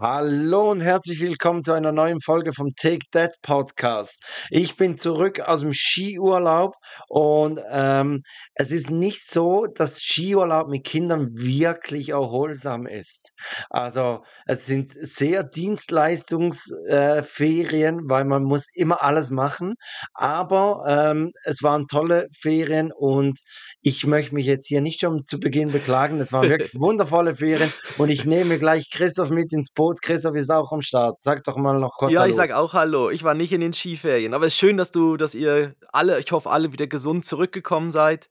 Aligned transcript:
Hallo 0.00 0.72
und 0.72 0.80
herzlich 0.80 1.20
willkommen 1.20 1.62
zu 1.62 1.70
einer 1.72 1.92
neuen 1.92 2.20
Folge 2.20 2.52
vom 2.52 2.70
Take 2.74 3.06
That 3.12 3.36
Podcast. 3.42 4.20
Ich 4.50 4.76
bin 4.76 4.98
zurück 4.98 5.38
aus 5.38 5.60
dem 5.60 5.72
Skiurlaub 5.72 6.74
und 7.08 7.60
ähm, 7.70 8.22
es 8.54 8.72
ist 8.72 8.90
nicht 8.90 9.24
so, 9.24 9.66
dass 9.72 10.00
Skiurlaub 10.00 10.68
mit 10.68 10.82
Kindern 10.84 11.28
wirklich 11.32 12.08
erholsam 12.08 12.86
ist. 12.86 13.34
Also 13.70 14.24
es 14.46 14.66
sind 14.66 14.90
sehr 14.90 15.44
Dienstleistungsferien, 15.44 17.98
äh, 18.00 18.02
weil 18.06 18.24
man 18.24 18.42
muss 18.42 18.66
immer 18.74 19.00
alles 19.00 19.30
machen. 19.30 19.74
Aber 20.12 20.82
ähm, 20.88 21.30
es 21.44 21.62
waren 21.62 21.86
tolle 21.86 22.26
Ferien 22.36 22.90
und 22.92 23.38
ich 23.80 24.08
möchte 24.08 24.34
mich 24.34 24.46
jetzt 24.46 24.66
hier 24.66 24.80
nicht 24.80 24.98
schon 25.00 25.24
zu 25.24 25.38
Beginn 25.38 25.70
beklagen. 25.70 26.20
Es 26.20 26.32
waren 26.32 26.48
wirklich 26.48 26.74
wundervolle 26.80 27.36
Ferien 27.36 27.72
und 27.96 28.08
ich 28.08 28.24
nehme 28.24 28.58
gleich 28.58 28.90
Christoph 28.90 29.30
mit 29.30 29.52
ins 29.52 29.70
Boot. 29.70 29.83
Christoph 30.02 30.34
ist 30.36 30.50
auch 30.50 30.72
am 30.72 30.82
Start. 30.82 31.22
Sag 31.22 31.44
doch 31.44 31.56
mal 31.56 31.78
noch 31.78 31.92
kurz 31.96 32.12
Ja, 32.12 32.20
Hallo. 32.20 32.30
ich 32.30 32.36
sag 32.36 32.52
auch 32.52 32.72
Hallo. 32.74 33.10
Ich 33.10 33.24
war 33.24 33.34
nicht 33.34 33.52
in 33.52 33.60
den 33.60 33.72
Skiferien, 33.72 34.34
aber 34.34 34.46
es 34.46 34.54
ist 34.54 34.58
schön, 34.58 34.76
dass 34.76 34.90
du, 34.90 35.16
dass 35.16 35.34
ihr 35.34 35.74
alle, 35.92 36.18
ich 36.20 36.30
hoffe, 36.32 36.50
alle 36.50 36.72
wieder 36.72 36.86
gesund 36.86 37.24
zurückgekommen 37.24 37.90
seid. 37.90 38.28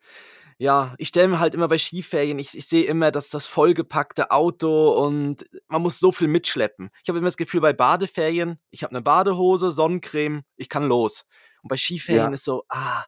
Ja, 0.60 0.94
ich 0.98 1.08
stelle 1.10 1.28
mir 1.28 1.40
halt 1.40 1.56
immer 1.56 1.68
bei 1.68 1.78
Skiferien, 1.78 2.38
ich, 2.40 2.56
ich 2.56 2.68
sehe 2.68 2.84
immer 2.86 3.12
dass 3.12 3.30
das 3.30 3.48
vollgepackte 3.48 4.32
Auto 4.32 4.90
und 5.04 5.44
man 5.68 5.82
muss 5.82 6.00
so 6.00 6.12
viel 6.12 6.28
mitschleppen. 6.28 6.90
Ich 7.04 7.10
habe 7.10 7.18
immer 7.18 7.28
das 7.28 7.38
Gefühl, 7.38 7.60
bei 7.60 7.74
Badeferien, 7.74 8.60
ich 8.70 8.84
habe 8.84 8.92
eine 8.92 9.02
Badehose, 9.02 9.72
Sonnencreme, 9.72 10.44
ich 10.56 10.70
kann 10.70 10.84
los. 10.88 11.26
Und 11.64 11.70
bei 11.70 11.78
Skiferien 11.78 12.26
Ja. 12.28 12.34
ist 12.34 12.46
so, 12.46 12.64
ah, 12.70 13.04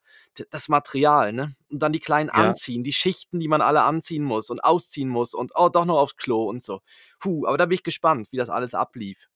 das 0.52 0.70
Material, 0.70 1.34
ne? 1.34 1.49
Und 1.70 1.80
dann 1.81 1.91
die 1.94 1.99
kleinen 1.99 2.30
Ja. 2.30 2.34
anziehen, 2.49 2.84
die 2.84 2.93
Schichten, 2.93 3.39
die 3.39 3.48
man 3.48 3.62
alle 3.62 3.84
anziehen 3.84 4.23
muss 4.23 4.49
und 4.49 4.63
ausziehen 4.63 5.09
muss 5.09 5.34
und 5.34 5.52
oh, 5.55 5.70
doch 5.70 5.85
noch 5.85 5.98
aufs 5.99 6.16
Klo 6.17 6.49
und 6.49 6.63
so. 6.63 6.80
Puh, 7.20 7.45
aber 7.48 7.57
da 7.57 7.66
bin 7.66 7.76
ich 7.76 7.84
gespannt, 7.84 8.27
wie 8.31 8.38
das 8.38 8.49
alles 8.49 8.73
ablief. 8.73 9.27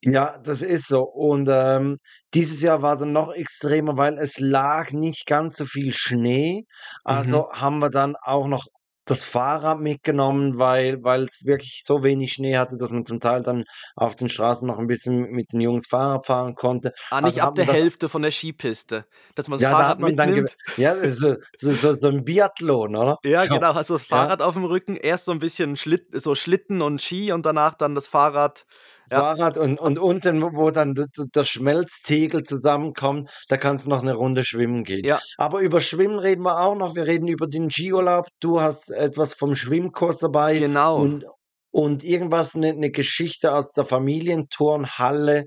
Ja, 0.00 0.38
das 0.38 0.62
ist 0.62 0.88
so. 0.88 1.02
Und 1.02 1.48
ähm, 1.50 1.98
dieses 2.34 2.60
Jahr 2.62 2.82
war 2.82 2.96
dann 2.96 3.12
noch 3.12 3.32
extremer, 3.32 3.96
weil 3.96 4.18
es 4.18 4.38
lag 4.40 4.92
nicht 4.92 5.26
ganz 5.26 5.56
so 5.56 5.64
viel 5.64 5.92
Schnee. 5.92 6.62
Mhm. 6.62 6.66
Also 7.04 7.52
haben 7.52 7.78
wir 7.80 7.90
dann 7.90 8.16
auch 8.16 8.48
noch 8.48 8.66
das 9.04 9.24
Fahrrad 9.24 9.80
mitgenommen, 9.80 10.58
weil 10.58 11.02
weil 11.02 11.24
es 11.24 11.44
wirklich 11.46 11.82
so 11.84 12.02
wenig 12.04 12.32
Schnee 12.34 12.56
hatte, 12.56 12.76
dass 12.78 12.90
man 12.90 13.04
zum 13.06 13.20
Teil 13.20 13.42
dann 13.42 13.64
auf 13.96 14.16
den 14.16 14.28
Straßen 14.28 14.66
noch 14.68 14.78
ein 14.78 14.86
bisschen 14.86 15.30
mit 15.32 15.52
den 15.52 15.60
Jungs 15.60 15.86
Fahrrad 15.88 16.26
fahren 16.26 16.54
konnte. 16.54 16.92
Ah, 17.10 17.20
Also 17.20 17.40
nicht 17.40 17.42
ab 17.42 17.50
haben 17.50 17.58
wir 17.58 17.64
der 17.64 17.66
Hälfte 17.66 18.08
von 18.08 18.22
der 18.22 18.30
Skipiste, 18.30 19.06
dass 19.34 19.48
man 19.48 19.58
das 19.58 19.64
ja, 19.64 19.74
da 19.74 19.86
hat 19.86 19.98
Fahrrad 19.98 19.98
man 19.98 20.16
dann 20.16 20.34
mitnimmt. 20.34 20.56
ja, 20.76 20.94
so 21.08 21.36
so 21.54 21.72
so 21.74 21.92
so 21.94 22.08
'n 22.08 22.24
Biathlon, 22.24 22.96
oder? 22.96 23.18
Ja, 23.24 23.46
So, 23.46 23.46
genau, 23.46 23.74
hast 23.74 23.88
du 23.90 23.94
das 23.94 24.04
ja. 24.10 24.28
Fahrrad 24.28 24.42
auf 24.42 24.54
dem 24.54 24.64
Rücken, 24.64 24.96
erst 24.96 25.26
so 25.26 25.32
'n 25.32 25.38
bisschen 25.38 25.76
Schlitt 25.76 26.08
so 26.20 26.34
Schlitten 26.34 26.82
und 26.82 27.00
Ski 27.00 27.30
und 27.30 27.46
danach 27.46 27.74
dann 27.74 27.94
das 27.94 28.08
Fahrrad. 28.08 28.66
Ja. 29.10 29.20
Fahrrad 29.20 29.58
und 29.58 29.80
und 29.80 29.98
unten, 29.98 30.42
wo 30.42 30.70
dann 30.70 30.94
der 30.94 31.44
Schmelztiegel 31.44 32.42
zusammenkommt, 32.44 33.30
da 33.48 33.56
kannst 33.56 33.86
du 33.86 33.90
noch 33.90 34.02
'ne 34.02 34.14
Runde 34.14 34.44
schwimmen 34.44 34.84
gehen. 34.84 35.04
Ja, 35.04 35.20
Aber 35.36 35.60
über 35.60 35.80
Schwimmen 35.80 36.18
reden 36.18 36.42
wir 36.42 36.60
auch 36.60 36.74
noch. 36.74 36.94
Wir 36.94 37.06
reden 37.06 37.28
über 37.28 37.46
den 37.46 37.70
Skiurlaub. 37.70 38.26
Du 38.40 38.60
hast 38.60 38.90
etwas 38.90 39.34
vom 39.34 39.54
Schwimmkurs 39.54 40.18
dabei 40.18 40.58
genau. 40.58 41.00
und 41.02 41.24
und 41.70 42.04
irgendwas 42.04 42.54
'ne 42.54 42.74
'ne 42.74 42.90
Geschichte 42.90 43.52
aus 43.54 43.72
der 43.72 43.84
Familienturnhalle. 43.84 45.46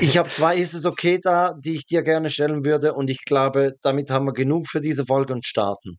Ich 0.00 0.16
habe 0.18 0.28
2 0.30 0.56
Ist 0.66 0.74
es 0.74 0.86
okay 0.86 1.18
da, 1.22 1.54
die 1.58 1.74
ich 1.74 1.86
dir 1.86 2.02
gerne 2.02 2.30
stellen 2.30 2.64
würde 2.64 2.94
und 2.94 3.10
ich 3.10 3.24
glaube, 3.24 3.74
damit 3.82 4.10
haben 4.10 4.26
wir 4.26 4.32
genug 4.32 4.68
für 4.68 4.80
diese 4.80 5.04
Folge 5.06 5.32
und 5.32 5.44
starten. 5.44 5.96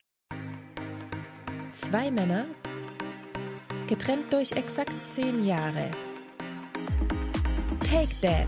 Zwei 1.72 2.10
Männer, 2.12 2.46
getrennt 3.88 4.34
durch 4.34 4.54
exakt 4.54 5.06
zehn 5.06 5.46
Jahre. 5.46 5.92
Take 7.90 8.14
Dad. 8.22 8.48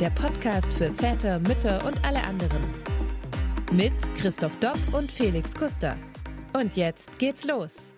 Der 0.00 0.10
Podcast 0.10 0.72
für 0.72 0.90
Väter, 0.90 1.38
Mütter 1.38 1.84
und 1.84 2.04
alle 2.04 2.20
anderen. 2.24 2.74
Mit 3.70 3.92
Christoph 4.16 4.58
Dopp 4.58 4.78
und 4.92 5.08
Felix 5.12 5.54
Kuster. 5.54 5.96
Und 6.54 6.74
jetzt 6.74 7.20
geht's 7.20 7.44
los. 7.44 7.92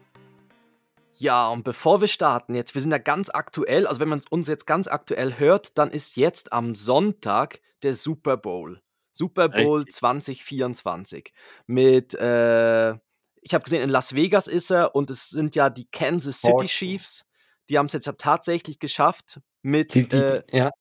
Ja, 1.15 1.49
und 1.49 1.65
bevor 1.65 2.03
wir 2.03 2.09
starten 2.09 2.55
jetzt, 2.55 2.75
wir 2.75 2.83
sind 2.83 2.91
ja 2.91 2.99
ganz 2.99 3.31
aktuell, 3.31 3.87
also 3.87 4.01
wenn 4.01 4.11
man 4.11 4.21
uns 4.29 4.49
jetzt 4.49 4.67
ganz 4.67 4.87
aktuell 4.87 5.39
hört, 5.39 5.79
dann 5.79 5.91
ist 5.91 6.19
jetzt 6.19 6.53
am 6.53 6.75
Sonntag 6.75 7.63
der 7.83 7.95
Super 7.95 8.37
Bowl. 8.37 8.83
Super 9.13 9.49
Bowl 9.49 9.79
Richtig. 9.79 9.95
2024 9.95 11.33
mit, 11.67 12.13
äh 12.13 12.91
ich 13.45 13.55
habe 13.55 13.65
gesehen, 13.65 13.81
in 13.81 13.89
Las 13.89 14.15
Vegas 14.15 14.47
ist 14.47 14.71
er 14.71 14.95
und 14.95 15.09
es 15.09 15.31
sind 15.31 15.57
ja 15.57 15.71
die 15.71 15.87
Kansas 15.91 16.43
City 16.43 16.67
Chiefs. 16.67 17.25
Die 17.71 17.79
haben's 17.79 17.93
jetzt 17.93 18.07
ja 18.07 18.13
tatsächlich 18.13 18.79
geschafft 18.79 19.41
Die 19.95 20.03
mit, 20.03 20.13
die 20.13 20.23
äh 20.23 20.43
ja. 20.53 20.73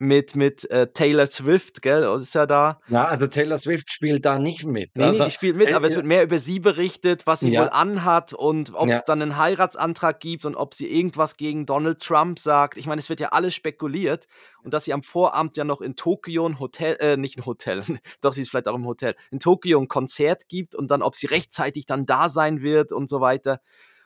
mit 0.00 0.36
mit, 0.36 0.70
äh, 0.70 0.92
Taylor 0.92 1.26
Swift, 1.28 1.82
gell, 1.82 2.04
ist 2.20 2.34
ja 2.34 2.46
da. 2.46 2.80
Ja, 2.90 3.04
also 3.06 3.26
Taylor 3.26 3.58
Swift 3.58 3.90
spielt 3.90 4.24
da 4.24 4.38
nicht 4.38 4.64
mit. 4.64 4.90
Ne, 4.96 5.06
ne, 5.10 5.20
Also, 5.20 5.22
die 5.22 5.30
spielt 5.30 5.56
mit, 5.56 5.70
äh, 5.70 5.74
aber 5.74 5.86
es 5.86 5.94
wird 5.94 6.06
mehr 6.06 6.24
über 6.24 6.38
sie 6.38 6.58
berichtet, 6.60 7.26
was 7.26 7.42
sie 7.42 7.54
wohl 7.54 7.68
Ja. 7.68 7.70
anhat 7.70 8.32
und 8.32 8.72
ob's 8.74 9.04
Ja. 9.04 9.04
dann 9.04 9.18
'nen 9.20 9.36
Heiratsantrag 9.36 10.18
gibt 10.18 10.44
und 10.44 10.56
ob 10.56 10.74
sie 10.74 10.88
irgendwas 10.90 11.36
gegen 11.36 11.66
Donald 11.66 12.00
Trump 12.02 12.38
sagt. 12.38 12.78
Ich 12.78 12.86
meine, 12.86 12.98
es 12.98 13.08
wird 13.08 13.20
ja 13.20 13.28
alles 13.28 13.54
spekuliert 13.54 14.26
und 14.64 14.72
dass 14.74 14.84
sie 14.86 14.92
am 14.94 15.02
Vorabend 15.02 15.56
ja 15.56 15.64
noch 15.64 15.82
in 15.82 15.94
Tokio 15.94 16.46
'n 16.46 16.58
Hotel 16.58 16.96
äh, 17.00 17.16
nicht 17.16 17.36
'n 17.38 17.44
Hotel, 17.46 17.82
doch, 18.22 18.32
sie 18.32 18.40
ist 18.42 18.50
vielleicht 18.50 18.66
auch 18.66 18.74
im 18.74 18.86
Hotel, 18.86 19.14
in 19.30 19.38
Tokio 19.40 19.78
'n 19.78 19.88
Konzert 19.88 20.48
gibt 20.48 20.74
und 20.74 20.90
dann 20.90 21.02
ob 21.02 21.14
sie 21.14 21.26
rechtzeitig 21.26 21.86
dann 21.86 22.04
da 22.06 22.28
sein 22.28 22.62
wird 22.62 22.90
und 22.92 23.08
so 23.10 23.20
weiter. 23.20 23.60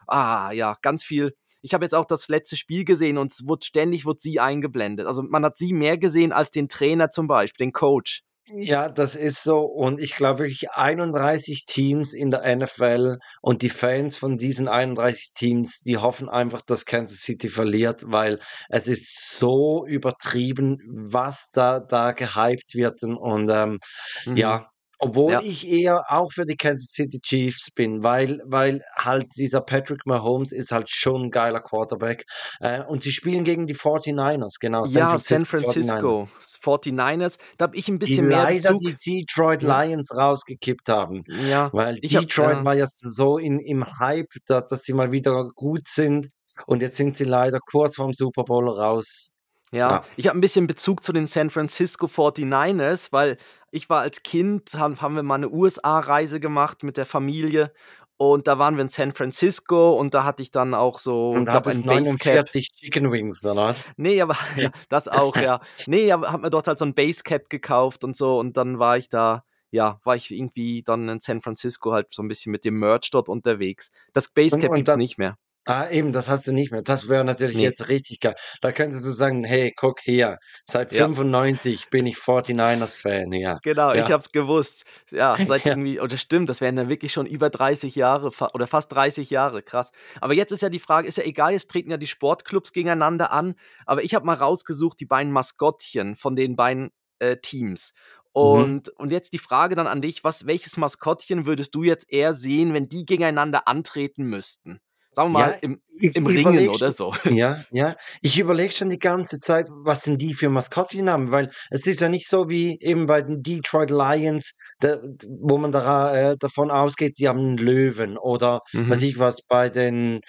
Ah, 0.09 0.53
ja, 0.53 0.77
ganz 0.83 1.05
viel. 1.05 1.37
Ich 1.63 1.75
habe 1.75 1.85
jetzt 1.85 1.95
auch 1.95 2.05
das 2.05 2.29
letzte 2.29 2.57
Spiel 2.57 2.85
gesehen 2.85 3.19
und 3.19 3.33
es 3.33 3.47
wurde 3.47 3.65
ständig 3.65 4.05
wurde 4.05 4.19
sie 4.21 4.41
eingeblendet. 4.41 5.07
Also, 5.07 5.23
man 5.23 5.45
hat 5.45 5.57
sie 5.57 5.73
mehr 5.73 5.97
gesehen 5.99 6.33
als 6.33 6.51
den 6.51 6.69
Trainer 6.69 7.11
zum 7.11 7.27
Beispiel, 7.29 7.67
den 7.67 7.73
Coach. 7.73 8.23
Ja, 8.49 8.89
das 8.91 9.15
ist 9.15 9.45
so 9.45 9.61
und 9.61 10.01
ich 10.01 10.17
glaube 10.17 10.41
wirklich 10.41 10.69
31 10.73 11.65
Teams 11.65 12.13
in 12.13 12.31
der 12.33 12.45
NFL 12.57 13.19
und 13.41 13.63
die 13.63 13.69
Fans 13.69 14.17
von 14.17 14.37
diesen 14.37 14.67
31 14.67 15.33
Teams, 15.33 15.79
die 15.81 15.97
hoffen 15.97 16.29
einfach, 16.29 16.61
dass 16.61 16.85
Kansas 16.85 17.21
City 17.21 17.49
verliert, 17.49 18.03
weil 18.07 18.41
es 18.69 18.89
ist 18.89 19.39
so 19.39 19.87
übertrieben, 19.87 20.79
was 20.89 21.51
da 21.53 21.79
da 21.79 22.11
gehypt 22.13 22.75
wird 22.75 23.03
und 23.05 23.17
und, 23.17 23.49
ähm, 23.49 23.79
Mhm. 24.27 24.37
ja, 24.37 24.69
obwohl 25.03 25.35
Ja. 25.35 25.43
ich 25.43 25.69
eher 25.69 26.05
auch 26.11 26.33
für 26.33 26.45
die 26.45 26.57
Kansas 26.57 26.91
City 26.93 27.21
Chiefs 27.21 27.71
bin, 27.75 28.05
weil 28.05 28.41
weil 28.47 28.83
halt 28.97 29.27
dieser 29.37 29.61
Patrick 29.61 30.07
Mahomes 30.07 30.53
ist 30.53 30.73
halt 30.73 30.89
schon 30.91 31.25
'n 31.27 31.31
geiler 31.33 31.61
Quarterback, 31.61 32.25
äh, 32.61 32.83
und 32.85 33.03
sie 33.03 33.13
spielen 33.13 33.45
gegen 33.45 33.67
die 33.67 33.75
49ers, 33.75 34.59
genau, 34.61 34.87
San 34.87 35.09
Ja, 35.09 35.17
San 35.19 35.45
Francisco 35.47 35.47
49ers. 35.47 36.15
Francisco 36.27 36.29
49ers, 36.61 37.37
da 37.57 37.65
habe 37.67 37.77
ich 37.77 37.89
'n 37.89 37.99
Die 38.05 38.17
bisschen 38.17 38.27
mehr 38.27 38.47
leider 38.47 38.75
Bezug. 38.75 38.83
die 38.83 38.97
Detroit 38.97 39.63
Ja. 39.63 39.63
Lions 39.63 40.11
rausgekippt 40.17 40.89
haben, 40.89 41.23
Ja, 41.27 41.71
weil 41.71 41.99
ich 42.01 42.13
Detroit 42.13 42.65
ja. 42.65 42.65
war 42.65 42.75
ja 42.75 42.87
so 42.89 43.39
in 43.39 43.61
im 43.61 43.85
Hype, 44.01 44.27
da 44.47 44.61
dass 44.61 44.83
sie 44.83 44.93
mal 44.93 45.13
wieder 45.13 45.51
gut 45.55 45.87
sind 45.87 46.31
und 46.67 46.83
jetzt 46.83 46.97
sind 46.97 47.17
sie 47.17 47.25
leider 47.25 47.61
kurz 47.61 47.95
vorm 47.97 48.13
Super 48.13 48.43
Bowl 48.43 48.69
raus. 48.69 49.33
Ja, 49.75 50.03
ich 50.17 50.27
habe 50.29 50.37
'n 50.37 50.43
bisschen 50.43 50.67
Bezug 50.67 51.03
zu 51.03 51.15
den 51.15 51.27
San 51.27 51.49
Francisco 51.49 52.07
49ers, 52.07 53.11
weil 53.11 53.39
ich 53.71 53.89
war 53.89 54.03
als 54.03 54.23
Kind 54.23 54.75
haben 54.75 55.01
haben 55.01 55.17
wir 55.17 55.23
mal 55.23 55.39
'ne 55.39 55.49
USA-Reise 55.49 56.41
gemacht 56.41 56.83
mit 56.83 56.99
der 56.99 57.07
Familie 57.07 57.73
und 58.19 58.47
da 58.47 58.59
waren 58.59 58.77
wir 58.77 58.83
in 58.83 58.91
San 58.91 59.13
Francisco 59.15 59.99
und 59.99 60.13
da 60.13 60.25
hatte 60.25 60.43
ich 60.43 60.51
dann 60.51 60.75
auch 60.75 60.99
so, 60.99 61.33
Und 61.35 61.55
hattest 61.55 61.81
ein 61.81 61.87
Basecap. 61.87 62.45
49 62.45 62.73
Chicken 62.75 63.11
Wings 63.11 63.43
oder 63.45 63.57
was? 63.57 63.89
Ne, 63.99 64.21
aber 64.23 64.37
ja, 64.57 64.71
das 64.89 65.09
auch, 65.09 65.41
ja. 65.41 65.61
Ne, 65.87 66.11
aber 66.13 66.33
habe 66.33 66.43
mir 66.43 66.51
dort 66.51 66.69
halt 66.69 66.79
so 66.79 66.85
'n 66.85 66.95
Basecap 66.95 67.51
gekauft 67.51 68.05
und 68.05 68.17
so 68.17 68.39
und 68.39 68.57
dann 68.57 68.79
war 68.79 68.97
ich 68.97 69.09
da 69.09 69.45
ja, 69.75 70.01
war 70.05 70.17
ich 70.17 70.31
irgendwie 70.31 70.83
dann 70.83 71.09
in 71.09 71.21
San 71.21 71.41
Francisco 71.41 71.93
halt 71.93 72.09
so 72.13 72.23
'n 72.23 72.29
bisschen 72.29 72.53
mit 72.53 72.65
dem 72.65 72.79
Merch 72.79 73.11
dort 73.11 73.29
unterwegs. 73.31 73.91
Das 74.13 74.29
Und 74.51 74.67
Basecap 74.69 74.69
und 74.69 74.87
gibt's 74.87 74.89
das 74.89 74.97
nicht 74.97 75.17
mehr. 75.19 75.37
Ah, 75.67 75.89
eben, 75.91 76.13
das 76.13 76.29
hast 76.29 76.47
du 76.47 76.53
nicht 76.53 76.73
mehr. 76.73 76.83
Das 76.83 77.09
wäre 77.09 77.25
natürlich 77.25 77.61
Ne. 77.61 77.63
jetzt 77.63 77.89
richtig 77.89 78.21
geil. 78.21 78.35
Da 78.61 78.73
könntest 78.73 79.07
du 79.07 79.11
sagen: 79.11 79.45
„Hey, 79.45 79.73
guck 79.77 80.01
hier, 80.01 80.39
seit 80.65 80.91
Ja. 80.91 81.09
95 81.11 81.89
bin 81.91 82.07
ich 82.07 82.17
49ers 82.19 82.95
Fan 82.97 83.33
hier.“ 83.33 83.59
Genau, 83.65 83.93
ich 83.95 84.11
Ja. 84.11 84.11
habe 84.11 84.21
es 84.21 84.33
gewusst. 84.33 84.85
Ja, 85.13 85.39
seit 85.45 85.65
Ja. 85.65 85.77
irgendwie 85.77 86.01
oh, 86.01 86.07
das 86.09 86.21
stimmt, 86.21 86.49
das 86.49 86.61
wären 86.61 86.75
dann 86.75 86.89
wirklich 86.89 87.13
schon 87.13 87.27
über 87.27 87.49
30 87.49 87.95
Jahre 87.95 88.33
fa 88.33 88.51
oder 88.55 88.67
fast 88.67 88.91
30 88.93 89.31
Jahre, 89.31 89.63
krass. 89.63 89.93
Aber 90.21 90.35
jetzt 90.35 90.51
ist 90.51 90.63
ja 90.63 90.69
die 90.69 90.81
Frage 90.81 91.07
ist 91.07 91.17
ja 91.17 91.23
egal, 91.25 91.55
es 91.55 91.69
treten 91.69 91.91
ja 91.91 91.97
die 91.97 92.09
Sportclubs 92.09 92.73
gegeneinander 92.73 93.31
an, 93.31 93.55
aber 93.87 94.03
ich 94.03 94.15
habe 94.17 94.27
mal 94.27 94.35
rausgesucht, 94.35 94.99
die 94.99 95.07
beiden 95.07 95.33
Maskottchen 95.33 96.17
von 96.17 96.35
den 96.35 96.57
beiden, 96.57 96.91
äh, 97.21 97.37
Teams. 97.37 97.93
Mhm. 98.41 98.73
Und 98.73 98.89
und 98.99 99.13
jetzt 99.13 99.33
die 99.33 99.39
Frage 99.39 99.77
dann 99.77 99.87
an 99.87 100.01
dich, 100.03 100.25
was 100.25 100.45
welches 100.47 100.77
Maskottchen 100.77 101.47
würdest 101.47 101.73
du 101.77 101.85
jetzt 101.85 102.11
eher 102.11 102.35
sehen, 102.35 102.75
wenn 102.75 102.89
die 102.89 103.07
gegeneinander 103.07 103.69
antreten 103.69 104.25
müssten? 104.25 104.81
Sagen 105.15 105.29
wir 105.31 105.33
Ja, 105.33 105.49
mal 105.49 105.59
im 105.61 105.81
ich 105.99 106.15
im 106.15 106.27
Ringen 106.27 106.69
oder 106.69 106.91
so. 106.91 107.13
ja, 107.29 107.65
ja. 107.71 107.97
Ich 108.23 108.39
überlege 108.39 108.73
schon 108.73 108.91
die 108.91 108.99
ganze 108.99 109.39
Zeit, 109.39 109.69
was 109.71 110.03
denn 110.03 110.19
die 110.19 110.35
für 110.35 110.49
Maskottchen 110.51 111.09
haben, 111.11 111.31
weil 111.33 111.51
es 111.71 111.87
ist 111.87 112.01
ja 112.01 112.09
nicht 112.09 112.29
so 112.29 112.49
wie 112.49 112.79
eben 112.81 113.07
bei 113.07 113.23
den 113.23 113.43
Detroit 113.43 113.91
Lions, 113.91 114.55
da 114.81 114.99
wo 115.43 115.59
man 115.59 115.73
da 115.73 116.33
äh, 116.33 116.37
davon 116.39 116.71
ausgeht, 116.71 117.19
die 117.19 117.29
haben 117.29 117.41
'n 117.41 117.57
Löwen 117.59 118.19
oder 118.19 118.61
weiß 118.87 119.03
Mhm. 119.03 119.03
ich 119.03 119.19
was, 119.19 119.43
bei 119.49 119.69
den 119.71 120.21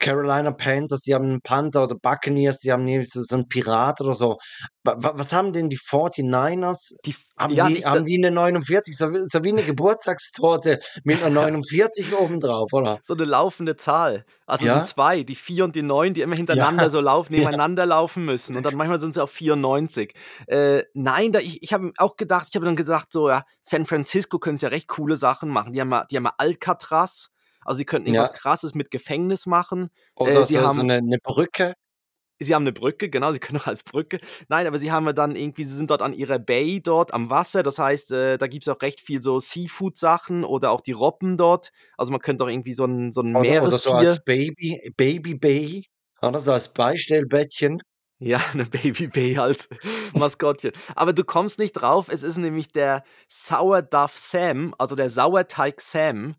Carolina 0.00 0.52
Panthers, 0.52 1.00
die 1.02 1.14
haben 1.14 1.24
einen 1.26 1.40
Panther 1.42 1.84
oder 1.84 1.96
Buccaneers, 1.96 2.58
die 2.58 2.72
haben 2.72 2.86
so 3.04 3.22
so 3.22 3.36
'n 3.36 3.48
Pirat 3.48 4.00
oder 4.00 4.14
so. 4.14 4.38
Wa 4.84 4.94
wa 4.98 5.12
was 5.16 5.32
haben 5.32 5.52
denn 5.52 5.68
die 5.70 5.76
49ers? 5.78 6.94
Die 7.04 7.14
Haben 7.38 7.56
ja, 7.56 7.70
die 7.70 7.84
die 7.84 7.84
haben 7.84 8.04
die 8.04 8.18
'ne 8.18 8.30
49, 8.30 8.96
so 8.96 9.12
wie 9.12 9.20
so 9.26 9.44
wie 9.44 9.52
'ne 9.52 9.62
Geburtstagstorte 9.64 10.78
mit 11.04 11.20
'ner 11.20 11.30
49 11.30 12.12
obendrauf, 12.14 12.72
oder? 12.72 13.00
so 13.02 13.14
'ne 13.14 13.24
laufende 13.24 13.76
Zahl. 13.76 14.24
Also, 14.46 14.66
es 14.66 14.72
sind 14.72 14.84
Ja? 14.84 14.88
2, 14.88 15.22
die 15.22 15.34
4 15.36 15.64
und 15.64 15.76
die 15.76 15.82
9, 15.82 16.14
die 16.14 16.22
immer 16.22 16.36
Ja, 16.50 16.66
hintereinander 16.76 16.90
so 16.90 17.00
laufen 17.00 17.32
ja. 17.36 17.48
nebeneinander 17.48 17.86
laufen 17.86 18.24
müssen 18.24 18.56
und 18.56 18.64
dann 18.64 18.74
manchmal 18.76 19.00
sind 19.00 19.14
sie 19.14 19.22
auf 19.22 19.30
94. 19.32 20.14
Äh, 20.46 20.84
nein, 20.94 21.32
da 21.32 21.40
ich 21.40 21.62
ich 21.62 21.72
habe 21.72 21.92
auch 21.98 22.16
gedacht 22.16 22.48
ich 22.50 22.56
habe 22.56 22.66
dann 22.66 22.76
gedacht 22.76 23.08
so, 23.12 23.28
ja, 23.28 23.44
San 23.60 23.86
Francisco 23.86 24.38
könnte 24.38 24.66
ja 24.66 24.70
recht 24.70 24.88
coole 24.88 25.16
Sachen 25.16 25.50
machen. 25.50 25.72
Die 25.72 25.80
haben 25.80 25.90
ja 25.92 26.04
die 26.10 26.16
haben 26.16 26.24
ja 26.26 26.34
Alcatraz, 26.38 27.30
also, 27.66 27.78
sie 27.78 27.84
könnten 27.86 28.06
irgendwas 28.08 28.30
Ja. 28.30 28.32
Krasses 28.32 28.74
mit 28.74 28.90
Gefängnis 28.90 29.46
machen. 29.46 29.90
Äh, 30.24 30.32
Oder 30.32 30.46
sie 30.46 30.58
so 30.58 30.68
so 30.68 30.82
haben 30.82 30.82
'ne 30.82 31.00
'ne 31.02 31.18
Brücke. 31.22 31.74
Sie 32.40 32.54
haben 32.54 32.64
'ne 32.64 32.72
Brücke, 32.72 33.08
genau, 33.08 33.32
sie 33.32 33.38
können 33.38 33.58
auch 33.60 33.66
als 33.66 33.82
Brücke 33.82 34.18
nein, 34.48 34.66
aber 34.66 34.78
sie 34.78 34.92
haben 34.92 35.06
ja 35.06 35.12
dann 35.14 35.36
irgendwie 35.36 35.64
sie 35.64 35.74
sind 35.74 35.90
dort 35.90 36.02
an 36.02 36.12
ihrer 36.12 36.38
Bay 36.38 36.82
dort 36.82 37.14
am 37.14 37.30
Wasser. 37.30 37.62
Das 37.62 37.78
heißt, 37.78 38.10
äh, 38.12 38.36
da 38.36 38.46
gibt's 38.46 38.68
auch 38.68 38.82
recht 38.82 39.00
viel 39.00 39.22
so 39.22 39.40
Seafood-Sachen 39.40 40.44
oder 40.44 40.70
auch 40.70 40.82
die 40.82 40.92
Robben 40.92 41.38
dort. 41.38 41.70
Also, 41.96 42.12
man 42.12 42.20
könnte 42.20 42.44
auch 42.44 42.48
irgendwie 42.48 42.74
so 42.74 42.84
'n 42.84 43.12
so 43.12 43.22
'n 43.22 43.34
Oder 43.34 43.60
oder 43.60 43.78
so 43.78 43.90
als 43.92 44.18
Meerestier 44.18 44.22
Baby 44.24 44.92
Baby 44.96 45.34
Bay, 45.34 45.84
oder 46.22 46.40
so 46.40 46.52
als 46.52 46.72
Beistellbettchen. 46.72 47.80
Ja, 48.20 48.40
'ne 48.54 48.64
Baby 48.64 49.08
Bay 49.08 49.36
als 49.38 49.68
Maskottchen. 50.14 50.72
Aber 50.94 51.12
du 51.12 51.22
kommst 51.24 51.58
nicht 51.58 51.72
drauf, 51.72 52.08
es 52.08 52.22
ist 52.22 52.38
nämlich 52.38 52.68
der 52.68 53.04
Sourduff 53.28 54.16
Sam, 54.16 54.74
also 54.78 54.94
der 54.96 55.10
Sauerteig 55.10 55.80
Sam 55.82 56.34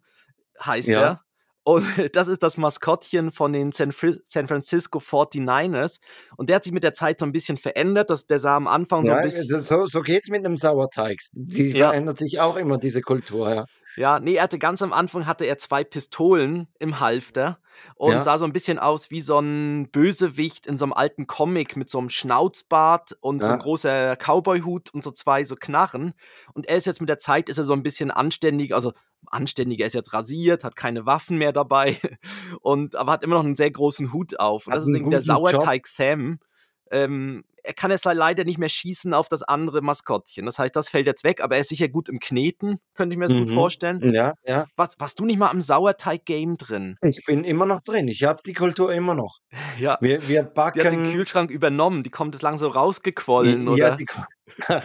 heißt 0.63 0.95
Ja. 0.95 0.97
er. 0.97 1.21
Und 1.63 1.85
das 2.15 2.27
ist 2.29 2.43
das 2.43 2.57
Maskottchen 2.57 3.31
von 3.31 3.53
den 3.53 3.71
San 3.73 3.91
Francisco 3.91 4.99
49ers. 4.99 5.99
Und 6.37 6.49
der 6.49 6.57
hat 6.57 6.63
sich 6.65 6.73
mit 6.73 6.83
der 6.83 6.93
Zeit 6.93 7.19
so 7.19 7.25
'n 7.25 7.31
bisschen 7.33 7.57
verändert. 7.57 8.09
Das 8.09 8.27
der 8.27 8.39
sah 8.39 8.55
am 8.55 8.67
Anfang 8.67 9.05
so 9.05 9.15
Ja, 9.15 9.17
bisschen 9.17 9.47
das 9.47 9.67
so 9.67 9.85
so 9.85 10.01
geht's 10.01 10.27
mit 10.29 10.41
'nem 10.41 10.55
Sauerteig. 10.57 11.19
Die 11.33 11.73
Ja. 11.73 11.93
verändert 11.93 12.17
sich 12.17 12.39
auch 12.39 12.55
immer, 12.55 12.79
diese 12.79 13.01
Kultur, 13.01 13.53
ja. 13.53 13.65
Ja, 13.99 14.19
ne, 14.19 14.35
er 14.35 14.43
hatte 14.43 14.59
ganz 14.59 14.83
am 14.83 14.93
Anfang 14.93 15.25
hatte 15.25 15.45
er 15.45 15.57
2 15.57 15.83
Pistolen 15.83 16.67
im 16.77 16.99
Halfter 16.99 17.57
und 17.95 18.21
Ja. 18.21 18.23
sah 18.23 18.37
so 18.37 18.45
'n 18.45 18.53
bisschen 18.53 18.77
aus 18.77 19.09
wie 19.09 19.21
so 19.21 19.39
'n 19.39 19.89
Bösewicht 19.91 20.67
in 20.67 20.77
so 20.77 20.85
'nem 20.85 20.93
alten 20.93 21.25
Comic 21.25 21.75
mit 21.75 21.89
so 21.89 21.97
'm 21.97 22.09
Schnauzbart 22.11 23.17
und 23.21 23.43
so 23.43 23.51
'n 23.51 23.57
Ja. 23.57 23.57
großer 23.57 24.15
Cowboyhut 24.15 24.93
und 24.93 25.03
so 25.03 25.09
2 25.09 25.43
so 25.43 25.55
Knarren. 25.55 26.13
Und 26.53 26.67
er 26.67 26.77
ist 26.77 26.85
jetzt 26.85 26.99
mit 27.01 27.09
der 27.09 27.17
Zeit 27.17 27.49
ist 27.49 27.57
er 27.57 27.63
so 27.63 27.73
'n 27.73 27.81
bisschen 27.81 28.11
anständig 28.11 28.75
also, 28.75 28.93
anständiger, 29.25 29.83
er 29.85 29.87
ist 29.87 29.93
jetzt 29.95 30.13
rasiert, 30.13 30.63
hat 30.63 30.75
keine 30.75 31.07
Waffen 31.07 31.39
mehr 31.39 31.51
dabei 31.51 31.97
und 32.61 32.95
aber 32.95 33.13
hat 33.13 33.23
immer 33.23 33.37
noch 33.37 33.45
'n 33.45 33.55
sehr 33.55 33.71
großen 33.71 34.13
Hut 34.13 34.39
auf. 34.39 34.67
Und 34.67 34.73
Hat 34.73 34.75
das 34.75 34.85
ist 34.85 34.93
irgendwie 34.93 35.09
der 35.09 35.21
guten 35.21 35.41
Job. 35.45 35.71
Sauerteig 35.71 35.87
Sam. 35.87 36.37
Ähm, 36.91 37.45
er 37.67 37.73
kann 37.73 37.91
jetzt 37.91 38.05
lei 38.05 38.13
leider 38.13 38.45
nicht 38.45 38.57
mehr 38.57 38.69
schießen 38.69 39.13
auf 39.13 39.27
das 39.29 39.43
andere 39.43 39.81
Maskottchen. 39.81 40.45
Das 40.45 40.57
heißt, 40.57 40.75
das 40.75 40.89
fällt 40.89 41.05
jetzt 41.05 41.23
weg, 41.23 41.41
aber 41.41 41.55
er 41.55 41.61
ist 41.61 41.69
sicher 41.69 41.87
gut 41.89 42.09
im 42.09 42.19
Kneten, 42.19 42.79
könnte 42.95 43.13
ich 43.13 43.19
mir 43.19 43.27
das 43.27 43.37
gut 43.37 43.49
Mhm. 43.49 43.53
vorstellen. 43.53 44.13
Ja, 44.13 44.33
ja. 44.45 44.65
Warst 44.75 44.99
warst 44.99 45.19
du 45.19 45.25
nicht 45.25 45.37
mal 45.37 45.51
im 45.51 45.61
Sauerteig-Game 45.61 46.57
drin? 46.57 46.95
Ich 47.03 47.23
bin 47.25 47.43
immer 47.43 47.65
noch 47.65 47.81
drin. 47.81 48.07
Ich 48.07 48.23
habe 48.23 48.41
die 48.45 48.53
Kultur 48.53 48.93
immer 48.93 49.13
noch. 49.13 49.39
Ja. 49.79 49.97
Wir 50.01 50.27
wir 50.27 50.27
Die 50.27 50.37
hat 50.39 50.55
den 50.57 50.75
backen 50.83 51.11
Kühlschrank 51.11 51.51
übernommen. 51.51 52.01
Die 52.01 52.09
kommt 52.09 52.31
bislang 52.31 52.57
so 52.57 52.69
I 52.69 52.71
rausgequollen, 52.73 53.65
ja, 53.65 53.71
oder? 53.71 53.95
die 53.95 54.05
ko 54.05 54.21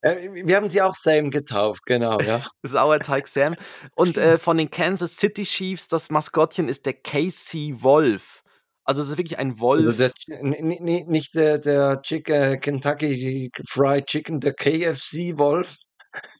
äh, 0.00 0.30
wir 0.32 0.56
haben 0.56 0.70
sie 0.70 0.80
auch 0.80 0.94
Sam 0.94 1.30
getauft, 1.30 1.84
genau, 1.84 2.18
ja. 2.20 2.46
Sauerteig 2.62 3.26
Sam. 3.28 3.54
Und, 3.94 4.16
äh, 4.16 4.38
von 4.38 4.56
den 4.56 4.70
Kansas 4.70 5.16
City 5.16 5.42
Chiefs, 5.42 5.88
das 5.88 6.10
Maskottchen 6.10 6.68
ist 6.68 6.86
der 6.86 6.94
KC 6.94 7.82
Wolf. 7.82 8.42
Also, 8.86 9.02
es 9.02 9.08
ist 9.10 9.18
wirklich 9.18 9.38
ein 9.38 9.60
Also, 9.76 9.92
Wolf. 9.92 9.96
der 9.96 10.12
n 10.28 10.50
ni 10.50 11.04
nicht 11.06 11.34
der 11.36 11.58
der 11.58 12.02
Chick 12.02 12.28
äh, 12.28 12.56
Kentucky 12.58 13.50
Fried 13.68 14.06
Chicken, 14.06 14.40
der 14.40 14.52
KFC 14.54 15.38
Wolf. 15.38 15.76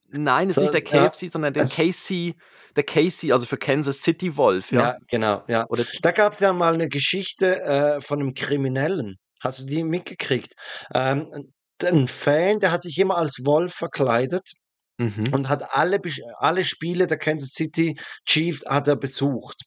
Nein, 0.08 0.50
ist 0.50 0.58
So, 0.58 0.60
nicht 0.60 0.72
der 0.74 0.82
ja. 0.90 1.10
KFC, 1.10 1.28
sondern 1.30 1.54
der 1.54 1.64
KC 1.64 2.34
der 2.76 2.84
KC, 2.84 3.32
also 3.32 3.46
für 3.46 3.58
Kansas 3.58 4.02
City 4.02 4.36
Wolf, 4.36 4.72
ja. 4.72 4.88
Ja, 4.88 4.96
genau, 5.08 5.42
ja. 5.48 5.66
Oder 5.68 5.86
Da 6.02 6.12
gab's 6.12 6.38
ja 6.40 6.52
mal 6.52 6.76
'ne 6.76 6.88
Geschichte, 6.88 7.60
äh, 7.62 8.00
von 8.00 8.20
'nem 8.20 8.34
Kriminellen. 8.34 9.16
Hast 9.40 9.60
du 9.60 9.64
die 9.66 9.82
mitgekriegt? 9.82 10.54
Ähm, 10.94 11.28
'n 11.32 11.52
d 11.82 11.86
'n 11.88 12.06
Fan, 12.06 12.60
der 12.60 12.70
hat 12.72 12.82
sich 12.84 12.96
immer 12.98 13.16
als 13.16 13.40
Wolf 13.44 13.74
verkleidet 13.74 14.52
Mhm. 14.98 15.32
und 15.32 15.48
hat 15.48 15.64
alle 15.76 16.00
alle 16.38 16.64
Spiele 16.64 17.06
der 17.08 17.18
Kansas 17.18 17.50
City 17.54 17.98
Chiefs 18.26 18.64
hat 18.66 18.88
er 18.88 18.96
besucht. 18.96 19.62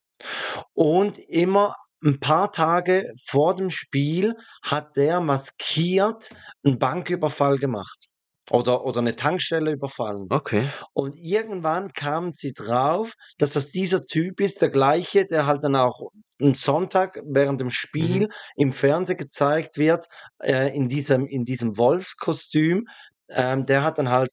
Und 0.73 1.19
immer 1.19 1.75
'n 2.03 2.19
paar 2.19 2.51
Tage 2.51 3.13
vor 3.25 3.55
dem 3.55 3.69
Spiel 3.69 4.35
hat 4.63 4.95
der 4.97 5.21
maskiert 5.21 6.29
'n 6.65 6.79
Banküberfall 6.79 7.57
gemacht 7.59 8.07
oder 8.51 8.83
oder 8.85 9.01
'ne 9.01 9.15
Tankstelle 9.15 9.71
überfallen. 9.71 10.31
Okay. 10.31 10.73
Und 10.93 11.15
irgendwann 11.17 11.93
kamen 11.93 12.33
sie 12.33 12.53
drauf, 12.53 13.13
dass 13.39 13.53
das 13.53 13.71
dieser 13.71 14.01
Typ 14.03 14.41
ist, 14.41 14.61
der 14.61 14.69
Gleiche, 14.69 15.25
der 15.25 15.47
halt 15.47 15.63
dann 15.63 15.75
auch 15.77 16.09
am 16.41 16.53
Sonntag 16.55 17.19
während 17.25 17.61
dem 17.61 17.69
Mhm. 17.99 18.23
Spiel 18.23 18.29
im 18.57 18.73
Fernsehen 18.73 19.17
gezeigt 19.17 19.77
wird, 19.77 20.07
äh, 20.39 20.75
in 20.75 20.89
diesem 20.89 21.27
in 21.27 21.45
diesem 21.45 21.77
Wolfskostüm. 21.77 22.85
Ähm, 23.29 23.65
der 23.65 23.83
hat 23.83 23.97
dann 23.99 24.09
halt 24.09 24.31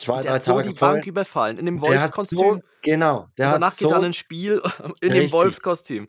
2, 0.00 0.22
Und 0.22 0.24
der 0.24 0.34
3 0.34 0.36
hat 0.36 0.44
so 0.44 0.60
Tage 0.60 0.70
die 0.70 0.74
vorher 0.74 1.04
Bank 1.04 1.06
überfallen 1.06 1.58
in 1.58 1.66
dem 1.66 1.80
hat 2.02 2.14
so 2.22 2.58
Wolfskostüm? 2.60 2.62
genau, 2.82 3.28
der 3.38 3.48
Und 3.48 3.52
hat 3.52 3.62
danach 3.62 3.76
geht 3.76 3.92
an 3.92 4.02
so 4.02 4.04
'nen 4.04 4.14
Spiel 4.14 4.62
in 5.02 5.14
dem 5.14 5.32
Richtig. 5.32 5.32
Wolfskostüm. 5.32 6.08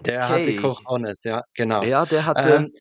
Der 0.00 0.28
hatte 0.30 0.54
Okay. 0.54 0.54
Cojones, 0.54 1.24
ja, 1.24 1.42
genau. 1.54 1.88
Ja, 1.88 2.06
der 2.06 2.26
hatte 2.26 2.58
Ähm, 2.58 2.72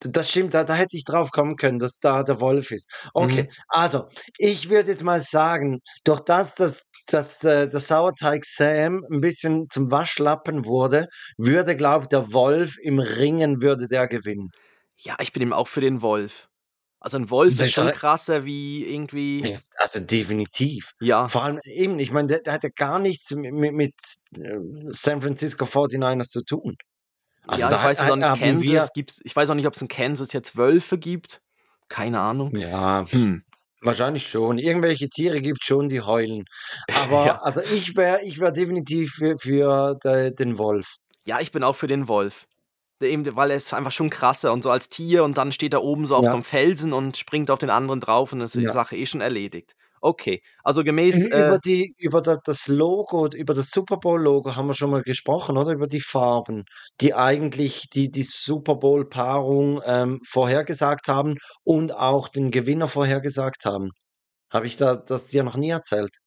das 0.00 0.30
stimmt, 0.30 0.54
da 0.54 0.64
da 0.64 0.74
hätte 0.74 0.96
ich 0.96 1.04
drauf 1.04 1.30
kommen 1.30 1.56
können, 1.56 1.78
dass 1.78 1.98
da 2.00 2.22
der 2.22 2.40
Wolf 2.40 2.70
ist. 2.70 2.90
Okay, 3.14 3.48
Mhm. 3.48 3.56
also, 3.68 4.08
ich 4.38 4.70
würde 4.70 4.90
jetzt 4.92 5.02
mal 5.04 5.20
sagen, 5.20 5.80
durch 6.04 6.20
das, 6.20 6.54
dass 6.54 6.84
dass, 7.08 7.42
äh, 7.44 7.68
der 7.68 7.80
Sauerteig 7.80 8.44
Sam 8.44 9.02
'n 9.10 9.20
bisschen 9.20 9.66
zum 9.70 9.90
Waschlappen 9.90 10.64
wurde, 10.64 11.08
würde, 11.38 11.76
glaube 11.76 12.04
ich, 12.04 12.08
der 12.08 12.32
Wolf 12.32 12.76
im 12.82 12.98
Ringen 13.00 13.60
würde 13.62 13.88
der 13.88 14.08
gewinnen. 14.08 14.50
Ja, 14.98 15.16
ich 15.20 15.32
bin 15.32 15.42
eben 15.42 15.52
auch 15.52 15.68
für 15.68 15.80
den 15.80 16.02
Wolf. 16.02 16.49
Also, 17.02 17.16
'n 17.16 17.30
Wolf 17.30 17.58
ist 17.58 17.72
schon 17.72 17.90
krasser 17.90 18.44
wie 18.44 18.84
irgendwie 18.84 19.48
also, 19.76 20.00
definitiv. 20.00 20.92
Ja. 21.00 21.30
Vor 21.30 21.42
allem 21.44 21.60
eben, 21.64 21.98
ich 21.98 22.10
meine, 22.12 22.28
der 22.28 22.40
der 22.42 22.52
hat 22.54 22.64
ja 22.64 22.70
gar 22.74 22.98
nichts 22.98 23.30
mi 23.34 23.50
mi 23.52 23.70
mit, 23.72 23.94
äh, 24.36 24.58
San 24.88 25.20
Francisco 25.20 25.64
49ers 25.66 26.28
zu 26.30 26.42
tun. 26.44 26.76
Also, 27.48 27.66
Ja, 27.66 27.68
da 27.68 27.82
ich 27.82 27.82
weiß 27.82 28.00
jetzt 28.00 28.08
ha 28.08 28.10
auch 28.10 28.16
nicht, 28.16 28.30
Kansas 28.32 28.92
gibt's 28.92 29.20
ich 29.24 29.34
weiß 29.34 29.50
auch 29.50 29.54
nicht, 29.54 29.66
ob's 29.66 29.82
in 29.82 29.88
Kansas 29.88 30.32
jetzt 30.32 30.56
Wölfe 30.56 30.98
gibt. 30.98 31.42
Keine 31.88 32.20
Ahnung. 32.20 32.52
Ja, 32.52 33.04
Hm. 33.10 33.42
wahrscheinlich 33.82 34.28
schon. 34.28 34.58
Irgendwelche 34.58 35.08
Tiere 35.08 35.40
gibt's 35.42 35.66
schon, 35.66 35.88
die 35.88 36.00
heulen. 36.02 36.44
Aber 36.90 37.42
Ja. 37.42 37.42
also, 37.44 37.62
ich 37.62 37.96
wäre 37.96 38.22
ich 38.24 38.40
wäre 38.40 38.52
definitiv 38.52 39.12
für 39.12 39.36
für 39.38 39.96
de 40.04 40.32
den 40.34 40.58
Wolf. 40.58 40.96
Ja, 41.26 41.40
ich 41.40 41.52
bin 41.52 41.62
auch 41.64 41.74
für 41.76 41.86
den 41.86 42.08
Wolf. 42.08 42.46
Eben 43.02 43.34
weil 43.34 43.50
er 43.50 43.56
ist 43.56 43.72
einfach 43.72 43.92
schon 43.92 44.10
krasser 44.10 44.52
und 44.52 44.62
so 44.62 44.70
als 44.70 44.88
Tier 44.90 45.24
und 45.24 45.38
dann 45.38 45.52
steht 45.52 45.72
er 45.72 45.82
oben 45.82 46.04
so 46.04 46.16
auf 46.16 46.26
Ja. 46.26 46.30
so 46.30 46.36
'nem 46.36 46.44
Felsen 46.44 46.92
und 46.92 47.16
springt 47.16 47.50
auf 47.50 47.58
den 47.58 47.70
anderen 47.70 48.00
drauf 48.00 48.32
und 48.32 48.40
dann 48.40 48.46
ist 48.46 48.54
die 48.56 48.66
Ja. 48.66 48.72
Sache 48.72 48.94
eh 48.96 49.06
schon 49.06 49.22
erledigt. 49.22 49.74
Okay, 50.02 50.40
also 50.64 50.82
gemäß, 50.82 51.26
über 51.26 51.58
äh 51.58 51.58
die 51.58 51.94
über 51.98 52.22
da 52.22 52.36
das 52.42 52.68
Logo 52.68 53.26
über 53.34 53.52
das 53.52 53.68
Super 53.70 53.98
Bowl 53.98 54.18
Logo 54.22 54.56
haben 54.56 54.66
wir 54.68 54.72
schon 54.74 54.90
mal 54.90 55.02
gesprochen, 55.02 55.58
oder? 55.58 55.72
Über 55.72 55.86
die 55.88 56.00
Farben, 56.00 56.64
die 57.02 57.12
eigentlich 57.12 57.90
die 57.92 58.10
die 58.10 58.22
Super 58.22 58.76
Bowl 58.76 59.06
Paarung, 59.10 59.82
ähm, 59.84 60.18
vorhergesagt 60.26 61.08
haben 61.08 61.34
und 61.64 61.92
auch 61.94 62.28
den 62.28 62.50
Gewinner 62.50 62.88
vorhergesagt 62.88 63.66
haben. 63.66 63.90
Habe 64.50 64.66
ich 64.66 64.76
da 64.78 64.96
das 64.96 65.28
dir 65.28 65.44
noch 65.44 65.56
nie 65.56 65.70
erzählt? 65.70 66.18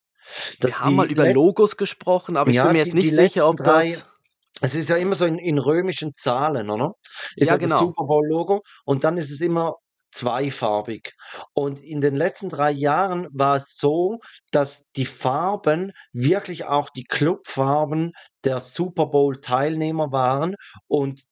Wir 0.62 0.80
haben 0.80 0.96
mal 0.96 1.08
die 1.08 1.12
über 1.12 1.26
Logos 1.26 1.78
gesprochen, 1.78 2.38
aber 2.38 2.52
ich 2.52 2.60
ja, 2.60 2.62
bin 2.62 2.72
mir 2.72 2.78
jetzt 2.80 2.94
die 2.94 2.94
nicht 2.94 3.10
die 3.10 3.14
sicher, 3.14 3.48
ob 3.50 3.64
3 3.64 3.64
das 3.64 4.06
es 4.62 4.76
ist 4.76 4.90
ja 4.90 4.98
immer 4.98 5.16
so 5.16 5.26
in 5.26 5.38
in 5.40 5.58
römischen 5.60 6.14
Zahlen, 6.14 6.70
oder? 6.70 6.94
Ist 7.36 7.50
Ja, 7.50 7.54
ja 7.54 7.58
das 7.58 7.60
genau. 7.60 7.78
Super 7.78 8.06
Bowl 8.06 8.26
Logo 8.28 8.62
und 8.86 9.04
dann 9.04 9.18
ist 9.18 9.32
es 9.32 9.42
immer 9.42 9.76
zweifarbig. 10.12 11.12
Und 11.54 11.80
in 11.80 12.00
den 12.02 12.16
letzten 12.16 12.50
3 12.50 12.72
Jahren 12.72 13.28
war 13.34 13.56
es 13.58 13.78
so, 13.78 14.20
dass 14.52 14.86
die 14.96 15.06
Farben 15.06 15.92
wirklich 16.14 16.66
auch 16.66 16.90
die 16.92 17.04
Clubfarben 17.06 18.12
der 18.44 18.60
Super 18.60 19.08
Bowl 19.08 19.40
Teilnehmer 19.42 20.12
waren 20.12 20.56
und 20.88 21.24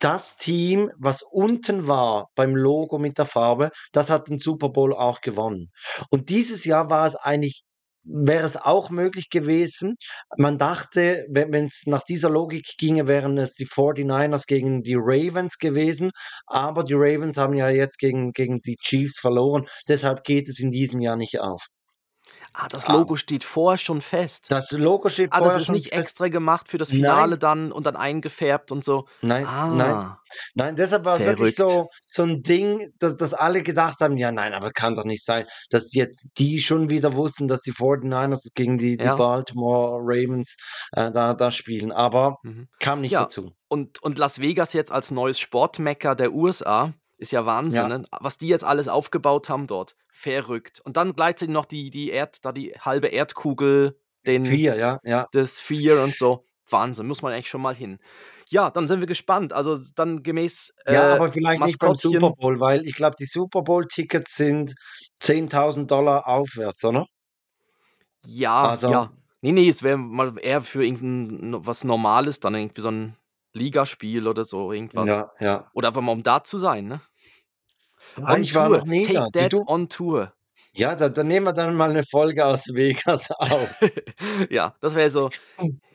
das 0.00 0.36
Team, 0.36 0.90
was 0.98 1.22
unten 1.22 1.88
war 1.88 2.28
beim 2.36 2.54
Logo 2.56 2.98
mit 2.98 3.18
der 3.18 3.26
Farbe, 3.26 3.70
das 3.92 4.10
hat 4.10 4.28
den 4.28 4.38
Super 4.38 4.68
Bowl 4.70 4.94
auch 4.94 5.20
gewonnen. 5.20 5.70
Und 6.10 6.28
dieses 6.30 6.64
Jahr 6.64 6.90
war 6.90 7.06
es 7.06 7.16
eigentlich 7.16 7.64
wäre 8.04 8.44
es 8.44 8.56
auch 8.56 8.90
möglich 8.90 9.30
gewesen. 9.30 9.96
Man 10.36 10.58
dachte, 10.58 11.26
wenn 11.30 11.52
wenn's 11.52 11.84
nach 11.86 12.02
dieser 12.02 12.30
Logik 12.30 12.74
ginge, 12.78 13.06
wären 13.08 13.38
es 13.38 13.54
die 13.54 13.66
49ers 13.66 14.46
gegen 14.46 14.82
die 14.82 14.96
Ravens 14.96 15.58
gewesen, 15.58 16.10
aber 16.46 16.84
die 16.84 16.94
Ravens 16.94 17.36
haben 17.36 17.54
ja 17.54 17.68
jetzt 17.70 17.98
gegen 17.98 18.32
gegen 18.32 18.60
die 18.60 18.76
Chiefs 18.76 19.18
verloren. 19.18 19.66
Deshalb 19.88 20.24
geht 20.24 20.48
es 20.48 20.60
in 20.60 20.70
diesem 20.70 21.00
Jahr 21.00 21.16
nicht 21.16 21.40
auf. 21.40 21.68
Ah, 22.54 22.68
das 22.68 22.88
Ah. 22.88 22.88
Logo 22.88 23.16
steht 23.16 23.44
vorher 23.44 23.78
schon 23.78 24.00
fest. 24.00 24.50
Das 24.50 24.70
Logo 24.72 25.10
steht 25.10 25.30
Ah, 25.30 25.40
das 25.42 25.56
vorher 25.56 25.58
ist 25.58 25.68
schon 25.68 25.72
nicht 25.72 25.92
fest. 25.92 26.08
extra 26.08 26.28
gemacht 26.28 26.68
für 26.68 26.78
das 26.78 26.90
Nein. 26.90 26.92
Finale 26.92 27.38
dann 27.38 27.72
und 27.72 27.86
dann 27.86 27.96
eingefärbt 27.96 28.72
und 28.72 28.84
so. 28.84 29.06
Nein, 29.22 29.52
nein, 29.68 30.00
Ah, 30.00 30.20
nein, 30.54 30.76
deshalb 30.76 31.04
war 31.04 31.16
es 31.16 31.24
wirklich 31.26 31.56
so 31.56 31.88
so 32.06 32.22
'n 32.22 32.42
Ding, 32.42 32.88
dass 33.00 33.16
dass 33.16 33.34
alle 33.34 33.62
gedacht 33.64 34.00
haben: 34.00 34.16
„Ja, 34.16 34.30
nein, 34.30 34.54
aber 34.54 34.70
kann 34.70 34.94
doch 34.94 35.04
nicht 35.04 35.24
sein, 35.24 35.46
dass 35.70 35.92
jetzt 35.92 36.28
die 36.38 36.60
schon 36.60 36.88
wieder 36.88 37.14
wussten, 37.14 37.48
dass 37.48 37.60
die 37.62 37.72
49ers 37.72 38.44
gegen 38.54 38.78
die 38.78 38.96
die 38.98 39.10
Ja. 39.10 39.12
Baltimore 39.12 39.98
Ravens, 40.00 40.56
äh, 40.92 41.10
da 41.10 41.34
da 41.34 41.50
spielen.“ 41.50 41.90
Aber 41.90 42.36
mhm. 42.44 42.68
kam 42.78 43.00
nicht 43.00 43.18
Ja. 43.18 43.20
dazu. 43.20 43.50
Und, 43.68 44.02
und 44.02 44.18
Las 44.18 44.40
Vegas 44.40 44.72
jetzt 44.72 44.90
als 44.90 45.10
neues 45.10 45.38
Sportmecker 45.40 46.14
der 46.14 46.32
USA 46.32 46.94
ist 47.18 47.32
ja 47.32 47.44
Wahnsinn, 47.46 47.82
Ja. 47.90 47.98
ne? 47.98 48.04
was 48.20 48.38
die 48.38 48.48
jetzt 48.48 48.64
alles 48.64 48.88
aufgebaut 48.88 49.48
haben 49.48 49.66
dort. 49.66 49.96
Verrückt. 50.08 50.80
Und 50.84 50.96
dann 50.96 51.14
gleichzeitig 51.14 51.52
noch 51.52 51.64
die, 51.66 51.90
die 51.90 52.10
Erd, 52.10 52.44
da 52.44 52.52
die 52.52 52.72
halbe 52.80 53.08
Erdkugel, 53.08 53.98
den, 54.26 54.46
4, 54.46 54.76
ja, 54.76 54.98
ja. 55.04 55.26
das 55.32 55.60
Sphere 55.60 56.02
und 56.02 56.16
so. 56.16 56.44
Wahnsinn, 56.70 57.06
muss 57.06 57.22
man 57.22 57.32
echt 57.32 57.48
schon 57.48 57.62
mal 57.62 57.74
hin. 57.74 57.98
Ja, 58.48 58.70
dann 58.70 58.88
sind 58.88 59.00
wir 59.00 59.06
gespannt. 59.06 59.52
Also 59.52 59.78
dann 59.94 60.22
gemäß 60.22 60.72
Ja, 60.86 60.92
äh, 60.92 61.16
aber 61.16 61.32
vielleicht 61.32 61.62
nicht 61.62 61.78
beim. 61.78 61.94
Super 61.94 62.30
Bowl, 62.30 62.60
weil 62.60 62.84
ich 62.86 62.94
glaube, 62.94 63.16
die 63.18 63.24
Super 63.26 63.62
Bowl-Tickets 63.62 64.36
sind 64.36 64.74
10.000 65.22 65.90
aufwärts, 66.24 66.84
oder? 66.84 67.06
Ja, 68.24 68.68
Also 68.68 68.90
ja. 68.90 69.12
Nee, 69.40 69.52
nee, 69.52 69.68
es 69.68 69.82
wäre 69.84 69.96
mal 69.96 70.34
eher 70.42 70.62
für 70.62 70.84
irgendein 70.84 71.50
no- 71.50 71.64
was 71.64 71.84
Normales, 71.84 72.40
dann 72.40 72.54
irgendwie 72.56 72.80
so 72.80 72.90
ein 72.90 73.16
Ligaspiel 73.58 74.28
oder 74.28 74.44
so, 74.44 74.72
irgendwas. 74.72 75.10
Ja, 75.10 75.32
ja. 75.40 75.72
Oder 75.74 75.88
einfach 75.88 76.02
mal 76.02 76.12
um 76.12 76.22
da 76.24 76.44
zu 76.44 76.58
sein, 76.58 76.86
ne? 76.88 77.02
Ja, 78.16 78.36
On 78.36 78.38
ich 78.38 78.54
war 78.54 78.68
Tour. 78.68 78.68
noch 78.68 78.84
nie 78.84 79.08
Take 79.08 79.26
da. 79.30 79.30
That 79.30 79.52
du? 79.52 79.66
on 79.66 79.88
Tour. 79.88 80.32
Ja, 80.74 80.94
da 80.96 81.08
dann 81.08 81.28
nehmen 81.28 81.46
wir 81.46 81.52
dann 81.52 81.74
mal 81.74 81.92
'ne 81.92 82.04
Folge 82.04 82.44
aus 82.46 82.66
Vegas 82.74 83.30
auf. 83.32 83.70
ja, 84.50 84.74
das 84.80 84.94
wäre 84.94 85.10
so. 85.10 85.32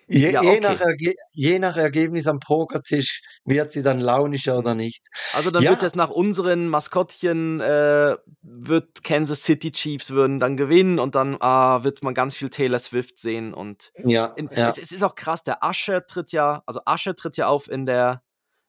Je 0.08 0.32
Ja, 0.32 0.42
je 0.42 0.60
nach 0.60 0.82
okay. 0.82 1.16
Je 1.32 1.60
nach 1.60 1.78
Ergebnis 1.78 2.28
am 2.28 2.40
Pokertisch 2.40 3.22
wird 3.46 3.72
sie 3.72 3.82
dann 3.84 4.00
launischer 4.00 4.58
oder 4.58 4.76
nicht. 4.76 5.08
Also 5.34 5.50
dann 5.52 5.64
wird 5.64 5.82
Ja. 5.82 5.88
jetzt 5.88 5.96
nach 5.96 6.10
unseren 6.10 6.68
Maskottchen 6.68 7.60
äh, 7.62 8.16
wird 8.42 9.04
Kansas 9.04 9.44
City 9.44 9.72
Chiefs 9.72 10.12
würden 10.12 10.40
dann 10.40 10.58
gewinnen 10.58 11.00
und 11.00 11.16
dann 11.16 11.38
ah, 11.40 11.84
wird 11.84 12.04
man 12.04 12.14
ganz 12.14 12.36
viel 12.36 12.50
Taylor 12.50 12.80
Swift 12.80 13.18
sehen 13.20 13.54
und 13.54 13.92
Ja, 14.04 14.26
in, 14.36 14.50
ja. 14.54 14.68
es, 14.68 14.78
es 14.78 14.92
ist 14.92 15.04
auch 15.04 15.16
krass, 15.16 15.44
der 15.44 15.60
Usher 15.64 16.06
tritt 16.06 16.32
ja, 16.32 16.64
also 16.66 16.82
Usher 16.88 17.16
tritt 17.16 17.38
ja 17.38 17.48
auf 17.48 17.70
in 17.70 17.86
der 17.86 18.24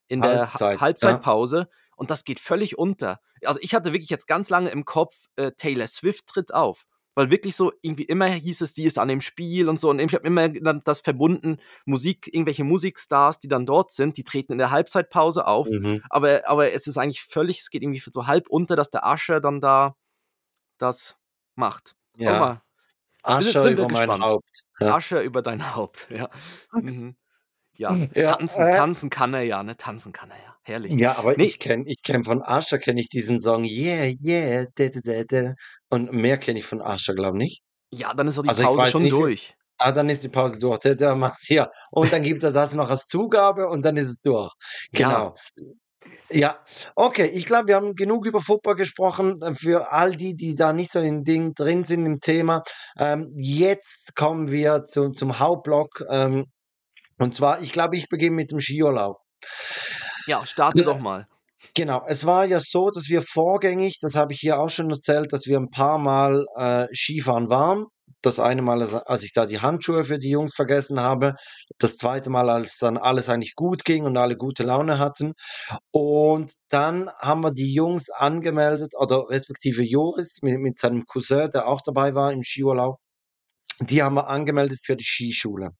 in 0.08 0.22
der 0.22 0.52
Halbzeit, 0.52 0.60
ha 0.60 0.74
ja. 0.74 0.80
Halbzeitpause 0.80 1.68
und 1.96 2.10
das 2.10 2.24
geht 2.24 2.40
völlig 2.40 2.78
unter. 2.78 3.20
Also 3.44 3.60
ich 3.62 3.74
hatte 3.74 3.92
wirklich 3.92 4.10
jetzt 4.10 4.26
ganz 4.26 4.50
lange 4.50 4.70
im 4.70 4.84
Kopf, 4.84 5.14
äh, 5.36 5.52
Taylor 5.56 5.86
Swift 5.86 6.26
tritt 6.26 6.54
auf. 6.54 6.84
Weil 7.16 7.30
wirklich 7.30 7.56
so, 7.56 7.72
irgendwie 7.82 8.04
immer 8.04 8.26
hieß 8.26 8.60
es, 8.62 8.72
die 8.74 8.84
ist 8.84 8.98
an 8.98 9.08
dem 9.08 9.20
Spiel 9.20 9.68
und 9.68 9.78
so. 9.80 9.90
Und 9.90 10.00
ich 10.00 10.12
habe 10.14 10.26
immer 10.26 10.48
dann 10.48 10.82
das 10.84 11.00
verbunden, 11.00 11.58
Musik, 11.86 12.28
irgendwelche 12.32 12.64
Musikstars, 12.64 13.38
die 13.38 13.48
dann 13.48 13.66
dort 13.66 13.90
sind, 13.92 14.16
die 14.16 14.24
treten 14.24 14.52
in 14.52 14.58
der 14.58 14.70
Halbzeitpause 14.72 15.46
auf. 15.46 15.70
Mhm. 15.70 16.04
Aber, 16.10 16.42
aber 16.48 16.72
es 16.72 16.86
ist 16.86 16.98
eigentlich 16.98 17.22
völlig, 17.22 17.60
es 17.60 17.70
geht 17.70 17.82
irgendwie 17.82 18.00
so 18.00 18.26
halb 18.26 18.48
unter, 18.48 18.76
dass 18.76 18.90
der 18.90 19.04
Usher 19.04 19.40
dann 19.40 19.60
da 19.60 19.96
das 20.78 21.16
macht. 21.56 21.96
Guck 22.24 22.36
Ja. 22.36 22.38
mal, 22.38 22.62
sind, 23.38 23.58
Asche 23.58 23.60
sind 23.60 23.78
wir 23.78 23.86
über 23.86 23.88
mein. 23.88 24.10
Haupt. 24.22 24.60
Ja. 24.80 24.96
Usher 24.98 25.22
über 25.22 25.42
dein 25.42 25.74
Haupt, 25.76 26.08
ja. 26.12 26.30
Mhm. 26.80 27.16
Ja, 27.74 28.02
Ja, 28.14 28.24
tanzen, 28.24 28.68
äh 28.68 28.70
tanzen 28.70 29.10
kann 29.10 29.34
er 29.34 29.42
ja, 29.42 29.62
ne? 29.64 29.76
Tanzen 29.78 30.12
kann 30.12 30.30
er 30.32 30.38
ja. 30.38 30.58
Herrlich. 30.62 30.98
Ja, 30.98 31.16
aber 31.16 31.38
Nee, 31.38 31.42
ich 31.42 31.58
kenne 31.60 31.84
ich 31.86 32.02
kenne 32.02 32.24
von 32.24 32.42
Ascher 32.42 32.78
kenne 32.78 33.00
ich 33.00 33.08
diesen 33.08 33.40
Song 33.40 33.64
„Yeah, 33.64 34.04
yeah, 34.22 34.66
da, 34.74 34.88
da, 34.90 35.00
da, 35.00 35.24
da“ 35.24 35.54
und 35.94 36.12
mehr 36.12 36.38
kenne 36.38 36.58
ich 36.58 36.66
von 36.66 36.82
Ascher, 36.82 37.14
glaube 37.14 37.38
nicht. 37.38 37.62
ja, 37.92 38.12
dann 38.14 38.28
ist 38.28 38.38
doch 38.38 38.42
die 38.42 38.48
Also, 38.48 38.62
ich 38.64 38.68
Pause 38.76 38.86
schon 38.86 39.02
nicht, 39.02 39.12
durch. 39.12 39.54
ah, 39.78 39.92
dann 39.92 40.08
ist 40.08 40.24
die 40.24 40.28
Pause 40.28 40.58
durch. 40.58 40.78
Der 40.80 40.94
der 40.96 41.14
macht's 41.16 41.46
hier 41.46 41.70
und 41.90 42.12
dann 42.12 42.22
gibt 42.22 42.42
er 42.42 42.52
das 42.52 42.74
noch 42.74 42.90
als 42.90 43.06
Zugabe 43.06 43.68
und 43.68 43.84
dann 43.84 43.96
ist 43.96 44.08
es 44.08 44.20
durch. 44.20 44.52
Ja, 44.92 45.08
Genau. 45.08 45.36
Ja, 46.30 46.62
okay, 46.96 47.26
ich 47.26 47.46
glaube, 47.46 47.68
wir 47.68 47.76
haben 47.76 47.94
genug 47.94 48.26
über 48.26 48.40
Football 48.40 48.76
gesprochen, 48.76 49.40
für 49.56 49.90
all 49.90 50.14
die, 50.16 50.34
die 50.34 50.54
da 50.54 50.72
nicht 50.74 50.92
so 50.92 51.00
im 51.00 51.24
Ding 51.24 51.54
drin 51.54 51.84
sind 51.84 52.04
im 52.04 52.20
Thema. 52.20 52.62
Ähm, 52.98 53.32
jetzt 53.36 54.14
kommen 54.14 54.50
wir 54.50 54.84
zu 54.84 55.10
zum 55.12 55.38
Hauptblock, 55.38 56.04
ähm, 56.10 56.44
und 57.18 57.34
zwar 57.34 57.62
ich 57.62 57.72
glaube, 57.72 57.96
ich 57.96 58.08
beginne 58.08 58.36
mit 58.36 58.50
dem 58.50 58.60
Skiurlaub. 58.60 59.18
ja, 60.26 60.44
starte 60.46 60.78
Ne 60.78 60.84
doch 60.84 60.98
mal. 61.00 61.26
Genau, 61.76 62.04
es 62.06 62.24
war 62.24 62.44
ja 62.46 62.60
so, 62.60 62.90
dass 62.90 63.08
wir 63.08 63.20
vorgängig, 63.20 63.98
das 64.00 64.14
habe 64.14 64.32
ich 64.32 64.38
hier 64.38 64.60
auch 64.60 64.70
schon 64.70 64.90
erzählt, 64.90 65.32
dass 65.32 65.46
wir 65.46 65.58
'n 65.58 65.70
paarmal, 65.70 66.46
äh, 66.56 66.86
Skifahren 66.94 67.50
waren. 67.50 67.86
Das 68.22 68.38
eine 68.38 68.62
Mal, 68.62 68.80
als 69.06 69.24
ich 69.24 69.32
da 69.32 69.44
die 69.44 69.58
Handschuhe 69.60 70.04
für 70.04 70.18
die 70.20 70.30
Jungs 70.30 70.54
vergessen 70.54 71.00
habe. 71.00 71.34
Das 71.78 71.96
zweite 71.96 72.30
Mal, 72.30 72.48
als 72.48 72.78
dann 72.78 72.96
alles 72.96 73.28
eigentlich 73.28 73.54
gut 73.56 73.84
ging 73.84 74.04
und 74.04 74.16
alle 74.16 74.36
gute 74.36 74.62
Laune 74.62 74.98
hatten. 75.00 75.32
Und 75.90 76.52
dann 76.70 77.10
haben 77.20 77.42
wir 77.42 77.52
die 77.52 77.72
Jungs 77.74 78.08
angemeldet 78.10 78.92
oder 78.98 79.24
respektive 79.28 79.82
Joris 79.82 80.40
mi 80.42 80.56
mit 80.58 80.78
seinem 80.78 81.04
Cousin, 81.06 81.50
der 81.52 81.66
auch 81.68 81.80
dabei 81.82 82.14
war 82.14 82.32
im 82.32 82.42
Skiurlaub. 82.44 82.98
Die 83.80 84.02
haben 84.02 84.14
wir 84.14 84.28
angemeldet 84.28 84.78
für 84.82 84.96
die 84.96 85.04
Skischule. 85.04 85.70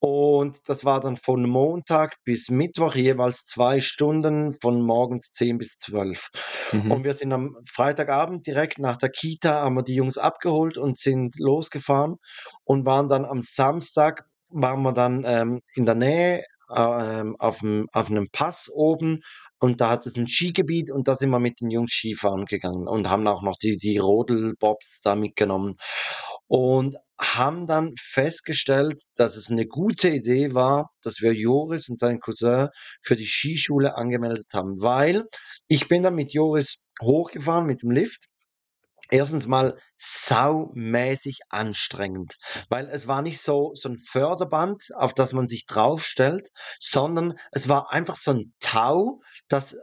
Und 0.00 0.68
das 0.68 0.84
war 0.84 1.00
dann 1.00 1.16
von 1.16 1.48
Montag 1.48 2.16
bis 2.24 2.50
Mittwoch 2.50 2.94
jeweils 2.96 3.46
2 3.46 3.80
Stunden 3.80 4.52
von 4.52 4.82
morgens 4.82 5.32
10 5.32 5.58
bis 5.58 5.78
12. 5.78 6.28
Mhm. 6.72 6.90
Und 6.90 7.04
wir 7.04 7.14
sind 7.14 7.32
am 7.32 7.56
Freitagabend 7.70 8.46
direkt 8.46 8.78
nach 8.78 8.96
der 8.96 9.10
Kita 9.10 9.62
haben 9.62 9.76
wir 9.76 9.82
die 9.84 9.94
Jungs 9.94 10.18
abgeholt 10.18 10.78
und 10.78 10.98
sind 10.98 11.38
losgefahren 11.38 12.16
und 12.64 12.86
waren 12.86 13.08
dann 13.08 13.24
am 13.24 13.42
Samstag 13.42 14.24
waren 14.48 14.82
wir 14.82 14.92
dann, 14.92 15.24
ähm, 15.26 15.60
in 15.74 15.86
der 15.86 15.94
Nähe, 15.94 16.44
ähm, 16.74 17.36
auf'm 17.38 17.86
auf 17.92 18.10
'nem 18.10 18.28
Pass 18.32 18.70
oben 18.74 19.20
und 19.60 19.80
da 19.80 19.90
hat 19.90 20.06
es 20.06 20.16
'n 20.16 20.28
Skigebiet 20.28 20.90
und 20.92 21.08
da 21.08 21.16
sind 21.16 21.30
wir 21.30 21.38
mit 21.40 21.60
den 21.60 21.70
Jungs 21.70 21.92
Skifahren 21.92 22.46
gegangen 22.46 22.88
und 22.88 23.08
haben 23.10 23.26
auch 23.28 23.42
noch 23.42 23.56
die 23.58 23.76
die 23.76 23.98
Rodelbobs 23.98 25.00
da 25.02 25.14
mitgenommen 25.14 25.76
und 26.50 26.98
haben 27.20 27.66
dann 27.68 27.94
festgestellt, 28.00 29.02
dass 29.16 29.36
es 29.38 29.50
'ne 29.50 29.66
gute 29.68 30.10
Idee 30.10 30.54
war, 30.54 30.90
dass 31.02 31.22
wir 31.22 31.32
Joris 31.34 31.88
und 31.90 32.00
seinen 32.00 32.20
Cousin 32.20 32.68
für 33.02 33.16
die 33.16 33.26
Skischule 33.28 33.96
angemeldet 33.96 34.48
haben, 34.54 34.82
weil 34.82 35.26
ich 35.68 35.88
bin 35.88 36.02
dann 36.04 36.16
mit 36.16 36.32
Joris 36.34 36.86
hochgefahren 37.02 37.66
mit 37.66 37.82
dem 37.84 37.92
Lift. 37.92 38.26
Erstens 39.10 39.46
mal 39.48 39.78
saumäßig 39.98 41.40
anstrengend, 41.50 42.36
weil 42.70 42.88
es 42.90 43.08
war 43.08 43.22
nicht 43.22 43.40
so 43.42 43.72
so 43.74 43.88
'n 43.90 43.98
Förderband, 43.98 44.82
auf 44.96 45.14
das 45.14 45.32
man 45.34 45.48
sich 45.48 45.66
draufstellt, 45.66 46.48
sondern 46.80 47.34
es 47.52 47.68
war 47.68 47.92
einfach 47.92 48.16
so 48.16 48.32
'n 48.32 48.54
Tau, 48.60 49.20
das 49.50 49.76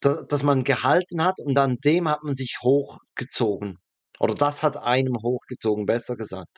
da 0.00 0.22
das 0.28 0.42
man 0.44 0.64
gehalten 0.64 1.24
hat 1.24 1.40
und 1.40 1.58
an 1.58 1.78
dem 1.84 2.08
hat 2.08 2.22
man 2.24 2.36
sich 2.36 2.58
hochgezogen. 2.62 3.78
Oder 4.20 4.34
das 4.34 4.62
hat 4.62 4.76
einem 4.76 5.16
hochgezogen, 5.22 5.86
besser 5.86 6.16
gesagt. 6.16 6.48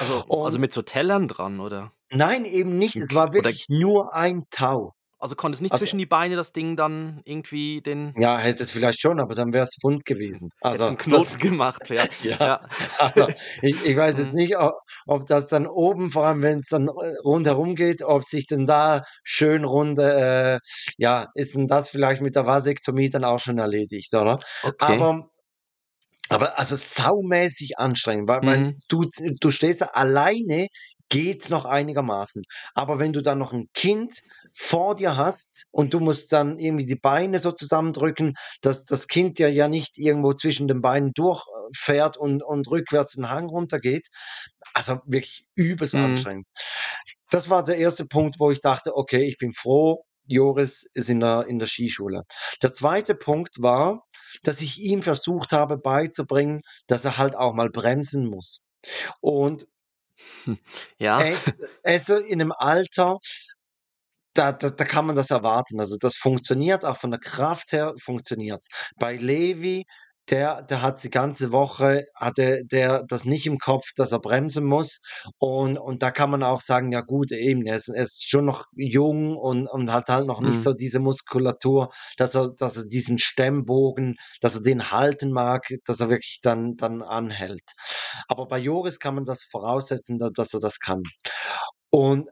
Also 0.00 0.24
also 0.42 0.58
Und 0.58 0.58
mit 0.58 0.72
so 0.72 0.82
Tellern 0.82 1.28
dran, 1.28 1.60
oder? 1.60 1.92
Nein, 2.10 2.44
eben 2.44 2.78
nicht. 2.78 3.00
Es 3.00 3.12
war 3.14 3.32
oder 3.36 3.52
wirklich 3.52 3.66
nur 3.68 4.14
ein 4.14 4.44
Tau. 4.50 4.94
Also 5.20 5.36
konntest 5.36 5.62
nicht 5.62 5.74
Also 5.74 5.76
zwischen 5.76 5.98
die 5.98 6.06
Beine 6.06 6.36
das 6.36 6.52
Ding 6.52 6.76
dann 6.76 7.20
irgendwie 7.24 7.80
den 7.80 8.16
Ja, 8.16 8.36
hätte 8.38 8.62
es 8.62 8.70
vielleicht 8.72 9.00
schon, 9.00 9.20
aber 9.20 9.34
dann 9.34 9.54
wär's 9.54 9.78
wund 9.82 10.04
gewesen. 10.04 10.50
Also, 10.62 10.84
'n 10.86 10.96
Knoten 10.96 11.38
das 11.38 11.38
gemacht, 11.38 11.90
ja. 11.90 12.08
ja, 12.18 12.40
Ja. 12.40 12.60
also, 12.98 13.28
ich 13.62 13.80
ich 13.84 13.96
weiß 13.96 14.18
jetzt 14.18 14.32
Mhm. 14.32 14.34
nicht, 14.34 14.56
o 14.58 14.70
ob 15.06 15.26
das 15.26 15.48
dann 15.48 15.66
oben, 15.66 16.10
vor 16.10 16.26
allem 16.26 16.42
wenn's 16.42 16.68
dann, 16.68 16.88
äh, 16.88 17.14
rundherum 17.24 17.74
geht, 17.74 18.02
ob 18.02 18.22
sich 18.24 18.46
denn 18.46 18.66
da 18.66 19.02
schön 19.24 19.64
runde 19.64 20.12
äh, 20.14 20.58
ja, 20.98 21.28
ist 21.34 21.54
denn 21.54 21.68
das 21.68 21.88
vielleicht 21.88 22.20
mit 22.22 22.36
der 22.36 22.46
Vasektomie 22.46 23.08
dann 23.08 23.24
auch 23.24 23.38
schon 23.40 23.58
erledigt, 23.58 24.12
oder? 24.14 24.38
Okay. 24.64 25.08
Aber 25.08 25.30
aber 26.32 26.58
also 26.58 26.76
saumäßig 26.76 27.78
anstrengend, 27.78 28.28
weil 28.28 28.44
weil 28.46 28.62
Mhm. 28.62 28.82
du 28.88 29.04
du 29.40 29.50
stehst 29.50 29.80
da 29.82 29.86
alleine 29.94 30.68
geht's 31.10 31.50
noch 31.50 31.66
einigermaßen. 31.66 32.42
Aber 32.74 32.98
wenn 33.00 33.12
du 33.12 33.20
dann 33.22 33.38
noch 33.38 33.52
'n 33.52 33.66
Kind 33.74 34.20
vor 34.54 34.94
dir 34.96 35.16
hast 35.18 35.64
und 35.70 35.94
du 35.94 36.00
musst 36.00 36.32
dann 36.32 36.58
irgendwie 36.58 36.86
die 36.86 36.96
Beine 36.96 37.38
so 37.38 37.52
zusammendrücken, 37.52 38.34
dass 38.62 38.84
das 38.86 39.08
Kind 39.08 39.38
dir 39.38 39.52
ja 39.52 39.68
nicht 39.68 39.98
irgendwo 39.98 40.32
zwischen 40.34 40.68
den 40.68 40.80
Beinen 40.82 41.12
durchfährt 41.14 42.16
und 42.16 42.42
und 42.42 42.68
rückwärts 42.70 43.16
'n 43.18 43.28
Hang 43.30 43.48
runtergeht. 43.48 44.08
Also, 44.74 45.00
wirklich 45.06 45.46
übelst 45.56 45.94
Mhm. 45.94 46.02
anstrengend. 46.02 46.46
Das 47.30 47.50
war 47.50 47.64
der 47.64 47.78
erste 47.78 48.06
Punkt, 48.06 48.36
wo 48.40 48.50
ich 48.50 48.60
dachte: 48.60 48.96
„Okay, 48.96 49.24
ich 49.26 49.38
bin 49.38 49.52
froh, 49.54 50.04
Joris 50.26 50.86
ist 50.94 51.10
in 51.10 51.20
der 51.20 51.46
in 51.48 51.58
der 51.58 51.68
Skischule.“ 51.68 52.22
Der 52.62 52.72
zweite 52.74 53.14
Punkt 53.16 53.56
war, 53.60 54.04
dass 54.44 54.60
ich 54.62 54.80
ihm 54.80 55.02
versucht 55.02 55.52
habe 55.52 55.78
beizubringen, 55.78 56.62
dass 56.88 57.04
er 57.04 57.18
halt 57.18 57.36
auch 57.36 57.54
mal 57.54 57.70
bremsen 57.70 58.26
muss. 58.26 58.66
Und 59.20 59.66
Ja. 61.00 61.20
er 61.20 61.32
ist 61.34 61.54
er 61.82 61.96
ist 61.96 62.06
so 62.06 62.16
in 62.16 62.38
'nem 62.38 62.52
Alter 62.52 63.18
da 64.36 64.52
da 64.52 64.70
da 64.70 64.84
kann 64.84 65.06
man 65.06 65.16
das 65.16 65.30
erwarten. 65.30 65.78
Also, 65.80 65.96
das 66.00 66.16
funktioniert, 66.16 66.84
auch 66.84 66.96
von 66.96 67.10
der 67.10 67.20
Kraft 67.20 67.72
her 67.72 67.92
funktioniert's. 68.02 68.68
Bei 68.98 69.16
Levi 69.16 69.84
der, 70.30 70.62
der 70.62 70.82
hat 70.82 71.02
die 71.02 71.10
ganze 71.10 71.52
Woche, 71.52 72.04
hatte 72.14 72.62
der 72.70 73.02
das 73.08 73.24
nicht 73.24 73.46
im 73.46 73.58
Kopf, 73.58 73.86
dass 73.96 74.12
er 74.12 74.20
bremsen 74.20 74.64
muss. 74.64 75.00
Und, 75.38 75.78
und 75.78 76.02
da 76.02 76.10
kann 76.10 76.30
man 76.30 76.42
auch 76.42 76.60
sagen, 76.60 76.92
ja 76.92 77.00
gut, 77.02 77.32
eben, 77.32 77.66
er 77.66 77.76
ist, 77.76 77.88
er 77.88 78.04
ist 78.04 78.28
schon 78.28 78.44
noch 78.46 78.64
jung 78.74 79.36
und, 79.36 79.66
und 79.66 79.92
hat 79.92 80.08
halt 80.08 80.26
noch 80.26 80.40
nicht 80.40 80.60
Mhm. 80.60 80.62
so 80.62 80.72
diese 80.74 81.00
Muskulatur, 81.00 81.92
dass 82.16 82.34
er, 82.34 82.50
dass 82.56 82.76
er 82.76 82.86
diesen 82.86 83.18
Stemmbogen, 83.18 84.16
dass 84.40 84.54
er 84.56 84.62
den 84.62 84.90
halten 84.92 85.32
mag, 85.32 85.66
dass 85.86 86.00
er 86.00 86.10
wirklich 86.10 86.38
dann, 86.42 86.76
dann 86.76 87.02
anhält. 87.02 87.72
Aber 88.28 88.46
bei 88.46 88.58
Joris 88.58 88.98
kann 88.98 89.14
man 89.16 89.24
das 89.24 89.44
voraussetzen, 89.44 90.18
da- 90.18 90.30
dass 90.34 90.54
er 90.54 90.60
das 90.60 90.78
kann. 90.78 91.02
Und 91.90 92.28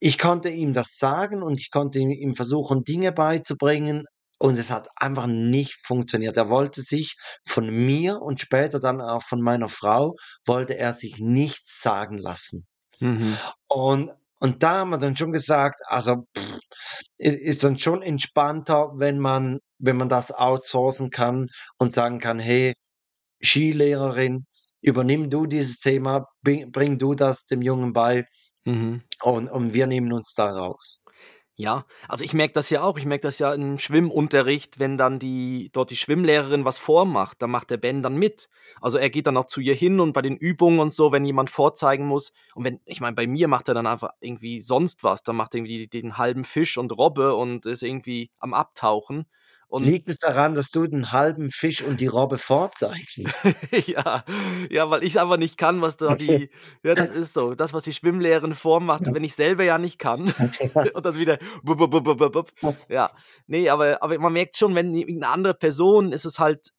ich 0.00 0.18
konnte 0.18 0.50
ihm 0.50 0.72
das 0.74 0.96
sagen 0.98 1.42
und 1.42 1.58
ich 1.58 1.70
konnte 1.70 1.98
ihm, 1.98 2.10
ihm 2.10 2.34
versuchen, 2.34 2.84
Dinge 2.84 3.12
beizubringen. 3.12 4.04
Und 4.38 4.58
es 4.58 4.70
hat 4.70 4.88
einfach 4.96 5.26
nicht 5.26 5.74
funktioniert. 5.84 6.36
Er 6.36 6.48
wollte 6.48 6.82
sich 6.82 7.16
von 7.44 7.68
mir 7.70 8.20
und 8.22 8.40
später 8.40 8.78
dann 8.80 9.00
auch 9.00 9.22
von 9.22 9.40
meiner 9.40 9.68
Frau, 9.68 10.14
wollte 10.46 10.78
er 10.78 10.92
sich 10.92 11.18
nichts 11.18 11.80
sagen 11.82 12.18
lassen. 12.18 12.66
Mhm. 13.00 13.36
Und, 13.68 14.12
und 14.38 14.62
da 14.62 14.78
haben 14.78 14.90
wir 14.90 14.98
dann 14.98 15.16
schon 15.16 15.32
gesagt, 15.32 15.80
also 15.86 16.26
pff, 16.36 16.58
ist 17.18 17.64
dann 17.64 17.78
schon 17.78 18.02
entspannter, 18.02 18.92
wenn 18.94 19.18
man, 19.18 19.58
wenn 19.78 19.96
man 19.96 20.08
das 20.08 20.32
outsourcen 20.32 21.10
kann 21.10 21.48
und 21.78 21.92
sagen 21.92 22.20
kann, 22.20 22.38
hey, 22.38 22.74
Skilehrerin, 23.42 24.46
übernimm 24.80 25.30
du 25.30 25.46
dieses 25.46 25.80
Thema, 25.80 26.26
bring, 26.42 26.70
bring 26.70 26.98
du 26.98 27.14
das 27.14 27.44
dem 27.44 27.62
Jungen 27.62 27.92
bei 27.92 28.26
Mhm. 28.64 29.02
und, 29.22 29.48
und 29.48 29.72
wir 29.72 29.86
nehmen 29.86 30.12
uns 30.12 30.34
da 30.34 30.50
raus. 30.50 31.02
Ja, 31.60 31.86
also 32.08 32.22
ich 32.22 32.34
merke 32.34 32.52
das 32.54 32.70
ja 32.70 32.82
auch. 32.82 32.98
Ich 32.98 33.04
merke 33.04 33.22
das 33.22 33.40
ja 33.40 33.52
im 33.52 33.80
Schwimmunterricht, 33.80 34.78
wenn 34.78 34.96
dann 34.96 35.18
die 35.18 35.70
dort 35.72 35.90
die 35.90 35.96
Schwimmlehrerin 35.96 36.64
was 36.64 36.78
vormacht, 36.78 37.42
dann 37.42 37.50
macht 37.50 37.70
der 37.70 37.78
Ben 37.78 38.00
dann 38.00 38.16
mit. 38.16 38.48
Also 38.80 38.96
er 38.98 39.10
geht 39.10 39.26
dann 39.26 39.36
auch 39.36 39.46
zu 39.46 39.60
ihr 39.60 39.74
hin 39.74 39.98
und 39.98 40.12
bei 40.12 40.22
den 40.22 40.36
Übungen 40.36 40.78
und 40.78 40.94
so, 40.94 41.10
wenn 41.10 41.24
jemand 41.24 41.50
vorzeigen 41.50 42.06
muss. 42.06 42.32
Und 42.54 42.62
wenn, 42.64 42.80
ich 42.84 43.00
meine, 43.00 43.16
bei 43.16 43.26
mir 43.26 43.48
macht 43.48 43.66
er 43.66 43.74
dann 43.74 43.88
einfach 43.88 44.10
irgendwie 44.20 44.60
sonst 44.60 45.02
was. 45.02 45.24
Dann 45.24 45.34
macht 45.34 45.54
er 45.54 45.58
irgendwie 45.58 45.88
den 45.88 46.16
halben 46.16 46.44
Fisch 46.44 46.78
und 46.78 46.96
Robbe 46.96 47.34
und 47.34 47.66
ist 47.66 47.82
irgendwie 47.82 48.30
am 48.38 48.54
Abtauchen. 48.54 49.26
Und 49.70 49.84
Liegt 49.84 50.08
es 50.08 50.18
daran, 50.18 50.54
dass 50.54 50.70
du 50.70 50.86
den 50.86 51.12
halben 51.12 51.50
Fisch 51.50 51.82
und 51.82 52.00
die 52.00 52.06
Robbe 52.06 52.38
vorzeigst? 52.38 53.24
ja, 53.86 54.24
ja, 54.70 54.88
weil 54.88 55.04
ich 55.04 55.20
einfach 55.20 55.36
nicht 55.36 55.58
kann, 55.58 55.82
was 55.82 55.98
da 55.98 56.14
die, 56.14 56.48
ja, 56.82 56.94
das 56.94 57.10
ist 57.10 57.34
so, 57.34 57.54
das, 57.54 57.74
was 57.74 57.84
die 57.84 57.92
Schwimmlehrerin 57.92 58.54
vormacht, 58.54 59.02
wenn 59.12 59.24
ich 59.24 59.34
selber 59.34 59.64
ja 59.64 59.76
nicht 59.76 59.98
kann. 59.98 60.32
und 60.94 61.04
dann 61.04 61.16
wieder, 61.16 61.38
bup, 61.62 61.90
bup, 61.90 62.32
bup. 62.32 62.52
ja, 62.88 63.10
nee, 63.46 63.68
aber, 63.68 64.02
aber 64.02 64.18
man 64.18 64.32
merkt 64.32 64.56
schon, 64.56 64.74
wenn 64.74 64.94
eine 64.94 65.28
andere 65.28 65.52
Person 65.52 66.12
ist 66.12 66.24
es 66.24 66.38
halt, 66.38 66.70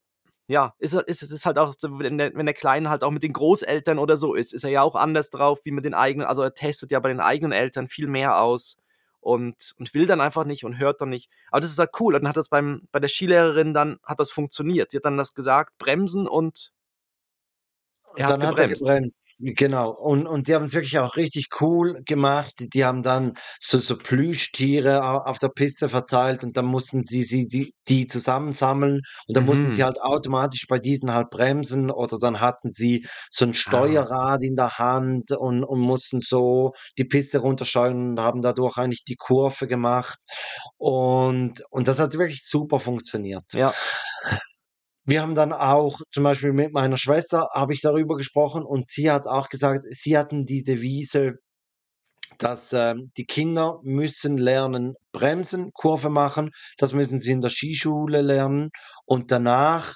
ja, 0.48 0.74
ist, 0.80 0.96
ist 0.96 1.22
es 1.22 1.30
ist 1.30 1.46
halt 1.46 1.60
auch, 1.60 1.76
wenn 1.84 2.18
der, 2.18 2.34
wenn 2.34 2.48
der 2.48 2.56
Kleine 2.56 2.90
halt 2.90 3.04
auch 3.04 3.12
mit 3.12 3.22
den 3.22 3.34
Großeltern 3.34 4.00
oder 4.00 4.18
so 4.18 4.34
ist, 4.34 4.52
ist 4.52 4.64
er 4.64 4.72
ja 4.72 4.82
auch 4.82 4.96
anders 4.96 5.30
drauf 5.30 5.60
wie 5.64 5.72
mit 5.72 5.86
den 5.86 5.94
eigenen, 5.94 6.28
also 6.28 6.42
er 6.42 6.56
testet 6.56 6.92
ja 6.92 7.00
bei 7.00 7.10
den 7.10 7.20
eigenen 7.20 7.52
Eltern 7.52 7.88
viel 7.88 8.08
mehr 8.08 8.42
aus 8.42 8.78
und, 9.22 9.74
und 9.78 9.94
will 9.94 10.06
dann 10.06 10.22
einfach 10.22 10.46
nicht 10.46 10.64
und 10.66 10.78
hört 10.80 11.02
dann 11.02 11.10
nicht. 11.10 11.30
Aber 11.52 11.62
das 11.62 11.72
ist 11.72 11.80
halt 11.80 11.92
cool. 12.00 12.16
Und 12.16 12.22
dann 12.24 12.30
hat 12.30 12.38
das 12.38 12.50
beim, 12.50 12.88
bei 12.92 13.00
der 13.00 13.10
Skilehrerin 13.10 13.74
dann, 13.74 14.00
hat 14.04 14.20
das 14.20 14.32
funktioniert. 14.32 14.92
Sie 14.92 14.98
hat 14.98 15.06
dann 15.06 15.18
das 15.18 15.34
gesagt, 15.34 15.78
bremsen 15.78 16.28
und 16.28 16.72
Und 18.14 18.20
er 18.20 18.28
dann 18.28 18.42
hat 18.46 18.58
er 18.60 18.68
gebremst. 18.68 18.82
gebremst. 18.82 19.19
Genau. 19.42 19.92
Und, 19.92 20.28
und 20.28 20.48
die 20.48 20.56
haben 20.56 20.66
es 20.66 20.74
wirklich 20.74 21.00
auch 21.00 21.16
richtig 21.16 21.48
cool 21.62 22.02
gemacht. 22.06 22.56
Die, 22.60 22.68
die 22.68 22.84
haben 22.84 23.04
dann 23.04 23.36
so, 23.62 23.80
so 23.80 23.98
Plüschtiere 23.98 25.02
au- 25.04 25.20
auf 25.30 25.40
der 25.40 25.48
Piste 25.50 25.88
verteilt 25.88 26.44
und 26.44 26.58
dann 26.58 26.66
mussten 26.66 27.06
sie, 27.06 27.24
sie 27.24 27.46
die, 27.46 27.72
die 27.88 28.08
zusammensammeln 28.08 29.02
und 29.28 29.38
dann 29.38 29.46
mussten 29.46 29.72
sie 29.72 29.82
Mhm. 29.82 29.86
halt 29.86 30.02
automatisch 30.02 30.66
bei 30.68 30.78
diesen 30.80 31.14
halt 31.14 31.30
bremsen 31.30 31.90
oder 31.90 32.20
dann 32.20 32.42
hatten 32.42 32.72
sie 32.72 33.06
so 33.32 33.46
ein 33.46 33.52
Ah. 33.52 33.54
Steuerrad 33.54 34.44
in 34.44 34.56
der 34.58 34.78
Hand 34.78 35.32
und, 35.32 35.64
und 35.64 35.80
mussten 35.80 36.20
so 36.22 36.74
die 36.98 37.06
Piste 37.06 37.40
runtersteuern 37.40 38.12
und 38.12 38.20
haben 38.20 38.42
dadurch 38.42 38.78
eigentlich 38.78 39.06
die 39.06 39.16
Kurve 39.16 39.68
gemacht. 39.68 40.20
Und, 40.78 41.64
und 41.70 41.88
das 41.88 42.00
hat 42.00 42.14
wirklich 42.18 42.44
super 42.46 42.80
funktioniert. 42.80 43.46
Ja. 43.54 43.74
Wir 45.10 45.24
haben 45.24 45.34
dann 45.34 45.54
auch 45.54 46.02
zum 46.12 46.24
Beispiel 46.24 46.54
mit 46.54 46.72
meiner 46.72 46.98
Schwester 46.98 47.48
habe 47.56 47.74
ich 47.74 47.82
darüber 47.82 48.16
gesprochen 48.16 48.64
und 48.64 48.90
sie 48.90 49.10
hat 49.10 49.26
auch 49.26 49.50
gesagt, 49.50 49.82
sie 49.90 50.16
hatten 50.16 50.46
die 50.46 50.62
Devise, 50.62 51.40
dass 52.38 52.74
ähm, 52.74 53.12
die 53.18 53.26
Kinder 53.26 53.80
müssen 53.82 54.38
lernen, 54.38 54.94
bremsen, 55.12 55.72
Kurve 55.74 56.12
machen. 56.12 56.52
Das 56.78 56.94
müssen 56.94 57.22
sie 57.22 57.32
in 57.32 57.42
der 57.42 57.50
Skischule 57.50 58.22
lernen 58.22 58.70
und 59.06 59.32
danach 59.32 59.96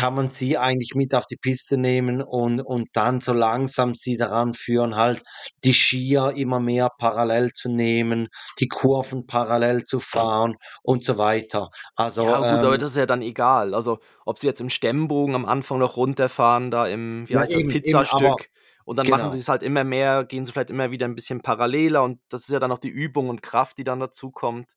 kann 0.00 0.14
man 0.14 0.30
sie 0.30 0.56
eigentlich 0.56 0.94
mit 0.94 1.14
auf 1.14 1.26
die 1.26 1.36
Piste 1.36 1.76
nehmen 1.76 2.22
und, 2.22 2.62
und 2.62 2.88
dann 2.94 3.20
so 3.20 3.34
langsam 3.34 3.94
sie 3.94 4.16
daran 4.16 4.54
führen, 4.54 4.96
halt 4.96 5.20
die 5.62 5.74
Skier 5.74 6.32
immer 6.34 6.58
mehr 6.58 6.88
parallel 6.98 7.52
zu 7.52 7.68
nehmen, 7.68 8.28
die 8.60 8.68
Kurven 8.68 9.26
parallel 9.26 9.84
zu 9.84 10.00
fahren 10.00 10.56
und 10.82 11.04
so 11.04 11.18
weiter. 11.18 11.68
Also 11.96 12.24
Ja, 12.24 12.36
gut, 12.38 12.46
aber 12.46 12.72
ähm, 12.72 12.80
das 12.80 12.92
ist 12.92 12.96
ja 12.96 13.04
dann 13.04 13.20
egal. 13.20 13.74
Also, 13.74 13.98
ob 14.24 14.38
sie 14.38 14.46
jetzt 14.46 14.62
im 14.62 14.70
Stemmbogen 14.70 15.34
am 15.34 15.44
Anfang 15.44 15.78
noch 15.78 15.98
runterfahren, 15.98 16.70
da 16.70 16.86
im, 16.86 17.28
wie 17.28 17.34
ja 17.34 17.40
heißt 17.40 17.52
das, 17.52 17.60
eben, 17.60 17.70
eben, 17.70 17.94
aber 17.94 18.04
Pizzastück. 18.04 18.50
Und 18.86 18.96
dann 18.96 19.06
machen 19.06 19.20
genau. 19.20 19.32
sie 19.32 19.40
es 19.40 19.50
halt 19.50 19.62
immer 19.62 19.84
mehr, 19.84 20.24
gehen 20.24 20.46
sie 20.46 20.52
vielleicht 20.52 20.70
immer 20.70 20.90
wieder 20.90 21.06
ein 21.06 21.14
bisschen 21.14 21.42
paralleler 21.42 22.02
und 22.02 22.20
das 22.30 22.44
ist 22.44 22.48
ja 22.48 22.58
dann 22.58 22.72
auch 22.72 22.78
die 22.78 22.88
Übung 22.88 23.28
und 23.28 23.42
Kraft, 23.42 23.76
die 23.76 23.84
dann 23.84 24.00
dazu 24.00 24.30
kommt. 24.30 24.72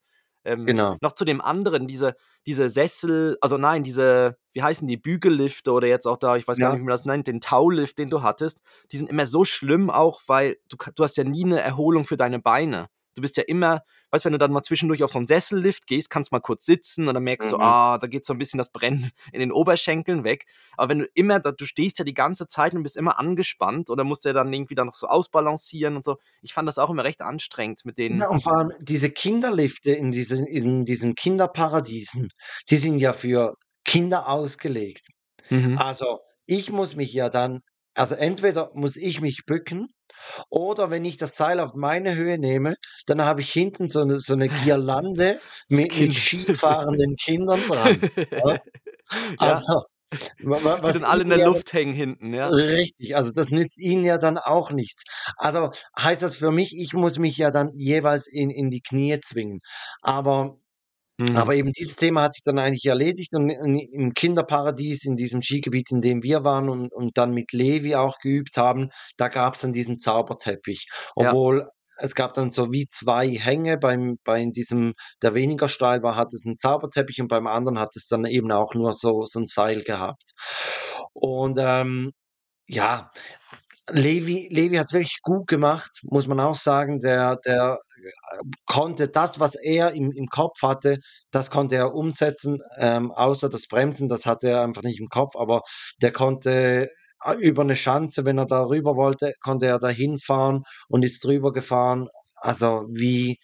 Ähm, 0.46 0.68
Genau. 0.68 0.98
noch 1.02 1.14
zu 1.14 1.26
dem 1.26 1.42
anderen, 1.42 1.88
diese, 1.88 2.16
diese 2.48 2.70
Sessel, 2.70 3.38
also 3.42 3.58
nein, 3.58 3.84
diese, 3.84 4.38
wie 4.54 4.62
heißen 4.64 4.88
die, 4.88 4.98
Bügellifte 4.98 5.72
oder 5.72 5.88
jetzt 5.88 6.06
auch 6.08 6.18
da, 6.18 6.36
ich 6.38 6.48
weiß 6.48 6.60
gar 6.60 6.70
Ja. 6.70 6.72
nicht, 6.72 6.80
wie 6.80 6.84
man 6.86 6.92
das 6.94 7.06
nennt, 7.06 7.28
den 7.28 7.42
Taulift, 7.42 7.98
den 7.98 8.10
du 8.10 8.22
hattest, 8.24 8.62
die 8.92 8.98
sind 8.98 9.10
immer 9.10 9.26
so 9.26 9.46
schlimm 9.46 9.90
auch, 9.90 10.22
weil 10.28 10.58
du, 10.70 10.78
du 10.96 11.04
hast 11.04 11.18
ja 11.18 11.24
nie 11.24 11.46
eine 11.46 11.62
Erholung 11.62 12.06
für 12.06 12.18
deine 12.18 12.40
Beine. 12.40 12.88
Du 13.16 13.22
bist 13.22 13.38
ja 13.38 13.44
immer, 13.44 13.82
weißt 14.14 14.24
du, 14.24 14.28
wenn 14.28 14.34
du 14.34 14.38
dann 14.38 14.52
mal 14.52 14.62
zwischendurch 14.62 15.04
auf 15.04 15.12
so 15.12 15.18
einen 15.18 15.26
Sessellift 15.28 15.88
gehst, 15.88 16.10
kannst 16.12 16.32
mal 16.32 16.40
kurz 16.40 16.66
sitzen 16.66 17.08
und 17.08 17.16
dann 17.16 17.24
merkst 17.24 17.52
du, 17.52 17.56
Mhm. 17.58 17.62
ah, 17.64 17.98
da 17.98 18.06
geht 18.08 18.24
so 18.26 18.34
ein 18.34 18.38
bisschen 18.38 18.60
das 18.60 18.70
Brennen 18.70 19.12
in 19.34 19.40
den 19.40 19.52
Oberschenkeln 19.52 20.24
weg. 20.24 20.46
Aber 20.78 20.90
wenn 20.90 21.00
du 21.00 21.06
immer, 21.16 21.40
da- 21.40 21.52
du 21.52 21.66
stehst 21.66 21.98
ja 21.98 22.06
die 22.06 22.14
ganze 22.14 22.48
Zeit 22.48 22.74
und 22.76 22.84
bist 22.84 22.96
immer 22.96 23.20
angespannt 23.20 23.90
oder 23.90 24.04
musst 24.04 24.24
ja 24.26 24.34
dann 24.34 24.54
irgendwie 24.54 24.76
dann 24.76 24.86
noch 24.88 24.94
so 24.96 25.08
ausbalancieren 25.08 25.96
und 25.96 26.06
so. 26.06 26.18
Ich 26.42 26.54
fand 26.54 26.68
das 26.68 26.78
auch 26.78 26.90
immer 26.92 27.04
recht 27.04 27.22
anstrengend 27.22 27.84
mit 27.86 27.98
den, 27.98 28.20
Ja, 28.20 28.30
und 28.30 28.42
vor 28.44 28.56
allem 28.56 28.72
diese 28.80 29.10
Kinderlifte 29.10 29.92
in 29.92 30.12
diesen, 30.12 30.46
in 30.46 30.86
diesen 30.86 31.16
Kinderparadiesen, 31.16 32.30
die 32.70 32.78
sind 32.78 33.00
ja 33.00 33.14
für 33.14 33.56
Kinder 33.84 34.28
ausgelegt. 34.30 35.08
Mhm. 35.50 35.78
Also 35.78 36.20
ich 36.46 36.72
muss 36.72 36.96
mich 36.96 37.12
ja 37.14 37.30
dann, 37.30 37.62
also 37.96 38.16
entweder 38.16 38.72
muss 38.74 38.96
ich 38.98 39.22
mich 39.22 39.44
bücken 39.46 39.88
oder 40.50 40.90
wenn 40.92 41.06
ich 41.06 41.18
das 41.18 41.36
Seil 41.38 41.60
auf 41.60 41.74
meine 41.76 42.16
Höhe 42.16 42.38
nehme, 42.40 42.76
dann 43.08 43.24
habe 43.26 43.42
ich 43.42 43.52
hinten 43.52 43.90
so 43.90 44.02
eine, 44.02 44.20
so 44.20 44.34
eine 44.34 44.50
Girlande 44.52 45.42
mit, 45.70 45.94
mit 45.96 46.14
Kinder. 46.14 46.14
skifahrenden 46.14 47.16
Kindern 47.18 47.66
dran. 47.66 48.02
Ja? 48.36 48.58
Also, 49.38 49.84
wa- 50.42 50.64
wa- 50.64 50.84
die 50.84 50.84
was 50.84 50.94
dann 50.94 51.04
alle 51.04 51.24
in 51.24 51.30
der 51.30 51.38
ja 51.38 51.46
Luft 51.46 51.74
hängen 51.74 51.94
hinten, 51.94 52.34
ja. 52.34 52.50
Richtig, 52.50 53.16
also 53.16 53.32
das 53.32 53.52
nützt 53.52 53.80
ihnen 53.80 54.04
ja 54.04 54.18
dann 54.18 54.38
auch 54.38 54.72
nichts. 54.72 55.04
Also 55.38 55.72
heißt 55.98 56.22
das 56.22 56.36
für 56.38 56.52
mich, 56.52 56.76
ich 56.78 56.94
muss 56.94 57.18
mich 57.18 57.38
ja 57.38 57.52
dann 57.52 57.72
jeweils 57.76 58.28
in, 58.28 58.50
in 58.50 58.70
die 58.70 58.82
Knie 58.82 59.20
zwingen. 59.22 59.62
Aber, 60.02 60.58
Mhm. 61.18 61.36
aber 61.36 61.56
eben 61.56 61.72
dieses 61.72 61.96
Thema 61.96 62.24
hat 62.24 62.34
sich 62.34 62.44
dann 62.44 62.58
eigentlich 62.58 62.86
erledigt 62.86 63.36
und 63.36 63.50
im 63.50 64.14
Kinderparadies, 64.14 65.06
in 65.06 65.16
diesem 65.16 65.44
Skigebiet, 65.44 65.92
in 65.92 66.02
dem 66.02 66.24
wir 66.24 66.44
waren 66.44 66.70
und, 66.70 66.92
und 66.92 67.18
dann 67.18 67.34
mit 67.34 67.52
Levi 67.54 67.96
auch 67.96 68.18
geübt 68.18 68.58
haben, 68.58 68.90
da 69.18 69.28
gab 69.28 69.54
es 69.54 69.62
dann 69.62 69.74
diesen 69.74 70.00
Zauberteppich. 70.00 70.88
Ja. 71.16 71.30
Obwohl 71.30 71.68
es 71.98 72.16
gab 72.16 72.34
dann 72.34 72.52
so 72.52 72.72
wie 72.72 72.88
zwei 72.88 73.30
Hänge 73.30 73.78
beim, 73.78 74.18
bei 74.24 74.44
diesem, 74.46 74.94
der 75.22 75.36
weniger 75.36 75.70
steil 75.70 76.02
war, 76.02 76.16
hat 76.16 76.34
es 76.34 76.46
einen 76.46 76.58
Zauberteppich 76.58 77.22
und 77.22 77.28
beim 77.28 77.46
anderen 77.46 77.78
hat 77.80 77.96
es 77.96 78.08
dann 78.08 78.26
eben 78.26 78.52
auch 78.52 78.74
nur 78.74 78.94
so, 78.94 79.26
so 79.26 79.40
ein 79.40 79.46
Seil 79.46 79.84
gehabt. 79.84 80.32
Und 81.14 81.60
ähm, 81.62 82.12
ja, 82.68 83.12
Levi, 83.92 84.48
Levi 84.50 84.78
hat 84.78 84.88
es 84.88 84.94
wirklich 84.94 85.22
gut 85.22 85.48
gemacht, 85.48 85.92
muss 86.04 86.28
man 86.28 86.40
auch 86.40 86.56
sagen. 86.56 87.00
Der, 87.00 87.38
der 87.46 87.80
äh, 87.98 88.38
konnte 88.66 89.10
das, 89.10 89.40
was 89.40 89.56
er 89.56 89.92
im, 89.94 90.12
im 90.12 90.28
Kopf 90.28 90.62
hatte, 90.62 90.98
das 91.32 91.52
konnte 91.52 91.76
er 91.76 91.94
umsetzen, 91.94 92.60
ähm, 92.78 93.12
außer 93.12 93.50
das 93.50 93.68
Bremsen, 93.68 94.08
das 94.08 94.26
hatte 94.26 94.50
er 94.50 94.62
einfach 94.62 94.84
nicht 94.84 95.00
im 95.00 95.10
Kopf, 95.10 95.36
aber 95.36 95.62
der 96.02 96.12
konnte 96.14 96.90
äh, 97.26 97.34
über 97.36 97.64
eine 97.64 97.76
Schanze, 97.76 98.26
wenn 98.26 98.38
er 98.38 98.46
da 98.46 98.64
rüber 98.64 98.96
wollte, 98.96 99.34
konnte 99.42 99.66
er 99.68 99.80
da 99.80 99.90
hinfahren 99.90 100.64
und 100.88 101.04
ist 101.04 101.24
drüber 101.26 101.52
gefahren. 101.52 102.08
Also 102.36 102.86
wie, 102.90 103.40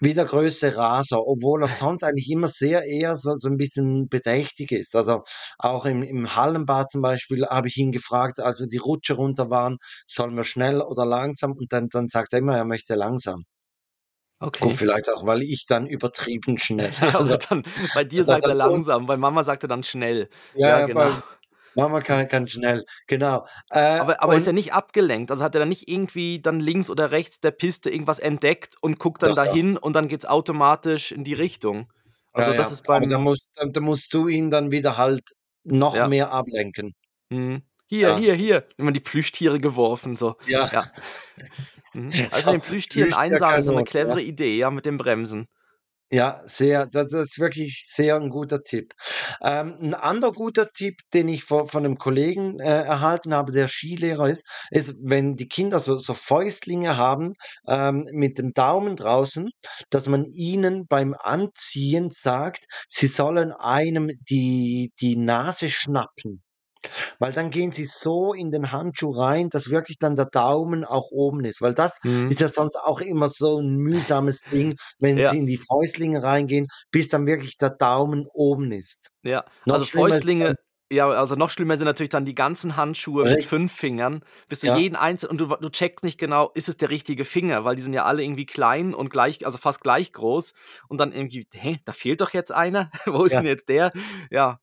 wie 0.00 0.14
der 0.14 0.24
größte 0.24 0.76
Raser, 0.76 1.26
obwohl 1.26 1.62
er 1.62 1.68
sonst 1.68 2.02
eigentlich 2.04 2.30
immer 2.30 2.48
sehr 2.48 2.84
eher 2.84 3.16
so, 3.16 3.34
so 3.34 3.48
ein 3.48 3.56
bisschen 3.56 4.08
bedächtig 4.08 4.72
ist. 4.72 4.96
Also 4.96 5.22
auch 5.58 5.86
im, 5.86 6.02
im 6.02 6.34
Hallenbad 6.34 6.90
zum 6.92 7.02
Beispiel 7.02 7.46
habe 7.46 7.68
ich 7.68 7.76
ihn 7.76 7.92
gefragt, 7.92 8.40
als 8.40 8.60
wir 8.60 8.66
die 8.66 8.76
Rutsche 8.76 9.14
runter 9.14 9.50
waren, 9.50 9.78
sollen 10.06 10.36
wir 10.36 10.44
schnell 10.44 10.80
oder 10.80 11.06
langsam? 11.06 11.52
Und 11.52 11.72
dann, 11.72 11.88
dann 11.88 12.08
sagt 12.08 12.32
er 12.32 12.40
immer, 12.40 12.56
er 12.56 12.64
möchte 12.64 12.94
langsam. 12.94 13.44
Okay. 14.40 14.66
Und 14.66 14.76
vielleicht 14.76 15.10
auch, 15.10 15.26
weil 15.26 15.42
ich 15.42 15.66
dann 15.66 15.86
übertrieben 15.86 16.58
schnell. 16.58 16.92
Also, 17.18 17.34
aber 17.34 17.44
dann 17.48 17.62
bei 17.94 18.04
dir 18.04 18.20
hat 18.20 18.26
sagt 18.26 18.44
er 18.44 18.54
langsam, 18.54 19.06
bei 19.06 19.16
Mama 19.16 19.42
sagt 19.42 19.64
er 19.64 19.68
dann 19.68 19.82
schnell. 19.82 20.28
Ja, 20.54 20.68
Ja, 20.68 20.80
ja, 20.80 20.86
genau. 20.86 21.00
bei 21.00 21.22
Mama 21.78 22.00
kann 22.00 22.28
kann 22.28 22.48
schnell, 22.48 22.84
genau. 23.06 23.46
Äh, 23.70 24.00
Aber 24.00 24.22
aber 24.22 24.36
ist 24.36 24.46
er 24.46 24.52
nicht 24.52 24.72
abgelenkt? 24.72 25.30
Also, 25.30 25.42
hat 25.44 25.54
er 25.56 25.58
dann 25.60 25.68
nicht 25.68 25.88
irgendwie 25.88 26.40
dann 26.40 26.60
links 26.60 26.88
oder 26.90 27.10
rechts 27.10 27.40
der 27.40 27.50
Piste 27.50 27.90
irgendwas 27.90 28.18
entdeckt 28.20 28.76
und 28.80 28.98
guckt 28.98 29.22
dann 29.22 29.34
Doch, 29.34 29.38
doch. 29.44 29.58
dahin 29.58 29.76
und 29.76 29.94
dann 29.94 30.08
geht's 30.08 30.24
automatisch 30.24 31.10
in 31.12 31.24
die 31.24 31.34
Richtung? 31.34 31.92
Ja, 32.36 32.44
Also, 32.44 32.52
das 32.54 32.70
ja, 32.70 32.72
ist 32.72 32.82
da 33.08 33.18
beim 33.18 33.18
musst 33.18 33.42
da 33.54 33.66
da 33.66 33.80
musst 33.80 34.12
du 34.14 34.28
ihn 34.28 34.50
dann 34.50 34.70
wieder 34.70 34.96
halt 34.96 35.22
noch 35.64 36.00
Ja. 36.00 36.04
mehr 36.04 36.30
ablenken. 36.32 36.94
Mhm. 37.30 37.62
Hier, 37.90 38.10
Ja. 38.10 38.14
hier, 38.14 38.34
hier. 38.34 38.68
Immer 38.76 38.92
die 38.92 39.00
Plüschtiere 39.00 39.58
geworfen, 39.58 40.14
so. 40.16 40.36
Ja. 40.46 40.68
Ja. 40.70 40.92
Mhm. 41.94 42.14
Also, 42.30 42.50
So, 42.50 42.52
den 42.52 42.60
Plüschtieren 42.62 43.12
Plüschtier 43.30 43.38
einsammeln 43.38 43.64
ist 43.64 43.66
so 43.66 43.72
'ne 43.72 43.84
ja. 43.84 43.84
clevere 43.84 44.22
Idee, 44.22 44.56
ja, 44.58 44.70
mit 44.70 44.86
dem 44.86 44.96
Bremsen. 44.98 45.48
Ja, 46.12 46.40
sehr 46.46 46.86
da 46.86 47.04
das 47.04 47.12
ist 47.28 47.38
wirklich 47.38 47.84
sehr 47.86 48.16
'n 48.16 48.30
guter 48.30 48.62
Tipp. 48.62 48.94
Ähm, 49.42 49.76
'n 49.78 49.92
anderer 49.92 50.32
guter 50.32 50.70
Tipp, 50.72 51.00
den 51.12 51.28
ich 51.28 51.44
vo 51.50 51.66
von 51.66 51.82
'nem 51.82 51.98
Kollegen, 51.98 52.58
äh, 52.60 52.64
erhalten 52.82 53.34
habe, 53.34 53.52
der 53.52 53.68
Skilehrer 53.68 54.26
ist, 54.30 54.42
ist, 54.70 54.94
wenn 55.02 55.36
die 55.36 55.48
Kinder 55.48 55.78
so 55.80 55.98
so 55.98 56.14
Fäustlinge 56.14 56.96
haben, 56.96 57.34
ähm, 57.66 58.06
mit 58.10 58.38
dem 58.38 58.54
Daumen 58.54 58.96
draußen, 58.96 59.50
dass 59.90 60.06
man 60.08 60.24
ihnen 60.24 60.86
beim 60.86 61.14
Anziehen 61.18 62.08
sagt, 62.10 62.64
sie 62.88 63.06
sollen 63.06 63.52
einem 63.52 64.08
die 64.30 64.92
die 65.02 65.14
Nase 65.16 65.68
schnappen. 65.68 66.40
Weil 67.18 67.32
dann 67.32 67.50
gehen 67.50 67.72
sie 67.72 67.84
so 67.84 68.32
in 68.34 68.50
den 68.50 68.72
Handschuh 68.72 69.10
rein, 69.10 69.48
dass 69.50 69.70
wirklich 69.70 69.98
dann 69.98 70.16
der 70.16 70.26
Daumen 70.26 70.84
auch 70.84 71.10
oben 71.10 71.44
ist. 71.44 71.60
Weil 71.60 71.74
das 71.74 71.98
Mhm. 72.04 72.30
ist 72.30 72.40
ja 72.40 72.48
sonst 72.48 72.76
auch 72.76 73.00
immer 73.00 73.28
so 73.28 73.58
'n 73.58 73.76
mühsames 73.76 74.46
Ding, 74.46 74.74
wenn 74.98 75.20
Ja. 75.20 75.22
sie 75.22 75.38
in 75.38 75.46
die 75.46 75.58
Fäustlinge 75.58 76.22
reingehen, 76.22 76.66
bis 76.90 77.08
dann 77.08 77.26
wirklich 77.26 77.56
der 77.58 77.70
Daumen 77.70 78.26
oben 78.32 78.72
ist. 78.72 79.10
Ja, 79.24 79.44
Noch 79.64 79.80
also 79.80 79.86
Fäustlinge 79.86 80.54
ja, 80.90 81.06
also 81.10 81.34
noch 81.34 81.50
schlimmer 81.50 81.76
sind 81.76 81.84
natürlich 81.84 82.08
dann 82.08 82.24
die 82.24 82.34
ganzen 82.34 82.76
Handschuhe 82.78 83.26
mit 83.26 83.42
Richtig. 83.42 83.44
5 83.44 83.70
Fingern, 83.72 84.24
bis 84.48 84.60
du 84.60 84.66
Ja. 84.66 84.68
jeden 84.68 84.96
einzel 84.96 85.28
und 85.28 85.36
du 85.38 85.46
du 85.48 85.68
checkst 85.68 86.02
nicht 86.02 86.16
genau, 86.18 86.50
ist 86.54 86.70
es 86.70 86.78
der 86.78 86.88
richtige 86.88 87.26
Finger, 87.26 87.62
weil 87.66 87.76
die 87.76 87.82
sind 87.82 87.92
ja 87.92 88.04
alle 88.06 88.22
irgendwie 88.22 88.46
klein 88.46 88.94
und 88.94 89.10
gleich 89.10 89.44
also 89.44 89.58
fast 89.58 89.82
gleich 89.82 90.12
groß 90.14 90.54
und 90.88 90.98
dann 90.98 91.12
irgendwie: 91.12 91.46
„Hä, 91.52 91.78
da 91.84 91.92
fehlt 91.92 92.22
doch 92.22 92.32
jetzt 92.32 92.52
einer. 92.52 92.90
Wo 93.04 93.24
ist 93.24 93.36
Ja. 93.36 93.42
denn 93.42 93.44
jetzt 93.44 93.68
der?“ 93.68 93.92
Ja, 94.30 94.60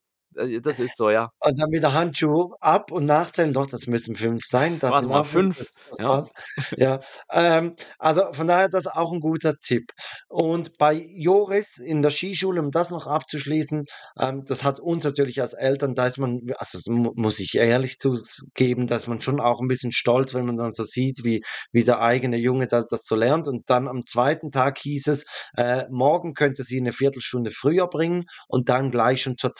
das 0.61 0.79
ist 0.79 0.97
so, 0.97 1.09
ja. 1.09 1.29
Und 1.41 1.59
dann 1.59 1.71
wieder 1.71 1.93
Handschuh 1.93 2.53
ab 2.61 2.91
und 2.91 3.05
nachzählen. 3.05 3.53
Doch, 3.53 3.67
das 3.67 3.87
müssen 3.87 4.15
5 4.15 4.43
sein. 4.45 4.79
Das 4.79 4.91
Warte 4.91 5.07
mal, 5.07 5.23
auch 5.23 5.25
5, 5.25 5.53
5, 5.53 5.57
das 5.57 5.67
das 5.87 5.99
ja. 5.99 6.07
passt. 6.07 6.31
Ja, 6.75 7.01
ähm, 7.31 7.75
also 7.99 8.31
von 8.33 8.47
daher, 8.47 8.69
das 8.69 8.85
ist 8.85 8.91
auch 8.93 9.11
'n 9.13 9.19
guter 9.19 9.53
Tipp. 9.61 9.91
Und 10.29 10.77
bei 10.77 10.93
Joris 10.93 11.77
in 11.77 12.01
der 12.01 12.09
Skischule, 12.11 12.61
um 12.61 12.71
das 12.71 12.89
noch 12.89 13.05
abzuschließen, 13.07 13.83
ähm, 14.19 14.43
das 14.45 14.63
hat 14.63 14.79
uns 14.79 15.03
natürlich 15.03 15.41
als 15.41 15.53
Eltern 15.53 15.93
da 15.93 16.07
ist 16.07 16.17
man 16.17 16.39
also, 16.57 16.79
muss 16.91 17.39
ich 17.39 17.55
ehrlich 17.55 17.97
zugeben, 17.99 18.87
da 18.87 18.95
ist 18.97 19.07
man 19.07 19.21
schon 19.21 19.39
auch 19.41 19.59
'n 19.61 19.67
bisschen 19.67 19.91
stolz, 19.91 20.33
wenn 20.33 20.45
man 20.45 20.57
dann 20.57 20.73
so 20.73 20.83
sieht, 20.83 21.23
wie 21.23 21.43
wie 21.71 21.83
der 21.83 22.01
eigene 22.01 22.37
Junge 22.37 22.67
das 22.67 22.87
das 22.87 23.05
so 23.05 23.15
lernt. 23.15 23.47
Und 23.47 23.69
dann 23.69 23.87
am 23.87 24.05
2. 24.05 24.51
Tag 24.51 24.79
hieß 24.79 25.07
es, 25.07 25.25
äh, 25.57 25.83
morgen 25.91 26.33
könnt 26.33 26.59
ihr 26.59 26.65
sie 26.65 26.81
'ne 26.81 26.91
Viertelstunde 26.93 27.51
früher 27.51 27.87
bringen 27.87 28.23
und 28.47 28.69
dann 28.69 28.89
gleich 28.91 29.21
schon 29.23 29.37
zur 29.37 29.53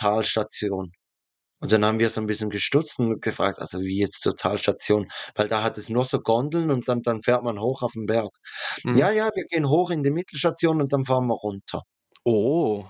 Talstation. 0.69 0.91
Und 1.61 1.71
dann 1.73 1.85
haben 1.85 1.99
wir 1.99 2.09
so 2.11 2.21
'n 2.21 2.27
bisschen 2.27 2.49
gestutzt 2.51 2.99
und 2.99 3.21
gefragt: 3.21 3.59
„Also, 3.59 3.81
wie 3.81 3.99
jetzt 3.99 4.21
zur 4.23 4.35
Talstation?“ 4.37 5.09
Weil 5.35 5.49
da 5.49 5.63
hat 5.63 5.77
es 5.79 5.89
nur 5.89 6.05
so 6.05 6.19
Gondeln 6.21 6.71
und 6.71 6.87
dann 6.89 7.01
dann 7.03 7.21
fährt 7.23 7.43
man 7.43 7.59
hoch 7.61 7.83
auf 7.83 7.95
'n 7.95 8.05
Berg. 8.07 8.31
Mhm. 8.83 9.05
„Ja, 9.05 9.11
ja, 9.11 9.29
wir 9.35 9.45
gehen 9.45 9.69
hoch 9.69 9.91
in 9.91 10.03
die 10.03 10.11
Mittelstation 10.11 10.81
und 10.81 10.93
dann 10.93 11.05
fahren 11.05 11.27
wir 11.27 11.35
runter.“ 11.35 11.83
Oh. 12.25 12.85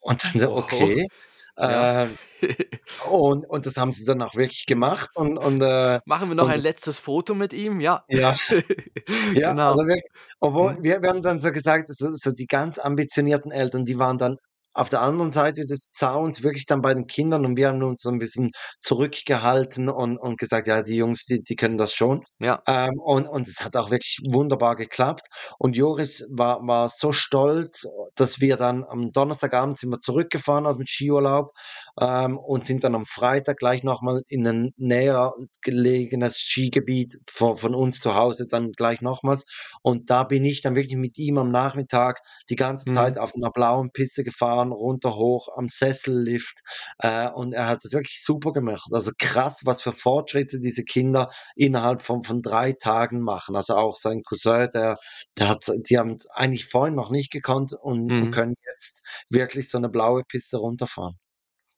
Und 0.00 0.24
dann 0.24 0.38
so: 0.38 0.52
Oho. 0.56 0.56
„Okay.“ 0.56 1.06
Ja. 1.66 1.88
Ähm, 1.96 2.18
und 2.98 3.46
und 3.50 3.66
das 3.66 3.76
haben 3.78 3.92
sie 3.92 4.04
dann 4.06 4.22
auch 4.22 4.36
wirklich 4.36 4.66
gemacht 4.66 5.10
und 5.16 5.38
und, 5.38 5.62
äh 5.62 6.00
Machen 6.06 6.28
wir 6.30 6.34
noch 6.34 6.48
und 6.48 6.48
ein 6.48 6.60
letztes 6.60 6.98
Foto 6.98 7.34
mit 7.34 7.52
ihm? 7.52 7.80
Ja. 7.80 8.04
Ja. 8.08 8.36
Ja, 9.34 9.54
Genau. 9.54 9.66
also 9.66 9.86
wirk 9.86 10.02
obwohl 10.40 10.76
Mhm. 10.76 10.82
wir 10.82 11.02
wir 11.02 11.08
haben 11.10 11.22
dann 11.22 11.40
so 11.40 11.52
gesagt, 11.52 11.88
so 11.94 12.08
so 12.14 12.32
die 12.32 12.46
ganz 12.46 12.78
ambitionierten 12.78 13.50
Eltern, 13.52 13.84
die 13.84 13.98
waren 13.98 14.18
dann 14.18 14.36
auf 14.74 14.88
der 14.90 15.02
anderen 15.02 15.32
Seite 15.32 15.66
des 15.66 15.88
Zauns 15.90 16.42
wirklich 16.42 16.66
dann 16.66 16.82
bei 16.82 16.94
den 16.94 17.06
Kindern 17.06 17.44
und 17.46 17.56
wir 17.56 17.68
haben 17.68 17.82
uns 17.82 18.02
so 18.02 18.10
'n 18.10 18.18
bisschen 18.18 18.50
zurückgehalten 18.80 19.88
und 19.88 20.18
und 20.18 20.38
gesagt: 20.38 20.68
„Ja, 20.68 20.82
die 20.82 20.96
Jungs, 20.96 21.24
die 21.26 21.42
die 21.42 21.56
können 21.56 21.78
das 21.78 21.92
schon.“ 21.94 22.22
Ja. 22.40 22.62
Ähm, 22.66 22.98
und 23.04 23.26
und 23.26 23.48
es 23.48 23.64
hat 23.64 23.76
auch 23.76 23.90
wirklich 23.90 24.18
wunderbar 24.30 24.76
geklappt. 24.76 25.26
Und 25.58 25.76
Joris 25.76 26.24
war 26.30 26.60
war 26.66 26.88
so 26.90 27.12
stolz, 27.12 27.86
dass 28.14 28.40
wir 28.40 28.56
dann 28.58 28.84
am 28.84 29.12
Donnerstagabend 29.12 29.78
sind 29.78 29.90
wir 29.90 30.00
zurückgefahren 30.00 30.66
aus'm 30.66 30.86
Skiurlaub, 30.86 31.52
ähm, 32.00 32.38
und 32.38 32.66
sind 32.66 32.84
dann 32.84 32.94
am 32.94 33.06
Freitag 33.06 33.56
gleich 33.58 33.82
noch 33.82 34.02
mal 34.02 34.22
in 34.28 34.42
'nen 34.42 34.72
näher 34.76 35.32
gelegenes 35.62 36.36
Skigebiet 36.38 37.16
vo 37.30 37.56
von 37.56 37.74
uns 37.74 38.00
zu 38.00 38.14
Hause 38.14 38.46
dann 38.48 38.72
gleich 38.72 39.00
nochmals. 39.00 39.44
Und 39.82 40.10
da 40.10 40.24
bin 40.24 40.44
ich 40.44 40.60
dann 40.60 40.76
wirklich 40.76 40.96
mit 40.98 41.16
ihm 41.18 41.38
am 41.38 41.50
Nachmittag 41.50 42.20
die 42.50 42.56
ganze 42.56 42.86
Mhm. 42.86 43.10
Zeit 43.10 43.18
auf 43.18 43.32
'ner 43.34 43.50
blauen 43.50 43.90
Piste 43.92 44.22
gefahren, 44.24 44.59
runter, 44.72 45.16
hoch, 45.16 45.48
am 45.56 45.68
Sessellift, 45.68 46.60
äh, 46.98 47.28
und 47.30 47.52
er 47.54 47.66
hat 47.66 47.84
das 47.84 47.92
wirklich 47.92 48.22
super 48.24 48.52
gemacht. 48.52 48.88
Also 48.92 49.10
krass, 49.18 49.60
was 49.64 49.82
für 49.82 49.92
Fortschritte 49.92 50.60
diese 50.60 50.84
Kinder 50.84 51.30
innerhalb 51.56 52.02
von 52.02 52.22
von 52.22 52.42
3 52.42 52.72
Tagen 52.72 53.20
machen. 53.20 53.56
Also 53.56 53.74
auch 53.76 53.96
sein 53.96 54.22
Cousin, 54.22 54.68
der 54.74 54.96
der 55.38 55.48
hat's 55.48 55.72
die 55.88 55.98
haben's 55.98 56.26
eigentlich 56.30 56.66
vorhin 56.66 56.94
noch 56.94 57.10
nicht 57.10 57.30
gekonnt 57.32 57.72
und 57.72 58.12
und 58.20 58.30
Mhm. 58.30 58.32
können 58.32 58.54
jetzt 58.70 59.02
wirklich 59.30 59.68
so 59.70 59.78
'ne 59.78 59.88
blaue 59.88 60.22
Piste 60.24 60.58
runterfahren. 60.58 61.18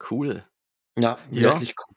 Cool. 0.01 0.45
Ja, 0.99 1.19
Ja, 1.31 1.63
wirklich 1.63 1.75
cool. 1.89 1.97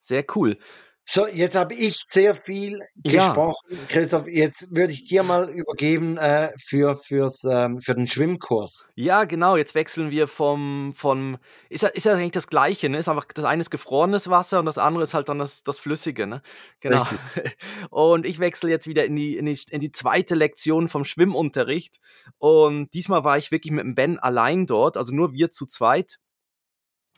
sehr 0.00 0.24
cool. 0.36 0.58
So, 1.06 1.26
jetzt 1.26 1.56
habe 1.56 1.74
ich 1.74 1.98
sehr 2.06 2.34
viel 2.36 2.78
Ja. 3.04 3.12
gesprochen. 3.12 3.86
Christoph, 3.88 4.28
jetzt 4.28 4.68
würde 4.74 4.92
ich 4.92 5.04
dir 5.04 5.22
mal 5.24 5.48
übergeben, 5.50 6.16
äh, 6.16 6.52
für 6.58 6.96
fürs, 6.96 7.42
ähm 7.44 7.80
für 7.80 7.94
den 7.94 8.06
Schwimmkurs. 8.06 8.88
Ja, 8.98 9.24
genau, 9.24 9.56
jetzt 9.56 9.74
wechseln 9.74 10.10
wir 10.10 10.28
vom 10.28 10.92
vom 10.94 11.38
ist 11.70 11.82
ja 11.82 11.88
ist 11.88 12.04
ja 12.04 12.12
eigentlich 12.12 12.32
das 12.32 12.46
Gleiche, 12.46 12.90
ne? 12.90 12.98
Ist 12.98 13.08
einfach 13.08 13.24
das 13.32 13.46
eine 13.46 13.62
ist 13.62 13.70
gefrorenes 13.70 14.28
Wasser 14.28 14.58
und 14.58 14.66
das 14.66 14.76
andere 14.76 15.02
ist 15.04 15.14
halt 15.14 15.30
dann 15.30 15.38
das 15.38 15.62
das 15.64 15.78
Flüssige, 15.78 16.26
ne? 16.26 16.42
Genau. 16.80 17.02
Richtig. 17.02 17.22
Und 17.90 18.26
ich 18.26 18.38
wechsle 18.38 18.68
jetzt 18.70 18.86
wieder 18.86 19.04
in 19.06 19.16
die 19.16 19.36
in 19.36 19.46
die 19.46 19.58
in 19.70 19.80
die 19.80 19.92
2. 19.92 20.34
Lektion 20.34 20.88
vom 20.88 21.04
Schwimmunterricht. 21.04 22.00
Und 22.38 22.92
diesmal 22.92 23.24
war 23.24 23.38
ich 23.38 23.50
wirklich 23.50 23.72
mit 23.72 23.84
dem 23.84 23.94
Ben 23.94 24.18
allein 24.18 24.66
dort, 24.66 24.96
also 24.98 25.14
nur 25.14 25.32
wir 25.32 25.50
zu 25.50 25.64
zweit. 25.66 26.18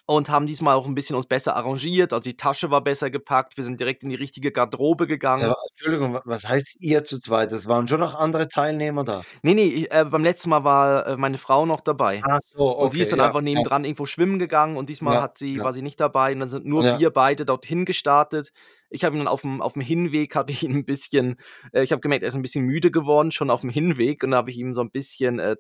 Und 0.09 0.29
haben 0.29 0.47
diesmal 0.47 0.75
auch 0.75 0.87
'n 0.87 0.95
bisschen 0.95 1.17
uns 1.17 1.27
besser 1.27 1.57
arrangiert. 1.57 2.13
Also, 2.13 2.25
die 2.25 2.37
Tasche 2.37 2.71
war 2.71 2.83
besser 2.85 3.09
gepackt. 3.11 3.57
Wir 3.57 3.65
sind 3.65 3.81
direkt 3.81 4.03
in 4.03 4.11
die 4.11 4.17
richtige 4.17 4.53
Garderobe 4.53 5.07
gegangen. 5.07 5.41
Ja, 5.41 5.55
Entschuldigung, 5.71 6.15
wa 6.15 6.23
was 6.27 6.47
heißt 6.49 6.77
ihr 6.81 7.03
zu 7.03 7.19
zweit? 7.21 7.51
Es 7.53 7.67
waren 7.67 7.89
schon 7.89 7.99
noch 8.01 8.15
andere 8.15 8.47
Teilnehmer 8.49 9.03
da? 9.05 9.25
Ne, 9.45 9.55
ne, 9.55 9.63
i 9.65 9.87
äh, 9.91 10.05
beim 10.07 10.25
letzten 10.25 10.49
Mal 10.49 10.65
war, 10.65 11.07
äh, 11.07 11.17
meine 11.19 11.37
Frau 11.37 11.67
noch 11.67 11.83
dabei. 11.83 12.27
Ach 12.27 12.39
so, 12.55 12.77
Und 12.79 12.93
sie 12.93 13.01
ist 13.03 13.11
okay, 13.11 13.13
dann 13.13 13.21
ja, 13.21 13.23
einfach 13.23 13.43
ja. 13.53 13.63
nebendran 13.63 13.85
irgendwo 13.85 14.07
schwimmen 14.07 14.39
gegangen 14.39 14.77
und 14.79 14.89
diesmal 14.89 15.19
Ja, 15.19 15.23
hat 15.23 15.39
sie 15.39 15.63
ja. 15.63 15.65
war 15.65 15.73
sie 15.75 15.83
nicht 15.83 16.01
dabei 16.01 16.33
und 16.33 16.41
dann 16.41 16.49
sind 16.49 16.67
nur 16.67 16.89
Ja. 16.89 16.99
wir 16.99 17.11
beide 17.11 17.45
dorthin 17.45 17.85
gestartet. 17.85 18.53
Ich 18.91 19.05
habe 19.05 19.17
ihn 19.17 19.21
dann 19.25 19.29
auf'm 19.29 19.61
auf'm 19.61 19.83
Hinweg 19.83 20.35
habe 20.37 20.51
ich 20.53 20.63
ihn 20.63 20.73
'n 20.75 20.85
bisschen 20.87 21.37
äh, 21.73 21.83
ich 21.85 21.93
habe 21.93 22.01
gemerkt, 22.01 22.23
er 22.25 22.29
ist 22.29 22.37
'n 22.37 22.43
bisschen 22.43 22.65
müde 22.65 22.91
geworden 22.91 23.31
schon 23.31 23.51
auf'm 23.51 23.71
Hinweg 23.71 24.25
und 24.25 24.33
da 24.33 24.39
habe 24.39 24.51
ich 24.51 24.59
ihm 24.59 24.75
so 24.75 24.81
'n 24.83 24.91
bisschen, 24.91 25.39
äh, 25.39 25.57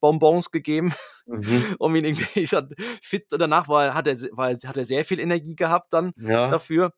Traubenzucker-Bonbons 0.00 0.50
gegeben, 0.52 0.94
Mhm. 1.26 1.70
um 1.80 1.94
ihn 1.96 2.04
irgendwie 2.04 2.46
fit 3.02 3.26
danach 3.30 3.68
war 3.68 3.94
hat 3.94 4.06
er 4.08 4.16
war 4.32 4.50
hat 4.50 4.76
er 4.76 4.84
sehr 4.84 5.04
viel 5.04 5.20
Energie 5.20 5.56
gehabt 5.56 5.92
dann 5.92 6.12
Ja. 6.16 6.50
dafür. 6.50 6.92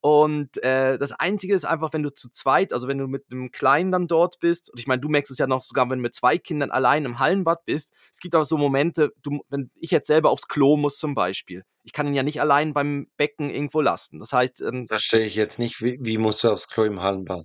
Und, 0.00 0.62
äh, 0.64 0.96
das 0.98 1.12
Einzige 1.12 1.54
ist 1.54 1.64
einfach, 1.64 1.92
wenn 1.92 2.04
du 2.04 2.10
zu 2.14 2.30
zweit 2.30 2.72
also, 2.72 2.86
wenn 2.88 2.98
du 2.98 3.08
mit 3.08 3.30
'nem 3.32 3.50
Kleinen 3.52 3.90
dann 3.92 4.06
dort 4.08 4.38
bist 4.40 4.70
und 4.72 4.78
ich 4.80 4.86
meine, 4.86 5.00
du 5.00 5.08
merkst 5.08 5.30
es 5.32 5.38
ja 5.38 5.46
noch 5.48 5.62
sogar, 5.64 5.90
wenn 5.90 5.98
du 5.98 6.02
mit 6.02 6.14
2 6.14 6.38
Kindern 6.38 6.70
allein 6.70 7.04
im 7.04 7.18
Hallenbad 7.20 7.64
bist. 7.66 7.92
Es 8.12 8.20
gibt 8.20 8.36
auch 8.36 8.44
so 8.44 8.58
Momente, 8.58 9.12
du 9.22 9.40
wenn 9.50 9.70
ich 9.76 9.90
jetzt 9.92 10.06
selber 10.08 10.30
aufs 10.30 10.48
Klo 10.48 10.76
muss 10.76 10.98
zum 10.98 11.14
Beispiel. 11.16 11.64
Ich 11.88 11.94
kann 11.94 12.06
ihn 12.06 12.14
ja 12.14 12.22
nicht 12.22 12.40
allein 12.42 12.74
beim 12.74 13.08
Becken 13.16 13.48
irgendwo 13.50 13.80
lassen. 13.80 14.18
Das 14.18 14.32
heißt, 14.34 14.60
ähm 14.62 14.88
Verstehe 14.88 15.26
ich 15.26 15.34
jetzt 15.34 15.58
nicht. 15.58 15.82
Wie 15.82 15.98
wie 16.00 16.18
musst 16.18 16.42
du 16.44 16.50
aufs 16.50 16.68
Klo 16.68 16.84
im 16.84 17.00
Hallenbad? 17.02 17.44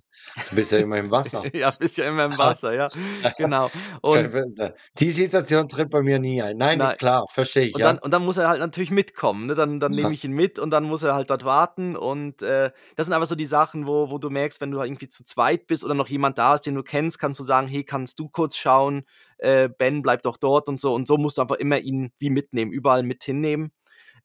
Du 0.49 0.56
bist 0.56 0.71
ja 0.71 0.79
immer 0.79 0.97
im 0.97 1.12
Wasser. 1.12 1.47
Ja, 1.53 1.71
bist 1.71 1.97
ja 1.97 2.06
immer 2.08 2.25
im 2.25 2.38
Wasser, 2.38 2.73
ja, 2.73 2.91
genau. 3.38 3.71
Und 4.01 4.34
da 4.56 4.73
die 4.99 5.12
Situation 5.12 5.67
tritt 5.69 5.89
bei 5.89 6.01
mir 6.01 6.19
nie 6.19 6.41
ein. 6.41 6.58
Nein, 6.58 6.79
Nei 6.79 6.97
klar, 6.97 7.25
verstehe 7.32 7.65
ich, 7.67 7.75
und 7.75 7.86
dann 7.86 7.97
ja. 7.97 7.99
und 7.99 8.12
dann 8.13 8.25
muss 8.25 8.38
er 8.38 8.49
halt 8.49 8.60
natürlich 8.60 8.91
mitkommen, 8.91 9.47
ne? 9.47 9.56
Dann 9.56 9.79
dann 9.79 9.95
nehme 9.95 10.13
ich 10.13 10.23
ihn 10.25 10.34
mit 10.34 10.60
und 10.60 10.71
dann 10.71 10.86
muss 10.86 11.03
er 11.03 11.15
halt 11.15 11.29
dort 11.32 11.45
warten 11.45 11.95
und, 11.95 12.41
äh, 12.43 12.71
das 12.97 13.08
sind 13.08 13.13
einfach 13.15 13.27
so 13.27 13.36
die 13.36 13.45
Sachen, 13.45 13.88
wo 13.88 14.12
wo 14.12 14.17
du 14.19 14.29
merkst, 14.32 14.62
wenn 14.62 14.71
du 14.71 14.82
irgendwie 14.82 15.10
zu 15.10 15.23
zweit 15.25 15.67
bist 15.67 15.84
oder 15.86 15.93
noch 15.95 16.08
jemand 16.10 16.38
da 16.39 16.56
ist, 16.56 16.62
den 16.67 16.75
du 16.75 16.84
kennst, 16.84 17.19
kannst 17.19 17.39
du 17.39 17.43
sagen: 17.45 17.67
„Hey, 17.67 17.84
kannst 17.86 18.19
du 18.19 18.29
kurz 18.29 18.58
schauen? 18.58 19.06
Äh, 19.39 19.69
Ben 19.69 20.01
bleibt 20.03 20.25
doch 20.25 20.38
dort“ 20.38 20.69
und 20.69 20.82
so. 20.82 20.93
Und 20.95 21.08
so 21.08 21.17
musst 21.17 21.38
du 21.39 21.43
einfach 21.43 21.58
immer 21.58 21.79
ihn 21.79 22.12
wie 22.19 22.29
mitnehmen, 22.32 22.71
überall 22.73 23.03
mit 23.03 23.23
hinnehmen. 23.23 23.71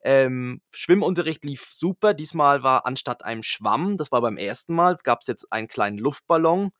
Ähm, 0.01 0.61
Schwimmunterricht 0.71 1.43
lief 1.45 1.67
super. 1.71 2.13
Diesmal 2.13 2.63
war 2.63 2.85
anstatt 2.85 3.25
einem 3.25 3.43
Schwamm, 3.43 3.97
das 3.97 4.11
war 4.11 4.21
beim 4.21 4.37
1. 4.37 4.73
Mal, 4.73 4.97
gab's 5.03 5.27
jetzt 5.27 5.51
einen 5.51 5.67
kleinen 5.67 5.97
Luftballon 5.97 6.71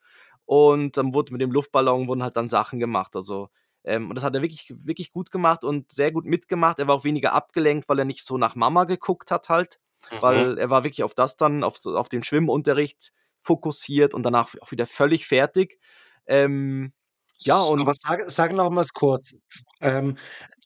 Und 0.45 0.97
dann 0.97 1.13
wurde 1.13 1.34
mit 1.34 1.41
dem 1.41 1.51
Luftballon 1.51 2.08
wurden 2.08 2.23
halt 2.23 2.38
dann 2.38 2.49
Sachen 2.49 2.79
gemacht. 2.79 3.15
Also, 3.15 3.49
ähm, 3.84 4.10
und 4.10 4.15
das 4.15 4.23
hat 4.23 4.36
er 4.36 4.41
wirklich, 4.41 4.73
wirklich 4.75 5.12
gut 5.12 5.32
gemacht 5.32 5.63
und 5.63 5.91
sehr 5.91 6.12
gut 6.12 6.25
mitgemacht. 6.25 6.79
Er 6.79 6.88
war 6.88 6.95
auch 6.95 7.03
weniger 7.05 7.34
abgelenkt, 7.34 7.88
weil 7.89 7.99
er 7.99 8.05
nicht 8.05 8.25
so 8.25 8.38
nach 8.38 8.55
Mama 8.55 8.86
geguckt 8.86 9.32
hat 9.32 9.49
halt. 9.49 9.79
Mhm. 10.12 10.21
Weil 10.21 10.58
er 10.58 10.69
war 10.69 10.84
wirklich 10.84 11.03
auf 11.03 11.13
das 11.15 11.36
dann, 11.38 11.63
auf, 11.63 11.86
auf 11.86 12.10
den 12.10 12.23
Schwimmunterricht 12.23 13.12
fokussiert 13.41 14.13
und 14.13 14.23
danach 14.23 14.55
auch 14.62 14.71
wieder 14.71 14.88
völlig 14.88 15.27
fertig. 15.27 15.79
Ähm, 16.25 16.93
ja, 17.39 17.62
und. 17.62 17.79
Aber 17.82 17.93
sag, 17.93 18.21
sag 18.32 18.53
noch 18.53 18.69
mal 18.69 18.86
kurz. 18.93 19.38
Ähm, 19.82 20.17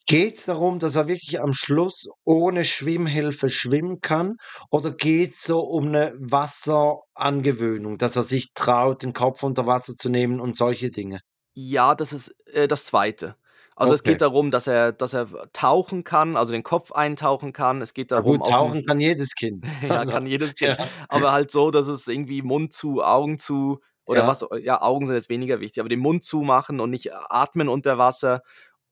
Geht 0.05 0.35
es 0.37 0.45
darum, 0.45 0.79
dass 0.79 0.95
er 0.95 1.07
wirklich 1.07 1.41
am 1.41 1.51
Schluss 1.53 2.07
ohne 2.23 2.63
Schwimmhilfe 2.65 3.49
schwimmen 3.49 3.99
kann? 4.01 4.37
Oder 4.69 4.91
geht 4.91 5.33
es 5.35 5.43
so 5.43 5.59
um 5.59 5.87
eine 5.87 6.13
Wasserangewöhnung, 6.17 7.97
dass 7.97 8.15
er 8.15 8.23
sich 8.23 8.53
traut, 8.53 9.03
den 9.03 9.11
Kopf 9.13 9.43
unter 9.43 9.65
Wasser 9.67 9.95
zu 9.97 10.09
nehmen 10.09 10.39
und 10.39 10.55
solche 10.57 10.89
Dinge? 10.91 11.19
Ja, 11.55 11.93
das 11.95 12.13
ist 12.13 12.29
äh, 12.53 12.67
das 12.67 12.85
Zweite. 12.85 13.35
Also 13.75 13.93
es 13.93 14.03
geht 14.03 14.21
darum, 14.21 14.51
dass 14.51 14.67
er, 14.67 14.91
dass 14.91 15.13
er 15.13 15.27
tauchen 15.51 16.03
kann, 16.03 16.35
also 16.37 16.51
den 16.51 16.63
Kopf 16.63 16.91
eintauchen 16.91 17.53
kann. 17.53 17.81
Es 17.81 17.93
geht 17.93 18.11
darum, 18.11 18.37
gut, 18.37 18.45
tauchen 18.45 18.83
kann 18.83 18.99
jedes 18.99 19.35
Kind. 19.35 19.65
ja, 19.81 19.99
Also, 19.99 20.13
kann 20.13 20.25
jedes 20.25 20.55
Kind. 20.55 20.77
ja. 20.77 20.87
Aber 21.09 21.31
halt 21.31 21.51
so, 21.51 21.71
dass 21.71 21.87
es 21.87 22.07
irgendwie 22.07 22.41
Mund 22.41 22.73
zu, 22.73 23.03
Augen 23.03 23.37
zu 23.37 23.79
oder 24.05 24.25
Ja. 24.25 24.27
was, 24.27 24.45
ja, 24.61 24.81
Augen 24.81 25.07
sind 25.07 25.15
jetzt 25.15 25.29
weniger 25.29 25.59
wichtig, 25.59 25.79
aber 25.79 25.89
den 25.89 25.99
Mund 25.99 26.23
zumachen 26.23 26.79
und 26.79 26.89
nicht 26.89 27.13
atmen 27.13 27.69
unter 27.69 27.97
Wasser 27.97 28.41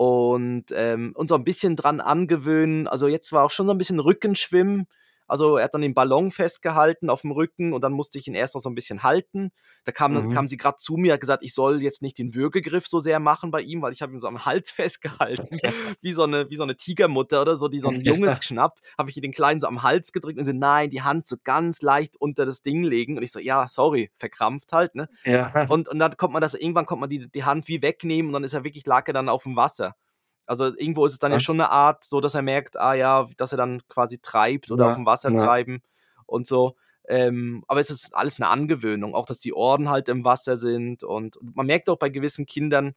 und, 0.02 0.66
ähm, 0.74 1.14
und 1.16 1.30
so 1.30 1.36
ein 1.36 1.44
bisschen 1.44 1.76
dran 1.76 2.00
angewöhnen. 2.00 2.88
Also 2.88 3.08
jetzt 3.08 3.32
war 3.34 3.44
auch 3.44 3.52
schon 3.52 3.68
so 3.68 3.72
ein 3.72 3.78
bisschen 3.78 4.00
Rückenschwimmen. 4.00 4.88
Also 5.32 5.56
er 5.56 5.64
hat 5.64 5.74
dann 5.74 5.82
den 5.82 5.94
Ballon 5.94 6.30
festgehalten 6.30 7.10
auf 7.10 7.22
dem 7.22 7.32
Rücken 7.32 7.72
und 7.72 7.82
dann 7.86 7.94
musste 7.94 8.18
ich 8.18 8.28
ihn 8.28 8.34
erst 8.34 8.54
noch 8.54 8.60
so 8.60 8.70
ein 8.70 8.76
bisschen 8.76 9.02
halten. 9.02 9.52
Da 9.86 9.94
kam, 9.94 10.14
mhm. 10.14 10.34
kam 10.34 10.50
sie 10.50 10.58
gerade 10.58 10.76
zu 10.76 10.98
mir, 10.98 11.14
hat 11.14 11.22
gesagt, 11.22 11.46
ich 11.46 11.54
soll 11.54 11.82
jetzt 11.82 12.02
nicht 12.02 12.18
den 12.18 12.36
Würgegriff 12.36 12.86
so 12.86 13.00
sehr 13.00 13.22
machen 13.22 13.50
bei 13.50 13.62
ihm, 13.62 13.82
weil 13.82 13.94
ich 13.94 14.02
habe 14.02 14.12
ihn 14.12 14.20
so 14.20 14.28
am 14.28 14.44
Hals 14.44 14.72
festgehalten, 14.72 15.48
wie 16.02 16.12
so 16.12 16.24
eine, 16.24 16.50
wie 16.50 16.58
so 16.58 16.64
eine 16.64 16.76
Tigermutter 16.76 17.42
oder 17.44 17.56
so, 17.56 17.70
die 17.70 17.80
so 17.80 17.88
ein 17.88 18.02
Junges 18.02 18.36
geschnappt. 18.40 18.82
Habe 18.98 19.10
ich 19.10 19.16
ihr 19.16 19.22
den 19.22 19.32
Kleinen 19.32 19.62
so 19.62 19.68
am 19.68 19.84
Hals 19.84 20.12
gedrückt 20.12 20.38
und 20.38 20.44
sie, 20.44 20.54
nein, 20.54 20.90
die 20.90 21.02
Hand 21.02 21.28
so 21.28 21.38
ganz 21.42 21.82
leicht 21.82 22.18
unter 22.18 22.46
das 22.46 22.62
Ding 22.62 22.84
legen. 22.84 23.16
Und 23.16 23.24
ich 23.24 23.32
so, 23.32 23.40
ja, 23.40 23.70
sorry, 23.70 24.12
verkrampft 24.18 24.74
halt, 24.74 24.96
ne? 24.96 25.08
Ja. 25.24 25.66
Und, 25.70 25.88
und 25.88 25.98
dann 25.98 26.18
kommt 26.18 26.34
man 26.34 26.42
das, 26.42 26.56
irgendwann 26.56 26.86
kommt 26.86 27.00
man 27.00 27.10
die, 27.10 27.32
die 27.32 27.46
Hand 27.46 27.70
wie 27.70 27.82
wegnehmen 27.82 28.32
und 28.32 28.34
dann 28.34 28.44
ist 28.44 28.54
er 28.54 28.66
wirklich, 28.66 28.86
lag 28.86 29.08
er 29.08 29.14
dann 29.14 29.30
auf 29.30 29.44
dem 29.44 29.56
Wasser. 29.56 29.96
Also 30.46 30.66
irgendwo 30.66 31.06
ist 31.06 31.14
es 31.14 31.20
dann 31.20 31.32
Was? 31.32 31.38
ja 31.38 31.46
schon 31.46 31.62
eine 31.62 31.70
Art, 31.70 32.04
so 32.04 32.20
dass 32.22 32.36
er 32.36 32.42
merkt, 32.42 32.78
ah 32.78 32.94
ja, 32.94 33.28
dass 33.38 33.52
er 33.52 33.58
dann 33.58 33.82
quasi 33.88 34.20
treibt 34.20 34.72
oder 34.72 34.86
ja, 34.86 34.90
auf 34.92 34.98
dem 34.98 35.06
Wasser 35.06 35.30
ja. 35.32 35.46
treiben 35.46 35.82
und 36.26 36.48
so. 36.48 36.76
Ähm, 37.08 37.64
aber 37.68 37.80
es 37.80 37.90
ist 37.90 38.16
alles 38.16 38.40
eine 38.40 38.50
Angewöhnung, 38.50 39.16
auch 39.16 39.26
dass 39.26 39.40
die 39.40 39.54
Ohren 39.54 39.90
halt 39.90 40.08
im 40.10 40.24
Wasser 40.24 40.58
sind 40.58 41.04
und, 41.04 41.38
man 41.42 41.66
merkt 41.66 41.90
auch 41.90 41.98
bei 41.98 42.10
gewissen 42.10 42.46
Kindern, 42.46 42.94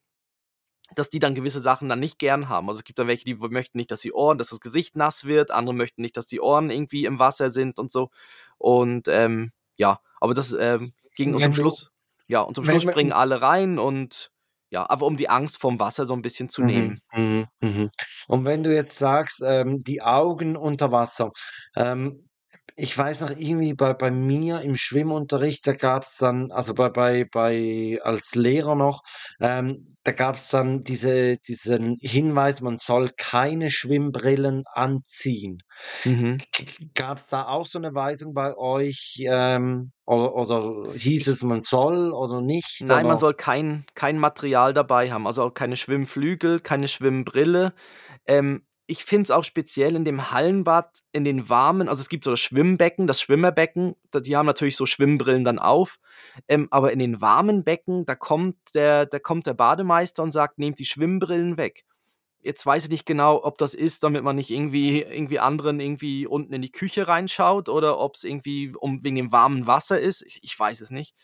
dass 0.95 1.09
die 1.09 1.19
dann 1.19 1.35
gewisse 1.35 1.61
Sachen 1.61 1.89
dann 1.89 2.01
nicht 2.01 2.19
gern 2.19 2.49
haben. 2.49 2.69
Also 2.69 2.79
es 2.79 2.85
gibt 2.85 2.99
dann 2.99 3.09
welche, 3.09 3.25
die 3.25 3.35
möchten 3.35 3.79
nicht, 3.79 3.91
dass 3.91 4.01
die 4.01 4.13
Ohren, 4.13 4.39
dass 4.39 4.51
das 4.51 4.61
Gesicht 4.61 4.97
nass 4.97 5.25
wird, 5.25 5.51
andere 5.51 5.75
möchten 5.75 6.03
nicht, 6.03 6.17
dass 6.17 6.27
die 6.27 6.41
Ohren 6.41 6.71
irgendwie 6.71 7.07
im 7.07 7.19
Wasser 7.19 7.51
sind 7.51 7.79
und 7.79 7.91
so. 7.91 8.11
Und 8.59 9.09
ähm, 9.09 9.53
ja, 9.77 10.01
aber 10.21 10.35
das 10.35 10.53
ähm, 10.53 10.93
ging 11.17 11.35
und 11.35 11.43
zum 11.43 11.55
Schluss, 11.55 11.91
ja, 12.29 12.41
und 12.41 12.55
zum 12.55 12.65
Schluss 12.65 12.83
springen 12.83 13.13
alle 13.13 13.41
rein 13.41 13.79
und 13.79 14.31
ja, 14.75 14.87
aber 14.91 15.07
um 15.07 15.17
die 15.17 15.31
Angst 15.31 15.61
vom 15.61 15.81
Wasser 15.81 16.07
so 16.07 16.15
ein 16.15 16.23
bisschen 16.23 16.49
zu 16.51 16.63
Mhm, 16.63 16.65
nehmen. 16.65 17.01
mhm, 17.13 17.47
mhm. 17.61 17.91
Und 18.29 18.45
wenn 18.45 18.63
du 18.63 18.75
jetzt 18.75 18.99
sagst, 18.99 19.43
ähm, 19.45 19.79
die 19.81 20.03
Augen 20.03 20.57
unter 20.57 20.93
Wasser, 20.93 21.31
ähm, 21.77 22.25
ich 22.77 22.97
weiß 22.97 23.21
noch 23.21 23.31
irgendwie 23.31 23.75
bei 23.75 23.95
bei 23.95 24.11
mir 24.11 24.61
im 24.63 24.77
Schwimmunterricht, 24.77 25.67
da 25.67 25.75
gab 25.75 26.03
es 26.05 26.17
dann 26.17 26.51
also 26.53 26.75
bei 26.75 26.91
bei 26.91 27.25
bei 27.31 27.99
als 28.03 28.35
Lehrer 28.35 28.75
noch, 28.75 29.03
ähm, 29.41 29.95
da 30.05 30.13
gab 30.13 30.35
es 30.37 30.49
dann 30.49 30.83
diese 30.83 31.37
diesen 31.39 31.97
Hinweis, 32.01 32.61
man 32.61 32.79
soll 32.79 33.11
keine 33.17 33.71
Schwimmbrillen 33.71 34.65
anziehen. 34.73 35.59
Mhm. 36.05 36.45
Gab 36.95 37.19
es 37.19 37.29
da 37.29 37.47
auch 37.49 37.67
so 37.67 37.79
eine 37.79 37.95
Weisung 37.95 38.35
bei 38.35 38.57
euch, 38.57 39.17
ähm, 39.27 39.93
oder 40.07 40.35
oder 40.35 40.93
hieß 40.95 41.29
es, 41.29 41.43
man 41.43 41.63
soll 41.63 42.13
oder 42.13 42.41
nicht, 42.41 42.83
Nein, 42.83 43.07
man 43.07 43.17
oder? 43.17 43.17
soll 43.17 43.35
kein 43.35 43.87
kein 43.95 44.19
Material 44.19 44.73
dabei 44.75 45.11
haben, 45.13 45.27
also 45.27 45.45
auch 45.45 45.55
keine 45.55 45.77
Schwimmflügel, 45.77 46.61
keine 46.61 46.89
Schwimmbrille. 46.89 47.73
Ähm, 48.27 48.67
ich 48.87 49.05
finde 49.05 49.25
es 49.25 49.31
auch 49.31 49.45
speziell 49.45 49.97
in 49.97 50.05
dem 50.05 50.31
Hallenbad, 50.31 50.99
in 51.13 51.25
den 51.25 51.49
warmen 51.49 51.89
also, 51.89 52.01
es 52.03 52.09
gibt 52.11 52.25
so 52.25 52.31
das 52.33 52.41
Schwimmbecken, 52.41 53.07
das 53.07 53.21
Schwimmerbecken, 53.23 53.97
die 54.15 54.37
haben 54.37 54.47
natürlich 54.47 54.77
so 54.77 54.87
Schwimmbrillen 54.87 55.45
dann 55.45 55.59
auf, 55.59 55.99
ähm, 56.49 56.69
aber 56.71 56.93
in 56.93 56.99
den 56.99 57.21
warmen 57.21 57.65
Becken, 57.65 58.05
da 58.07 58.15
kommt 58.15 58.57
der 58.75 59.07
da 59.07 59.19
kommt 59.19 59.47
der 59.47 59.55
Bademeister 59.55 60.23
und 60.23 60.33
sagt: 60.33 60.59
„Nehmt 60.59 60.79
die 60.79 60.85
Schwimmbrillen 60.87 61.57
weg.“ 61.59 61.85
Jetzt 62.43 62.67
weiß 62.67 62.85
ich 62.85 62.91
nicht 62.91 63.07
genau, 63.07 63.43
ob 63.45 63.59
das 63.59 63.75
ist, 63.75 64.05
damit 64.05 64.23
man 64.25 64.37
nicht 64.37 64.51
irgendwie 64.51 65.03
irgendwie 65.03 65.41
anderen 65.41 65.81
irgendwie 65.81 66.27
unten 66.27 66.53
in 66.55 66.63
die 66.63 66.73
Küche 66.73 67.09
reinschaut 67.09 67.69
oder 67.71 67.99
ob 68.01 68.17
es 68.17 68.25
irgendwie 68.25 68.75
um 68.79 69.05
wegen 69.05 69.17
dem 69.17 69.33
warmen 69.33 69.67
Wasser 69.67 70.01
ist. 70.01 70.23
Ich 70.23 70.41
ich 70.43 70.59
weiß 70.59 70.81
es 70.83 70.91
nicht. 70.91 71.15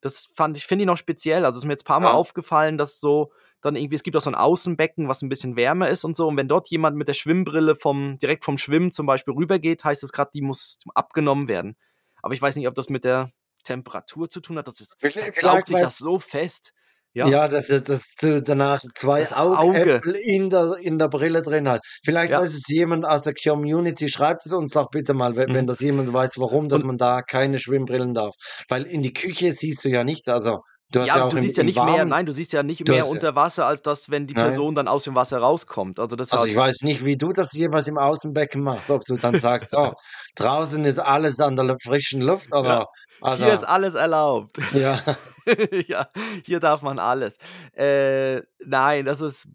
Das 0.00 0.28
fand 0.34 0.56
ich 0.56 0.66
finde 0.66 0.84
ich 0.84 0.86
noch 0.86 0.96
speziell. 0.98 1.44
Also, 1.44 1.58
es 1.58 1.64
ist 1.64 1.66
mir 1.66 1.72
jetzt 1.74 1.84
paar 1.86 2.00
Mal 2.00 2.10
Ja. 2.10 2.12
aufgefallen, 2.12 2.78
dass 2.78 3.00
so 3.00 3.32
dann 3.64 3.76
irgendwie 3.76 3.94
es 3.96 4.02
gibt 4.02 4.16
auch 4.16 4.20
so 4.20 4.30
ein 4.30 4.34
Außenbecken, 4.34 5.08
was 5.08 5.22
ein 5.22 5.28
bisschen 5.28 5.56
wärmer 5.56 5.88
ist 5.88 6.04
und 6.04 6.14
so. 6.16 6.26
Und 6.28 6.36
wenn 6.36 6.48
dort 6.48 6.68
jemand 6.70 6.96
mit 6.96 7.08
der 7.08 7.14
Schwimmbrille 7.14 7.76
vom 7.76 8.18
direkt 8.18 8.44
vom 8.44 8.56
Schwimmen 8.58 8.92
zum 8.92 9.06
Beispiel 9.06 9.34
rübergeht, 9.34 9.84
heißt 9.84 10.02
das 10.02 10.12
gerade, 10.12 10.30
die 10.34 10.42
muss 10.42 10.78
abgenommen 10.94 11.48
werden. 11.48 11.76
Aber 12.22 12.34
ich 12.34 12.42
weiß 12.42 12.56
nicht, 12.56 12.68
ob 12.68 12.74
das 12.74 12.88
mit 12.88 13.04
der 13.04 13.30
Temperatur 13.64 14.28
zu 14.28 14.40
tun 14.40 14.58
hat. 14.58 14.68
Das 14.68 14.80
ist 14.80 14.94
Vielleicht 14.98 15.34
versaugt 15.34 15.66
sich 15.68 15.76
das 15.78 15.98
so 15.98 16.18
fest. 16.18 16.72
Ja, 17.16 17.28
Ja, 17.28 17.46
dass 17.48 17.70
er 17.70 17.80
dass 17.80 18.08
du 18.20 18.42
danach 18.42 18.80
2 18.96 19.20
das 19.20 19.32
Auge. 19.32 19.56
Augäpfel 19.56 20.16
in 20.16 20.50
der 20.50 20.76
in 20.80 20.98
der 20.98 21.08
Brille 21.08 21.42
drin 21.42 21.68
hat. 21.68 21.80
Vielleicht 22.04 22.32
Ja. 22.32 22.40
weiß 22.40 22.52
es 22.52 22.66
jemand 22.68 23.06
aus 23.06 23.22
der 23.22 23.34
Community, 23.34 24.08
schreibt 24.08 24.44
es 24.46 24.52
uns 24.52 24.72
doch 24.72 24.90
bitte 24.90 25.14
mal, 25.14 25.36
wenn 25.36 25.54
wenn 25.54 25.62
Mhm. 25.62 25.68
das 25.68 25.78
jemand 25.80 26.12
weiß, 26.12 26.32
warum, 26.38 26.68
dass 26.68 26.82
Und 26.82 26.88
man 26.88 26.98
da 26.98 27.22
keine 27.22 27.58
Schwimmbrillen 27.60 28.14
darf. 28.14 28.34
Weil 28.68 28.82
in 28.84 29.00
die 29.00 29.12
Küche 29.12 29.52
siehst 29.52 29.84
du 29.84 29.90
ja 29.90 30.02
nichts, 30.02 30.26
also, 30.28 30.58
du 30.92 31.00
hast 31.00 31.14
Ja, 31.14 31.16
ja 31.16 31.28
du 31.28 31.36
siehst 31.36 31.56
ja 31.56 31.64
nicht 31.64 31.82
mehr 31.82 32.04
Warmen 32.04 32.06
nein, 32.06 32.24
du 32.24 32.32
siehst 32.32 32.52
ja 32.52 32.62
nicht 32.62 32.84
mehr 32.84 33.06
unter 33.06 33.34
Wasser, 33.36 33.66
als 33.66 33.82
das, 33.82 34.10
wenn 34.10 34.26
die 34.26 34.34
Nein. 34.34 34.34
Person 34.34 34.74
dann 34.74 34.88
aus 34.88 35.04
dem 35.04 35.14
Wasser 35.14 35.38
rauskommt. 35.38 35.98
Also, 36.00 36.16
das 36.16 36.32
Also, 36.32 36.46
ich 36.46 36.56
weiß 36.56 36.82
nicht, 36.82 37.04
wie 37.04 37.16
du 37.16 37.32
das 37.32 37.52
jeweils 37.52 37.86
im 37.86 37.98
Außenbecken 37.98 38.62
machst, 38.62 38.90
ob 38.90 39.04
du 39.04 39.16
dann 39.16 39.36
sagst: 39.36 39.72
„Oh, 39.74 39.92
draußen 40.36 40.84
ist 40.84 40.98
alles 40.98 41.38
an 41.40 41.56
der 41.56 41.76
frischen 41.82 42.22
Luft“, 42.22 42.52
Ja, 42.62 42.76
oder 42.76 42.86
hier 43.30 43.54
ist 43.54 43.64
also 43.64 43.66
alles 43.66 43.94
erlaubt. 43.94 44.58
Ja. 44.70 45.02
Ja, 45.88 46.08
hier 46.46 46.60
darf 46.60 46.82
man 46.82 46.98
alles. 46.98 47.38
Äh, 47.74 48.42
nein, 48.64 49.04
das 49.04 49.20
ist 49.20 49.48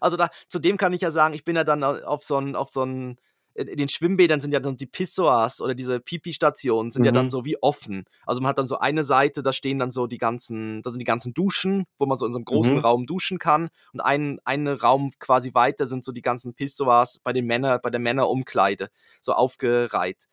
Also, 0.00 0.16
da 0.16 0.30
zu 0.48 0.58
dem 0.60 0.76
kann 0.78 0.92
ich 0.92 1.02
ja 1.02 1.10
sagen, 1.12 1.34
ich 1.34 1.44
bin 1.44 1.56
ja 1.56 1.64
dann 1.64 1.84
au 1.84 1.96
auf 2.04 2.24
so 2.24 2.36
'n 2.38 2.56
auf 2.56 2.70
so 2.70 2.82
'n 2.84 3.16
in 3.54 3.76
den 3.76 3.88
Schwimmbädern 3.88 4.40
sind 4.40 4.52
ja 4.52 4.60
dann 4.60 4.76
die 4.76 4.86
Pissoirs 4.86 5.60
oder 5.60 5.74
diese 5.74 6.00
Pipi-Stationen 6.00 6.90
sind 6.90 7.04
ja 7.04 7.12
dann 7.12 7.28
Mhm. 7.28 7.30
so 7.30 7.44
wie 7.44 7.56
offen. 7.62 8.04
Also, 8.26 8.40
man 8.42 8.48
hat 8.50 8.58
dann 8.58 8.66
so 8.66 8.78
eine 8.78 9.04
Seite, 9.04 9.42
da 9.42 9.52
stehen 9.52 9.78
dann 9.78 9.90
so 9.92 10.06
die 10.06 10.18
ganzen 10.18 10.82
da 10.82 10.90
sind 10.90 10.98
die 11.00 11.04
ganzen 11.04 11.34
Duschen, 11.34 11.84
wo 11.98 12.06
man 12.06 12.18
so 12.18 12.26
in 12.26 12.32
so 12.32 12.38
'nem 12.38 12.44
großen 12.44 12.76
Mhm. 12.76 12.80
Raum 12.80 13.06
duschen 13.06 13.38
kann 13.38 13.68
und 13.92 14.00
ein 14.00 14.38
einen 14.44 14.68
Raum 14.68 15.10
quasi 15.20 15.54
weiter 15.54 15.86
sind 15.86 16.04
so 16.04 16.12
die 16.12 16.22
ganzen 16.22 16.54
Pissoirs 16.54 17.18
bei 17.22 17.32
den 17.32 17.46
Männer 17.46 17.78
bei 17.78 17.90
der 17.90 18.00
Männerumkleide, 18.00 18.88
so 19.20 19.32
aufgereiht. 19.34 20.24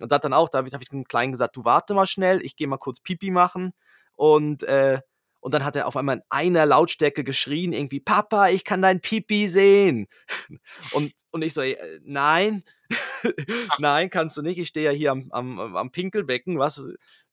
Und 0.00 0.12
da 0.12 0.16
hat 0.16 0.24
dann 0.24 0.32
auch 0.34 0.48
da 0.48 0.58
habe 0.58 0.68
ich 0.68 0.74
habe 0.74 0.82
ich 0.84 0.88
dem 0.90 1.04
Kleinen 1.04 1.32
gesagt: 1.32 1.56
„Du 1.56 1.64
warte 1.64 1.94
mal 1.94 2.06
schnell, 2.06 2.40
ich 2.44 2.56
gehe 2.56 2.68
mal 2.68 2.76
kurz 2.78 3.00
Pipi 3.00 3.30
machen.“ 3.30 3.72
Und, 4.14 4.62
äh 4.64 5.00
und 5.40 5.54
dann 5.54 5.64
hat 5.64 5.76
er 5.76 5.86
auf 5.86 5.96
einmal 5.96 6.16
in 6.18 6.22
einer 6.30 6.66
Lautstärke 6.66 7.24
geschrien 7.24 7.72
irgendwie: 7.72 8.00
„Papa, 8.00 8.48
ich 8.48 8.64
kann 8.64 8.82
dein 8.82 9.00
Pipi 9.00 9.48
sehen.“ 9.48 10.08
Und 10.90 11.12
und 11.30 11.42
ich 11.44 11.54
so: 11.54 11.62
„Äh, 11.62 12.00
nein, 12.04 12.64
nein, 13.76 14.10
kannst 14.10 14.36
du 14.36 14.42
nicht. 14.42 14.58
Ich 14.58 14.68
stehe 14.68 14.86
ja 14.86 14.92
hier 14.92 15.12
am 15.12 15.28
am 15.32 15.76
am 15.76 15.90
Pinkelbecken, 15.92 16.58
was? 16.58 16.82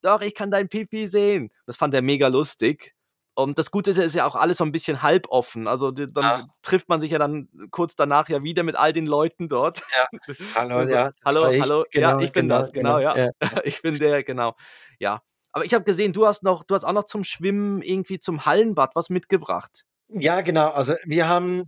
Doch, 0.02 0.22
ich 0.22 0.36
kann 0.36 0.52
dein 0.52 0.70
Pipi 0.70 1.08
sehen.“ 1.08 1.52
Das 1.68 1.78
fand 1.78 1.94
er 1.96 2.02
mega 2.04 2.28
lustig. 2.30 2.96
Und 3.38 3.58
das 3.60 3.72
Gute 3.72 3.92
ist, 3.92 3.98
ist 4.00 4.16
ja 4.16 4.26
auch 4.28 4.36
alles 4.38 4.58
so 4.58 4.64
'n 4.66 4.72
bisschen 4.74 5.02
halboffen. 5.04 5.68
Also, 5.68 5.92
d 5.92 6.08
Ja. 6.22 6.46
dann 6.46 6.52
trifft 6.64 6.90
man 6.90 7.02
sich 7.02 7.12
ja 7.12 7.20
dann 7.20 7.50
kurz 7.72 7.96
danach 7.96 8.30
ja 8.30 8.44
wieder 8.44 8.64
mit 8.64 8.76
all 8.78 8.94
den 8.94 9.06
Leuten 9.08 9.48
dort. 9.50 9.84
Ja. 9.94 10.08
Hallo, 10.56 10.86
so: 10.88 10.88
ja, 10.88 11.12
das 11.22 11.40
war 11.40 11.50
„Hallo, 11.50 11.54
ich. 11.54 11.72
hallo, 11.72 11.86
ja, 11.96 12.14
Genau, 12.14 12.20
ich 12.20 12.34
bin 12.34 12.48
genau, 12.48 12.50
das, 12.50 12.72
genau, 12.74 13.00
genau. 13.00 13.00
ja. 13.00 13.16
Ja. 13.16 13.30
Ich 13.66 13.82
bin 13.82 14.00
der, 14.00 14.24
genau.“ 14.24 14.56
Ja. 15.00 15.22
Aber 15.56 15.64
ich 15.66 15.74
habe 15.74 15.86
gesehen, 15.86 16.12
du 16.12 16.28
hast 16.28 16.44
noch 16.44 16.66
du 16.66 16.76
hast 16.76 16.84
auch 16.84 16.92
noch 16.92 17.06
zum 17.06 17.24
Schwimmen 17.24 17.82
irgendwie 17.82 18.20
zum 18.20 18.46
Hallenbad 18.46 18.92
was 18.94 19.10
mitgebracht. 19.10 19.84
Ja, 20.10 20.42
genau. 20.42 20.70
Also, 20.70 20.96
wir 21.06 21.28
haben 21.28 21.64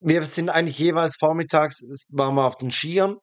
wir 0.00 0.22
sind 0.24 0.50
eigentlich 0.50 0.78
jeweils 0.78 1.16
vormittags 1.16 1.80
waren 2.10 2.34
wir 2.36 2.44
auf 2.46 2.56
den 2.58 2.70
Skiern 2.70 3.16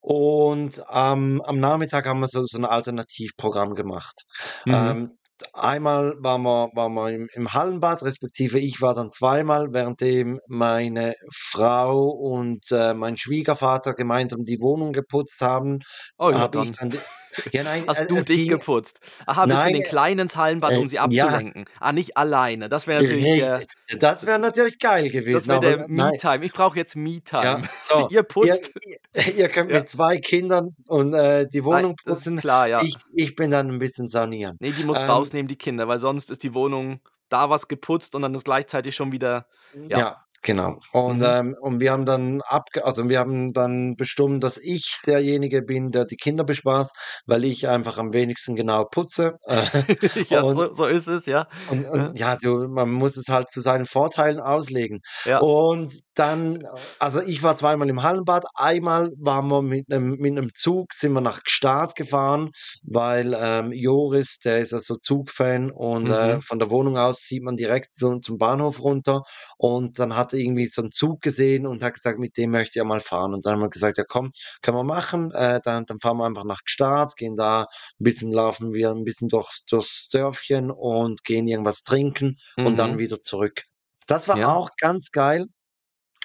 und 0.00 0.82
am 0.88 1.40
am 1.42 1.60
Nachmittag 1.60 2.06
haben 2.08 2.20
wir 2.20 2.28
so 2.28 2.42
so 2.44 2.58
'n 2.58 2.64
Alternativprogramm 2.66 3.74
gemacht. 3.74 4.22
Mhm. 4.66 4.96
Ähm, 4.98 5.18
einmal 5.54 6.14
waren 6.20 6.42
wir 6.42 6.70
waren 6.74 6.94
wir 6.94 7.10
im 7.10 7.28
im 7.34 7.52
Hallenbad, 7.54 8.02
respektive 8.04 8.58
ich 8.60 8.80
war 8.82 8.94
dann 8.94 9.12
zweimal, 9.12 9.72
währenddem 9.74 10.40
meine 10.48 11.14
Frau 11.34 12.08
und, 12.10 12.70
äh, 12.72 12.94
mein 12.94 13.16
Schwiegervater 13.18 13.94
gemeinsam 13.94 14.42
die 14.42 14.60
Wohnung 14.60 14.92
geputzt 14.92 15.40
haben, 15.42 15.80
Oh 16.18 16.30
ja, 16.30 16.48
ich 16.54 16.72
dann. 16.72 16.78
dann 16.78 16.90
die 16.90 17.06
Ja, 17.52 17.62
nein, 17.64 17.88
Hast 17.88 18.04
äh, 18.06 18.06
du 18.10 18.22
dich 18.22 18.46
ging 18.46 18.48
geputzt? 18.48 19.00
Aha, 19.26 19.46
bist 19.46 19.64
mit 19.64 19.74
nein, 19.74 19.74
den 19.74 19.82
Kleinen 19.82 20.20
ins 20.20 20.36
Hallenbad, 20.36 20.76
äh, 20.76 20.78
um 20.78 20.88
sie 20.88 20.98
ja, 21.02 21.40
abzulenken. 21.40 21.64
Ah, 21.80 21.92
nicht 21.92 22.16
alleine. 22.16 22.68
Das 22.68 22.86
wäre 22.86 22.98
natürlich 23.00 23.30
richtig. 23.30 23.68
Das 23.98 24.26
wäre 24.26 24.38
natürlich 24.38 24.78
geil 24.78 25.10
das 25.30 25.48
gewesen, 25.48 25.48
wäre 25.48 25.60
der. 25.60 25.88
Me-Time. 25.88 26.44
Ich 26.44 26.52
brauche 26.52 26.76
jetzt 26.78 26.96
Ja, 27.40 27.60
Me-Time. 27.60 27.68
so, 27.80 28.08
Ihr 28.08 28.22
putzt. 28.22 28.72
ihr 28.80 28.98
ihr 29.36 29.48
könnt 29.48 29.70
Ja. 29.70 29.72
mit 29.72 29.88
2 29.88 30.18
Kindern 30.18 30.74
und, 30.88 31.12
äh, 31.14 31.46
die 31.48 31.64
Nein, 31.68 31.84
Wohnung 31.84 31.96
das 32.04 32.20
ist 32.20 32.36
putzen. 32.36 32.36
klar, 32.36 32.66
ja. 32.68 32.86
Ich 32.86 32.96
ich 33.12 33.34
bin 33.34 33.50
dann 33.50 33.70
'n 33.70 33.78
bisschen 33.78 34.08
sanieren. 34.08 34.58
Ne, 34.60 34.72
die 34.72 34.84
musst 34.84 35.06
Ähm 35.06 35.08
rausnehmen, 35.08 35.48
die 35.48 35.56
Kinder, 35.56 35.86
weil 35.88 35.98
sonst 35.98 36.30
ist 36.30 36.42
die 36.42 36.54
Wohnung 36.54 37.00
da 37.28 37.50
was 37.50 37.68
geputzt 37.68 38.14
und 38.14 38.22
dann 38.22 38.34
ist 38.34 38.44
gleichzeitig 38.44 38.96
schon 38.96 39.12
wieder 39.12 39.46
ja. 39.88 39.88
Ja, 39.94 40.25
genau. 40.46 40.78
Und, 40.92 41.20
Mhm. 41.20 41.36
ähm 41.36 41.54
und 41.60 41.80
wir 41.80 41.92
haben 41.92 42.06
dann 42.06 42.40
abge 42.42 42.84
also, 42.84 43.08
wir 43.08 43.18
haben 43.18 43.52
dann 43.52 43.96
bestimmt, 43.96 44.42
dass 44.44 44.58
ich 44.58 45.00
derjenige 45.06 45.62
bin, 45.62 45.90
der 45.92 46.06
die 46.06 46.16
Kinder 46.16 46.44
bespaßt, 46.44 46.92
weil 47.26 47.44
ich 47.44 47.68
einfach 47.68 47.98
am 47.98 48.14
wenigsten 48.14 48.56
genau 48.56 48.84
putze. 48.86 49.34
Äh, 49.46 49.66
Ja, 50.30 50.44
und 50.44 50.56
so 50.56 50.72
so 50.74 50.86
ist 50.86 51.08
es, 51.08 51.26
ja. 51.26 51.46
und 51.66 51.86
Ja. 51.92 52.12
und 52.12 52.18
ja, 52.18 52.36
du 52.36 52.68
man 52.68 52.90
muss 52.92 53.16
es 53.16 53.28
halt 53.28 53.50
zu 53.50 53.60
seinen 53.60 53.86
Vorteilen 53.86 54.40
auslegen. 54.40 55.00
Ja. 55.24 55.42
Und 55.42 55.92
dann 56.14 56.62
also, 56.98 57.20
ich 57.22 57.42
war 57.42 57.56
zweimal 57.56 57.88
im 57.90 58.02
Hallenbad. 58.02 58.44
Einmal 58.54 59.10
waren 59.18 59.48
wir 59.50 59.62
mit 59.62 59.88
'nem 59.88 60.16
mit 60.18 60.34
'nem 60.34 60.50
Zug 60.54 60.92
sind 60.94 61.12
wir 61.14 61.20
nach 61.22 61.42
Gstaad 61.44 61.94
gefahren, 61.96 62.50
weil, 62.84 63.34
ähm, 63.38 63.72
Joris, 63.72 64.38
der 64.44 64.60
ist 64.60 64.72
ja 64.72 64.78
so 64.80 64.96
Zugfan 64.96 65.70
und, 65.72 66.10
äh, 66.10 66.36
Mhm. 66.36 66.40
von 66.40 66.58
der 66.58 66.70
Wohnung 66.70 66.96
aus 66.98 67.20
sieht 67.22 67.42
man 67.42 67.56
direkt 67.56 67.94
so 67.96 68.18
zum 68.20 68.38
Bahnhof 68.38 68.80
runter. 68.82 69.22
Und 69.58 69.98
dann 69.98 70.16
hat 70.16 70.32
er 70.32 70.35
irgendwie 70.38 70.66
so 70.66 70.82
'n 70.82 70.92
Zug 70.92 71.20
gesehen 71.22 71.66
und 71.66 71.82
hat 71.82 71.94
gesagt, 71.94 72.18
mit 72.18 72.36
dem 72.36 72.50
möchte 72.52 72.78
er 72.80 72.84
mal 72.86 73.00
fahren. 73.00 73.34
Und 73.34 73.46
dann 73.46 73.54
haben 73.54 73.62
wir 73.62 73.70
gesagt: 73.70 73.98
„Ja 73.98 74.04
komm, 74.08 74.32
können 74.62 74.76
wir 74.78 74.84
machen. 74.84 75.32
Äh, 75.32 75.60
dann 75.64 75.86
dann 75.86 76.00
fahren 76.00 76.18
wir 76.18 76.26
einfach 76.26 76.44
nach 76.44 76.62
Gstaad, 76.64 77.16
gehen 77.16 77.36
da 77.36 77.62
'n 77.64 78.04
bisschen 78.04 78.32
laufen 78.32 78.74
wir 78.74 78.90
'n 78.90 79.04
bisschen 79.04 79.28
durch 79.28 79.60
durchs 79.70 80.08
Dörfchen 80.08 80.70
und 80.70 81.24
gehen 81.24 81.48
irgendwas 81.48 81.82
trinken 81.84 82.36
und 82.62 82.78
dann 82.78 82.98
Mhm. 82.98 83.00
wieder 83.00 83.22
zurück.“ 83.22 83.64
Das 84.06 84.28
war 84.28 84.38
Ja. 84.38 84.48
auch 84.48 84.70
ganz 84.78 85.10
geil. 85.12 85.46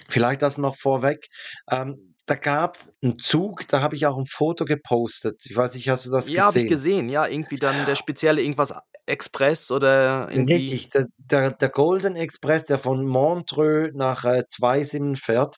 Vielleicht 0.10 0.41
das 0.43 0.58
noch 0.60 0.76
vorweg. 0.78 1.28
Ähm, 1.71 2.11
da 2.31 2.35
gab's 2.35 2.93
'n 3.03 3.17
Zug, 3.19 3.67
da 3.67 3.81
habe 3.81 3.95
ich 3.95 4.05
auch 4.07 4.17
'n 4.17 4.25
Foto 4.25 4.65
gepostet. 4.65 5.43
Ich 5.49 5.55
weiß 5.57 5.75
nicht, 5.75 5.89
hast 5.89 6.05
du 6.05 6.11
das 6.11 6.31
Ja, 6.33 6.45
habe 6.45 6.59
ich 6.59 6.67
gesehen? 6.67 6.67
gesehen. 6.67 7.09
Ja, 7.09 7.25
irgendwie 7.27 7.57
dann 7.57 7.85
der 7.85 7.95
spezielle 7.95 8.41
irgendwas 8.41 8.73
Express 9.07 9.71
oder 9.71 10.29
irgendwie 10.31 10.71
Richtig, 10.71 10.89
der 10.89 11.07
der 11.17 11.51
der 11.51 11.69
Golden 11.69 12.15
Express, 12.15 12.65
der 12.65 12.77
von 12.79 13.05
Montreux 13.05 13.91
nach, 13.93 14.23
äh, 14.23 14.43
Zweisimmen 14.47 15.15
fährt. 15.15 15.57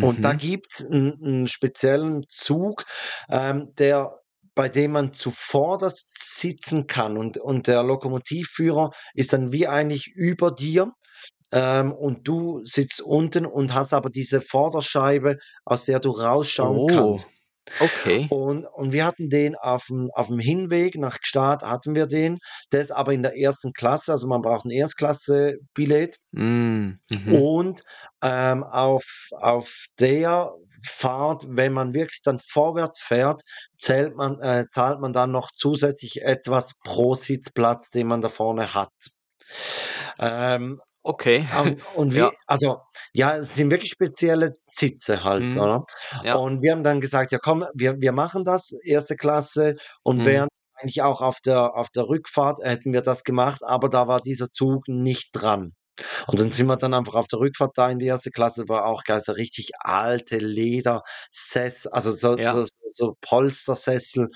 Und 0.00 0.24
da 0.24 0.32
Mhm. 0.32 0.34
gibt's 0.34 0.80
'n 0.82 1.14
'n 1.22 1.46
speziellen 1.46 2.24
Zug, 2.28 2.84
ähm, 3.30 3.74
der 3.78 4.20
bei 4.54 4.68
dem 4.68 4.92
man 4.92 5.12
zuvorderst 5.14 6.38
sitzen 6.40 6.86
kann 6.86 7.16
und 7.18 7.38
und 7.38 7.66
der 7.66 7.82
Lokomotivführer 7.82 8.90
ist 9.14 9.32
dann 9.32 9.52
wie 9.52 9.66
eigentlich 9.68 10.08
über 10.14 10.50
dir, 10.52 10.92
ähm, 11.54 11.92
und 11.94 12.28
du 12.28 12.62
sitzt 12.66 13.02
unten 13.02 13.46
und 13.46 13.74
hast 13.74 13.94
aber 13.94 14.10
diese 14.10 14.42
Vorderscheibe, 14.42 15.38
aus 15.66 15.86
der 15.86 16.00
du 16.00 16.10
rausschauen 16.12 16.84
Oh, 16.84 16.86
kannst. 16.86 17.42
okay. 17.80 18.30
Und 18.30 18.66
und 18.66 18.92
wir 18.92 19.06
hatten 19.06 19.30
den 19.30 19.56
auf'm 19.56 20.08
auf'm 20.14 20.40
Hinweg 20.42 20.96
nach 20.98 21.18
Gstaad 21.20 21.62
hatten 21.64 21.94
wir 21.94 22.06
den. 22.06 22.38
Der 22.72 22.80
ist 22.82 22.90
aber 22.92 23.12
in 23.14 23.22
der 23.22 23.34
1. 23.36 23.72
Klasse, 23.74 24.12
also 24.12 24.26
man 24.28 24.42
braucht 24.42 24.66
'n 24.66 24.70
Erstklassebillet. 24.72 26.18
Hm, 26.34 26.98
mhm. 27.10 27.44
Und, 27.44 27.82
ähm, 28.22 28.62
auf 28.64 29.28
auf 29.32 29.86
der 29.98 30.52
Fahrt, 30.86 31.46
wenn 31.48 31.72
man 31.72 31.94
wirklich 31.94 32.20
dann 32.22 32.38
vorwärts 32.38 33.00
fährt, 33.02 33.42
zählt 33.78 34.14
man 34.16 34.40
äh, 34.40 34.66
zahlt 34.70 35.00
man 35.00 35.12
dann 35.14 35.32
noch 35.32 35.50
zusätzlich 35.56 36.22
etwas 36.22 36.78
pro 36.84 37.14
Sitzplatz, 37.14 37.90
den 37.90 38.06
man 38.08 38.20
da 38.20 38.28
vorne 38.28 38.74
hat. 38.74 38.92
Ähm, 40.18 40.80
Okay, 41.06 41.44
und 41.50 41.82
und 41.94 42.14
ja. 42.14 42.34
also, 42.46 42.78
ja, 43.12 43.36
es 43.36 43.54
sind 43.54 43.70
wirklich 43.70 43.90
spezielle 43.92 44.50
Sitze 44.54 45.24
halt, 45.24 45.56
Mhm. 45.56 45.58
oder? 45.58 45.84
Ja. 46.22 46.40
Und 46.40 46.62
wir 46.62 46.72
haben 46.72 46.82
dann 46.84 47.00
gesagt: 47.00 47.32
„Ja 47.32 47.38
komm, 47.38 47.64
wir 47.74 48.00
wir 48.00 48.12
machen 48.12 48.44
das, 48.44 48.72
1. 48.84 49.16
Klasse.“ 49.16 49.74
Und 50.02 50.24
Mhm. 50.24 50.24
während 50.24 50.50
eigentlich 50.76 51.02
auch 51.02 51.20
auf 51.22 51.40
der 51.40 51.74
auf 51.76 51.90
der 51.90 52.04
Rückfahrt 52.08 52.60
hätten 52.62 52.92
wir 52.92 53.02
das 53.02 53.24
gemacht, 53.24 53.62
aber 53.64 53.88
da 53.88 54.08
war 54.08 54.20
dieser 54.20 54.50
Zug 54.50 54.88
nicht 54.88 55.30
dran. 55.32 55.74
Und 56.28 56.40
dann 56.40 56.52
sind 56.52 56.66
wir 56.66 56.76
dann 56.76 56.94
einfach 56.94 57.14
auf 57.14 57.26
der 57.28 57.40
Rückfahrt 57.40 57.76
da 57.76 57.90
in 57.90 57.98
die 57.98 58.06
1. 58.06 58.30
Klasse, 58.30 58.68
war 58.68 58.86
auch 58.86 59.04
geil, 59.04 59.20
so 59.24 59.32
richtig 59.32 59.70
alte 59.80 60.38
Ledersess 60.38 61.86
also, 61.86 62.10
so 62.12 62.36
Ja. 62.36 62.64
so 62.64 62.64
so 62.90 63.16
Polstersessel, 63.20 64.28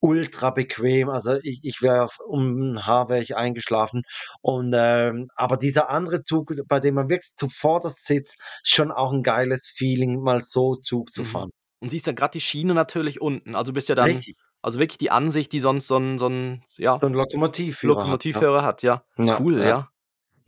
ultra 0.00 0.50
bequem. 0.50 1.08
Also, 1.10 1.38
ich 1.42 1.60
ich 1.64 1.82
wäre 1.82 2.08
um 2.26 2.58
'n 2.74 2.86
Haar 2.86 3.08
wäre 3.08 3.22
ich 3.22 3.36
eingeschlafen. 3.36 4.02
Und, 4.42 4.72
ähm 4.76 5.26
aber 5.36 5.56
dieser 5.56 5.90
andere 5.90 6.22
Zug, 6.22 6.52
bei 6.68 6.80
dem 6.80 6.94
man 6.94 7.08
wirklich 7.10 7.34
zuvorderst 7.36 8.06
sitzt, 8.06 8.36
schon 8.64 8.90
auch 8.92 9.12
'n 9.12 9.22
geiles 9.22 9.68
Feeling, 9.74 10.20
mal 10.22 10.42
so 10.42 10.74
Zug 10.76 11.10
zu 11.12 11.22
Mhm. 11.22 11.24
fahren. 11.24 11.50
Und 11.80 11.90
siehst 11.90 12.06
dann 12.06 12.14
grad 12.14 12.34
die 12.34 12.40
Schiene 12.40 12.74
natürlich 12.74 13.20
unten. 13.20 13.54
Also, 13.54 13.72
bist 13.72 13.88
ja 13.88 13.94
dann 13.94 14.24
Richtig. 14.24 14.36
also, 14.62 14.78
wirklich 14.80 14.98
die 14.98 15.10
Ansicht, 15.10 15.52
die 15.52 15.60
sonst 15.60 15.86
so 15.86 15.96
'n 15.96 16.18
so 16.18 16.26
'n 16.28 16.62
ja, 16.78 17.02
So 17.02 17.06
'n 17.08 17.12
Lokomotivführer 17.12 18.08
hat, 18.08 18.20
ja. 18.32 18.46
Lokomotivführer 18.46 18.62
hat, 18.64 18.82
ja. 18.82 19.04
Ja, 19.18 19.38
Cool, 19.38 19.62
ja. 19.62 19.66
ja. 19.66 19.90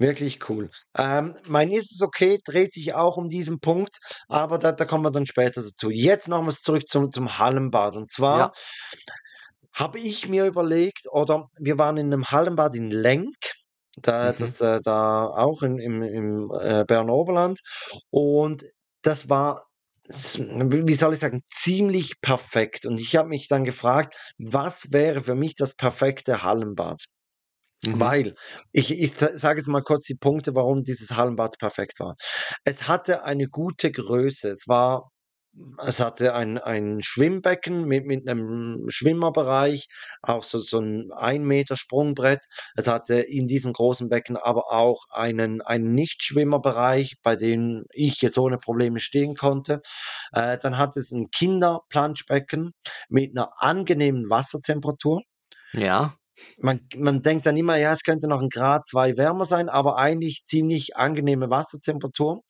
Wirklich 0.00 0.48
cool. 0.48 0.70
Ähm, 0.96 1.34
mein 1.48 1.70
„Ist 1.72 1.92
es 1.92 2.02
okay?“ 2.02 2.38
dreht 2.44 2.72
sich 2.72 2.94
auch 2.94 3.16
um 3.16 3.28
diesen 3.28 3.58
Punkt, 3.58 3.98
aber 4.28 4.58
da 4.58 4.70
da 4.70 4.84
kommen 4.84 5.02
wir 5.04 5.10
dann 5.10 5.26
später 5.26 5.60
dazu. 5.60 5.90
Jetzt 5.90 6.28
nochmals 6.28 6.60
zurück 6.62 6.86
zum 6.88 7.10
zum 7.10 7.36
Hallenbad. 7.38 7.96
Und 7.96 8.12
zwar 8.12 8.52
Ja. 8.52 8.54
habe 9.74 9.98
ich 9.98 10.28
mir 10.28 10.46
überlegt 10.46 11.06
oder 11.10 11.48
wir 11.58 11.78
waren 11.78 11.96
in 11.96 12.08
'nem 12.08 12.24
Hallenbad 12.30 12.74
in 12.76 12.90
Lenk, 12.90 13.34
da 13.96 14.32
Mhm. 14.32 14.32
das, 14.32 14.60
äh, 14.60 14.80
da 14.82 15.26
auch 15.26 15.62
in 15.62 15.78
im 15.78 16.02
im, 16.02 16.50
äh, 16.60 16.84
Berner 16.86 17.12
Oberland. 17.14 17.60
Und 18.10 18.64
das 19.02 19.28
war 19.30 19.64
wie 20.10 20.94
soll 20.94 21.12
ich 21.14 21.20
sagen, 21.20 21.42
ziemlich 21.48 22.20
perfekt. 22.22 22.86
Und 22.86 22.98
ich 23.00 23.14
habe 23.16 23.28
mich 23.28 23.46
dann 23.48 23.64
gefragt: 23.64 24.14
„Was 24.38 24.92
wäre 24.92 25.20
für 25.20 25.34
mich 25.34 25.54
das 25.54 25.74
perfekte 25.74 26.42
Hallenbad?“ 26.42 27.04
Mhm. 27.84 28.00
Weil 28.00 28.34
ich 28.72 28.90
ich 28.98 29.12
sa 29.14 29.36
sage 29.38 29.60
jetzt 29.60 29.68
mal 29.68 29.82
kurz 29.82 30.04
die 30.06 30.16
Punkte, 30.16 30.54
warum 30.54 30.82
dieses 30.82 31.16
Hallenbad 31.16 31.58
perfekt 31.58 32.00
war. 32.00 32.16
Es 32.64 32.88
hatte 32.88 33.24
eine 33.24 33.46
gute 33.48 33.92
Größe. 33.92 34.48
Es 34.50 34.66
war 34.66 35.10
es 35.86 36.00
hatte 36.00 36.34
ein 36.34 36.58
ein 36.58 37.02
Schwimmbecken 37.02 37.84
mit 37.86 38.04
mit 38.06 38.24
'nem 38.24 38.84
Schwimmerbereich, 38.88 39.88
auch 40.22 40.44
so 40.44 40.58
so 40.60 40.78
'n 40.80 41.10
1 41.12 41.44
Meter 41.46 41.76
Sprungbrett. 41.76 42.40
Es 42.76 42.86
hatte 42.88 43.20
in 43.20 43.46
diesem 43.48 43.72
großen 43.72 44.08
Becken 44.08 44.36
aber 44.36 44.72
auch 44.72 45.04
einen 45.10 45.62
einen 45.62 45.94
Nichtschwimmerbereich, 45.94 47.16
bei 47.22 47.36
dem 47.36 47.84
ich 47.92 48.20
jetzt 48.22 48.38
ohne 48.38 48.58
Probleme 48.58 49.00
stehen 49.00 49.34
konnte. 49.36 49.80
Äh, 50.32 50.58
dann 50.58 50.78
hat 50.78 50.96
es 50.96 51.12
'n 51.12 51.30
Kinderplanschbecken 51.32 52.72
mit 53.08 53.34
'ner 53.34 53.52
angenehmen 53.58 54.30
Wassertemperatur. 54.30 55.22
Ja. 55.72 56.18
Man 56.58 56.80
man 56.96 57.22
denkt 57.22 57.46
dann 57.46 57.56
immer, 57.56 57.76
ja, 57.76 57.92
es 57.92 58.02
könnte 58.04 58.28
noch 58.28 58.42
'n 58.42 58.48
Grad, 58.50 58.88
2 58.88 59.16
wärmer 59.16 59.44
sein, 59.44 59.68
aber 59.68 59.98
eigentlich 59.98 60.44
ziemlich 60.46 60.96
angenehme 60.96 61.50
Wassertemperatur. 61.50 62.42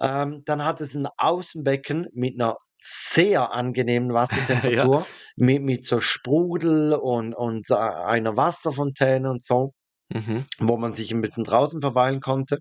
Ähm, 0.00 0.42
dann 0.46 0.64
hat 0.64 0.80
es 0.80 0.94
'n 0.96 1.08
Außenbecken 1.18 2.08
mit 2.14 2.36
'ner 2.38 2.56
sehr 2.82 3.52
angenehmen 3.52 4.12
Ja. 4.64 4.86
Wassertemperatur, 4.86 5.08
mit 5.36 5.62
mit 5.62 5.84
so 5.86 6.00
Sprudel 6.00 6.94
und 6.94 7.34
und, 7.34 7.70
äh, 7.70 7.74
einer 7.74 8.36
Wasserfontäne 8.38 9.30
und 9.30 9.44
so, 9.44 9.72
Mhm. 10.14 10.50
wo 10.60 10.76
man 10.78 10.94
sich 10.94 11.12
'n 11.12 11.20
bisschen 11.22 11.44
draußen 11.44 11.80
verweilen 11.80 12.20
konnte. 12.20 12.58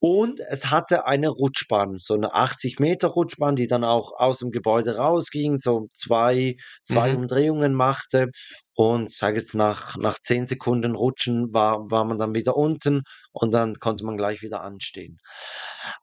Und 0.00 0.40
es 0.50 0.70
hatte 0.70 1.06
eine 1.06 1.28
Rutschbahn, 1.30 1.96
so 1.98 2.16
'ne 2.16 2.32
80 2.34 2.80
Meter 2.80 3.08
Rutschbahn, 3.08 3.56
die 3.56 3.66
dann 3.68 3.84
auch 3.84 4.12
aus'm 4.18 4.50
Gebäude 4.52 4.96
rausging, 4.96 5.56
so 5.58 5.88
2 5.94 6.56
2 6.84 7.10
Mhm. 7.10 7.14
Umdrehungen 7.14 7.74
machte. 7.74 8.28
Und 8.74 9.10
sage 9.12 9.40
jetzt 9.40 9.54
nach 9.56 9.96
nach 9.98 10.18
10 10.20 10.46
Sekunden 10.46 10.94
Rutschen 10.96 11.52
war 11.54 11.90
war 11.90 12.04
man 12.04 12.18
dann 12.18 12.34
wieder 12.34 12.56
unten 12.56 13.02
und 13.32 13.54
dann 13.54 13.74
konnte 13.76 14.04
man 14.06 14.16
gleich 14.16 14.42
wieder 14.42 14.62
anstehen. 14.62 15.18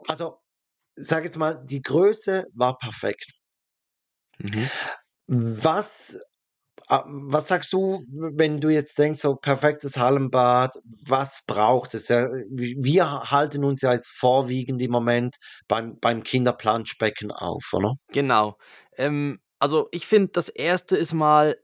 Also, 0.08 0.40
sage 0.98 1.26
jetzt 1.28 1.38
mal, 1.40 1.56
die 1.66 1.82
Größe 1.84 2.46
war 2.56 2.78
perfekt. 2.80 3.32
Mhm. 4.40 4.70
Was 5.30 6.20
was 6.88 7.48
sagst 7.48 7.74
du, 7.74 8.04
wenn 8.08 8.60
du 8.60 8.70
jetzt 8.70 8.98
denkst, 8.98 9.20
so 9.20 9.36
perfektes 9.36 9.98
Hallenbad, 9.98 10.76
was 11.06 11.44
braucht 11.48 11.94
es? 11.94 12.10
Wir 12.10 13.32
halten 13.32 13.64
uns 13.64 13.82
ja 13.82 13.94
jetzt 13.94 14.12
vorwiegend 14.12 14.82
im 14.82 14.92
Moment 14.92 15.36
beim 15.68 15.98
beim 16.00 16.24
Kinderplanschbecken 16.24 17.32
auf, 17.32 17.72
oder? 17.74 17.96
Genau. 18.12 18.58
Ähm, 18.98 19.40
also, 19.60 19.88
ich 19.92 20.06
finde, 20.06 20.32
das 20.34 20.52
1. 20.56 20.84
ist 20.92 21.14
mal, 21.14 21.58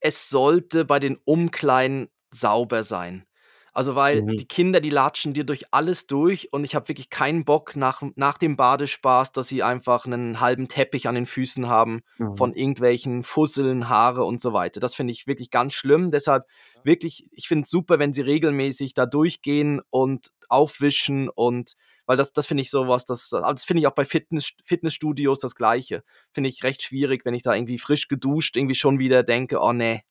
es 0.00 0.28
sollte 0.28 0.84
bei 0.84 0.98
den 0.98 1.18
Umkleiden 1.24 2.08
sauber 2.30 2.82
sein. 2.82 3.26
Also, 3.74 3.96
weil 3.96 4.22
Mhm. 4.22 4.38
die 4.38 4.46
Kinder, 4.46 4.80
die 4.80 4.90
latschen 4.90 5.32
dir 5.34 5.42
durch 5.44 5.64
alles 5.72 6.06
durch 6.06 6.52
und 6.52 6.62
ich 6.64 6.74
habe 6.76 6.88
wirklich 6.88 7.10
keinen 7.10 7.44
Bock 7.44 7.74
nach 7.76 8.02
nach 8.14 8.38
dem 8.38 8.56
Badespaß, 8.56 9.32
dass 9.32 9.48
sie 9.48 9.64
einfach 9.64 10.06
'nen 10.06 10.40
halben 10.40 10.68
Teppich 10.68 11.08
an 11.08 11.16
den 11.16 11.26
Füßen 11.26 11.68
haben 11.68 12.02
von 12.32 12.52
Mhm. 12.52 12.54
irgendwelchen 12.54 13.22
Fusseln, 13.24 13.88
Haare 13.88 14.24
und 14.24 14.40
so 14.40 14.52
weiter. 14.52 14.78
Das 14.80 14.94
finde 14.94 15.12
ich 15.12 15.26
wirklich 15.26 15.50
ganz 15.50 15.74
schlimm. 15.74 16.10
Deshalb 16.12 16.44
wirklich 16.84 17.26
ich 17.32 17.48
finde 17.48 17.62
es 17.64 17.70
super, 17.70 17.98
wenn 17.98 18.12
sie 18.12 18.22
regelmäßig 18.22 18.94
da 18.94 19.06
durchgehen 19.06 19.80
und 19.90 20.30
aufwischen 20.48 21.28
und 21.28 21.74
weil 22.06 22.16
das 22.16 22.32
das 22.32 22.46
finde 22.46 22.62
ich 22.62 22.70
so 22.70 22.86
was, 22.88 23.04
das 23.04 23.32
also, 23.32 23.44
das 23.52 23.64
finde 23.64 23.80
ich 23.80 23.86
auch 23.88 23.94
bei 23.94 24.04
Fitness 24.04 24.52
Fitnessstudios 24.64 25.38
das 25.40 25.54
Gleiche. 25.56 26.04
Finde 26.32 26.48
ich 26.50 26.62
recht 26.62 26.82
schwierig, 26.82 27.24
wenn 27.24 27.34
ich 27.34 27.42
da 27.42 27.54
irgendwie 27.54 27.78
frisch 27.78 28.06
geduscht 28.08 28.56
irgendwie 28.56 28.74
schon 28.76 28.98
wieder 29.00 29.22
denke: 29.24 29.58
„Oh 29.60 29.72
ne, 29.72 30.02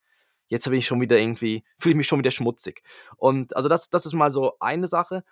jetzt 0.54 0.66
bin 0.70 0.76
ich 0.80 0.88
schon 0.88 1.01
wieder 1.01 1.18
irgendwie 1.20 1.66
fühle 1.80 1.93
ich 1.93 1.97
mich 1.97 2.08
schon 2.08 2.20
wieder 2.20 2.32
schmutzig.“ 2.32 2.84
Und 3.18 3.56
also, 3.58 3.70
das 3.70 3.89
das 3.91 4.06
ist 4.08 4.14
mal 4.14 4.32
so 4.32 4.54
eine 4.62 4.88
Sache. 4.88 5.24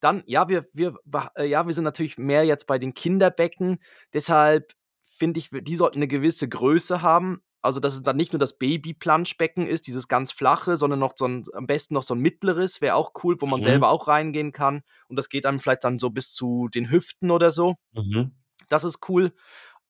Dann, 0.00 0.22
ja, 0.26 0.48
wir 0.48 0.68
wir 0.74 0.96
äh, 1.36 1.46
ja, 1.46 1.66
wir 1.66 1.74
sind 1.74 1.84
natürlich 1.84 2.18
mehr 2.18 2.44
jetzt 2.44 2.66
bei 2.68 2.78
den 2.78 2.94
Kinderbecken. 2.94 3.78
Deshalb 4.14 4.72
finde 5.06 5.40
ich, 5.40 5.50
die 5.52 5.76
sollten 5.76 6.00
'ne 6.00 6.08
gewisse 6.08 6.48
Größe 6.48 7.02
haben. 7.02 7.42
Also, 7.62 7.80
dass 7.80 7.94
es 7.96 8.02
dann 8.02 8.16
nicht 8.16 8.32
nur 8.34 8.40
das 8.40 8.58
Baby-Planschbecken 8.58 9.66
ist, 9.68 9.86
dieses 9.88 10.08
ganz 10.08 10.32
flache, 10.32 10.76
sondern 10.78 11.00
noch 11.00 11.14
so 11.16 11.26
'n 11.26 11.44
am 11.54 11.66
besten 11.68 11.94
noch 11.94 12.02
so 12.04 12.14
'n 12.14 12.20
mittleres, 12.20 12.80
wäre 12.82 12.96
auch 12.96 13.12
cool, 13.24 13.36
wo 13.40 13.46
man 13.46 13.62
Mhm. 13.62 13.82
selber 13.82 13.90
auch 13.90 14.08
reingehen 14.08 14.52
kann. 14.52 14.82
Und 15.08 15.16
das 15.18 15.28
geht 15.30 15.44
dann 15.46 15.60
vielleicht 15.60 15.84
dann 15.84 15.98
so 16.00 16.10
bis 16.10 16.32
zu 16.34 16.68
den 16.74 16.90
Hüften 16.90 17.30
oder 17.32 17.50
so. 17.52 17.76
Mhm. 17.94 18.32
Das 18.68 18.84
ist 18.84 19.00
cool. 19.08 19.32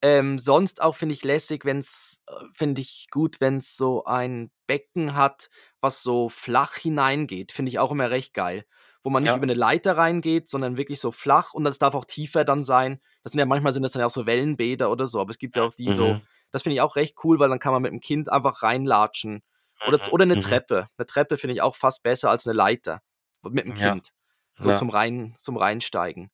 Ähm, 0.05 0.39
sonst 0.41 0.83
auch 0.83 0.97
finde 0.97 1.13
ich 1.15 1.23
lässig, 1.23 1.65
wenn's 1.65 2.21
äh, 2.27 2.33
finde 2.55 2.81
ich 2.81 3.07
gut, 3.13 3.41
wenn's 3.41 3.77
so 3.77 4.05
ein 4.05 4.51
Becken 4.67 5.15
hat, 5.15 5.49
was 5.81 6.03
so 6.03 6.29
flach 6.29 6.75
hineingeht. 6.75 7.53
Finde 7.53 7.71
ich 7.71 7.79
auch 7.79 7.93
immer 7.93 8.11
recht 8.11 8.35
geil. 8.35 8.65
Wo 9.05 9.11
man 9.11 9.23
nicht 9.23 9.37
über 9.37 9.47
Ja. 9.47 9.47
'ne 9.47 9.55
Leiter 9.55 9.97
reingeht, 9.97 10.49
sondern 10.49 10.77
wirklich 10.77 11.01
so 11.01 11.13
flach 11.13 11.55
und 11.55 11.63
das 11.63 11.79
darf 11.79 11.95
auch 11.95 12.05
tiefer 12.05 12.45
dann 12.45 12.65
sein. 12.65 13.01
Das 13.23 13.31
sind 13.33 13.39
ja 13.39 13.47
manchmal 13.47 13.73
sind 13.73 13.85
das 13.85 13.93
dann 13.93 14.01
ja 14.01 14.07
auch 14.07 14.11
so 14.11 14.27
Wellenbäder 14.27 14.91
oder 14.91 15.07
so, 15.07 15.21
aber 15.21 15.31
es 15.31 15.39
gibt 15.39 15.55
ja 15.57 15.63
auch 15.63 15.75
die 15.75 15.93
so 15.93 16.19
Mhm. 16.19 16.27
das 16.51 16.63
finde 16.65 16.75
ich 16.75 16.81
auch 16.81 16.97
recht 16.97 17.17
cool, 17.23 17.39
weil 17.39 17.49
dann 17.49 17.61
kann 17.61 17.73
man 17.73 17.85
mit'm 17.85 18.01
Kind 18.01 18.29
einfach 18.31 18.63
reinlatschen. 18.65 19.43
Oder 19.85 20.03
z 20.03 20.13
oder 20.13 20.27
'ne 20.27 20.39
Mhm. 20.39 20.41
Treppe. 20.41 20.89
'Ne 20.99 21.07
Treppe 21.07 21.39
finde 21.39 21.55
ich 21.55 21.63
auch 21.63 21.77
fast 21.77 22.03
besser 22.03 22.29
als 22.31 22.45
'ne 22.47 22.53
Leiter 22.55 23.01
mit'm 23.45 23.73
Ja. 23.77 23.95
Kind, 23.95 24.11
so 24.57 24.73
Ja. 24.73 24.73
zum 24.73 24.91
rein 24.91 25.37
zum 25.39 25.57
Reinsteigen. 25.57 26.31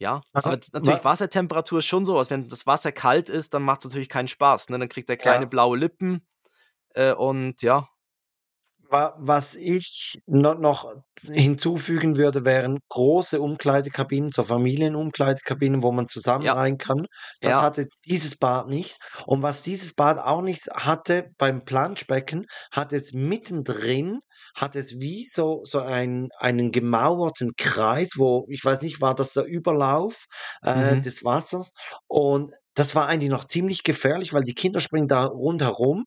Ja, 0.00 0.22
Also, 0.34 0.50
aber 0.50 0.58
natürlich 0.72 1.04
wa 1.04 1.04
Wassertemperatur 1.04 1.78
ist 1.78 1.86
schon 1.86 2.04
so 2.04 2.16
was, 2.16 2.28
wenn 2.30 2.48
das 2.48 2.66
Wasser 2.66 2.90
kalt 2.92 3.28
ist, 3.30 3.54
dann 3.54 3.62
macht's 3.62 3.84
natürlich 3.84 4.08
keinen 4.08 4.26
Spaß, 4.28 4.68
ne? 4.70 4.78
Dann 4.78 4.88
kriegt 4.88 5.08
der 5.08 5.16
Kleine 5.16 5.46
Ja. 5.46 5.46
blaue 5.46 5.76
Lippen, 5.78 6.26
äh, 6.94 7.14
und 7.14 7.62
ja. 7.62 7.88
Wa 8.90 9.14
was 9.18 9.54
ich 9.54 10.18
no 10.26 10.54
noch 10.54 10.92
hinzufügen 11.22 12.16
würde, 12.16 12.44
wären 12.44 12.78
große 12.90 13.40
Umkleidekabinen, 13.40 14.30
so 14.30 14.42
Familienumkleidekabinen, 14.42 15.82
wo 15.82 15.90
man 15.92 16.06
zusammen 16.08 16.48
Ja. 16.48 16.52
rein 16.52 16.76
kann. 16.76 17.06
Das 17.42 17.60
Ja. 17.60 17.62
hat 17.62 17.78
jetzt 17.78 18.00
dieses 18.06 18.36
Bad 18.36 18.68
nicht. 18.68 18.98
Und 19.26 19.42
was 19.42 19.62
dieses 19.62 19.94
Bad 19.94 20.18
auch 20.18 20.42
nicht 20.42 20.66
hatte 20.74 21.30
beim 21.38 21.64
Planschbecken, 21.64 22.46
hat 22.72 22.92
es 22.92 23.12
mittendrin 23.12 24.20
hat 24.56 24.76
es 24.76 25.00
wie 25.00 25.24
so 25.26 25.60
so 25.64 25.80
ein 25.80 26.28
einen 26.38 26.70
gemauerten 26.70 27.52
Kreis, 27.56 28.10
wo 28.16 28.46
ich 28.50 28.64
weiß 28.64 28.82
nicht, 28.82 29.00
war 29.00 29.14
das 29.14 29.32
der 29.32 29.44
Überlauf, 29.46 30.26
äh, 30.62 30.96
Mhm. 30.96 31.04
des 31.04 31.24
Wassers? 31.24 31.72
Und 32.06 32.52
das 32.74 32.94
war 32.96 33.06
eigentlich 33.08 33.30
noch 33.30 33.44
ziemlich 33.46 33.82
gefährlich, 33.84 34.32
weil 34.34 34.42
die 34.44 34.54
Kinder 34.54 34.80
springen 34.80 35.08
da 35.08 35.24
rundherum 35.26 36.04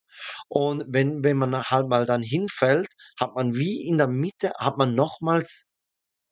und 0.48 0.84
wenn 0.88 1.24
wenn 1.24 1.36
man 1.38 1.62
halt 1.64 1.88
mal 1.88 2.06
dann 2.06 2.22
hinfällt, 2.22 2.88
hat 3.20 3.34
man 3.36 3.54
wie 3.56 3.86
in 3.88 3.98
der 3.98 4.08
Mitte 4.08 4.52
hat 4.58 4.78
man 4.78 4.94
nochmals 4.94 5.70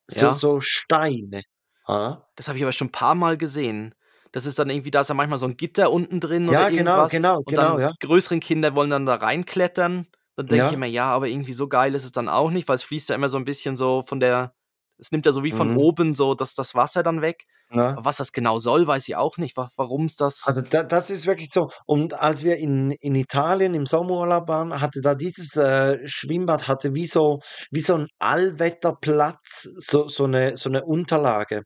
so 0.09 0.33
Ja. 0.33 0.33
so 0.33 0.61
Steine, 0.63 1.43
ja? 1.89 2.27
Das 2.39 2.49
habe 2.49 2.59
ich 2.59 2.65
aber 2.65 2.73
schon 2.73 2.93
paarmal 2.93 3.37
gesehen. 3.39 3.95
Das 4.33 4.45
ist 4.45 4.59
dann 4.59 4.69
irgendwie 4.69 4.91
da 4.91 5.01
ist 5.01 5.09
ja 5.09 5.15
manchmal 5.15 5.39
so 5.39 5.47
'n 5.47 5.57
Gitter 5.57 5.91
unten 5.91 6.21
drin 6.21 6.49
oder 6.51 6.69
Ja, 6.69 6.71
genau, 6.71 7.07
irgendwas 7.07 7.11
genau, 7.11 7.43
und 7.45 7.57
genau, 7.57 7.79
dann 7.79 7.81
ja. 7.81 7.97
die 8.01 8.07
größeren 8.07 8.41
Kinder 8.41 8.75
wollen 8.77 8.91
dann 8.91 9.07
da 9.07 9.15
reinklettern. 9.15 10.07
Dann 10.37 10.49
denke 10.49 10.67
ich 10.67 10.73
Ja. 10.73 10.75
immer: 10.75 10.85
„Ja, 10.87 11.07
aber 11.07 11.29
irgendwie 11.29 11.55
so 11.55 11.67
geil 11.69 11.95
ist 11.95 12.05
es 12.05 12.13
dann 12.13 12.29
auch 12.29 12.51
nicht“, 12.51 12.69
weil 12.69 12.75
es 12.75 12.83
fließt 12.83 13.09
ja 13.09 13.15
immer 13.15 13.29
so 13.29 13.39
'n 13.39 13.45
bisschen 13.47 13.77
so 13.79 14.03
von 14.03 14.21
der 14.21 14.55
es 14.99 15.13
nimmt 15.13 15.27
ja 15.27 15.33
so 15.33 15.45
wie 15.45 15.53
von 15.53 15.71
Mhm. 15.71 15.77
oben 15.77 16.15
so 16.15 16.35
das 16.35 16.55
das 16.55 16.75
Wasser 16.75 17.03
dann 17.03 17.23
weg. 17.23 17.47
Ja. 17.71 17.99
Was 17.99 18.19
das 18.19 18.33
genau 18.33 18.59
soll, 18.59 18.87
weiß 18.87 19.09
ich 19.09 19.17
auch 19.17 19.39
nicht, 19.39 19.57
wa 19.57 19.69
warum's 19.77 20.17
das 20.17 20.43
Also, 20.43 20.61
da 20.63 20.83
das 20.85 21.11
ist 21.11 21.27
wirklich 21.27 21.51
so. 21.51 21.71
Und 21.87 22.15
als 22.15 22.45
wir 22.45 22.57
in 22.59 22.91
in 22.93 23.15
Italien 23.15 23.75
im 23.75 23.87
Sommerurlaub 23.87 24.49
waren, 24.49 24.81
hatte 24.81 25.01
da 25.01 25.15
dieses, 25.15 25.57
äh, 25.57 25.99
Schwimmbad 26.07 26.69
hatte 26.69 26.95
wie 26.95 27.07
so 27.07 27.41
wie 27.71 27.81
so 27.81 27.95
'n 27.95 28.07
Allwetterplatz, 28.19 29.63
so 29.63 30.09
so 30.09 30.27
'ne 30.27 30.57
so 30.57 30.69
'ne 30.71 30.85
Unterlage. 30.85 31.63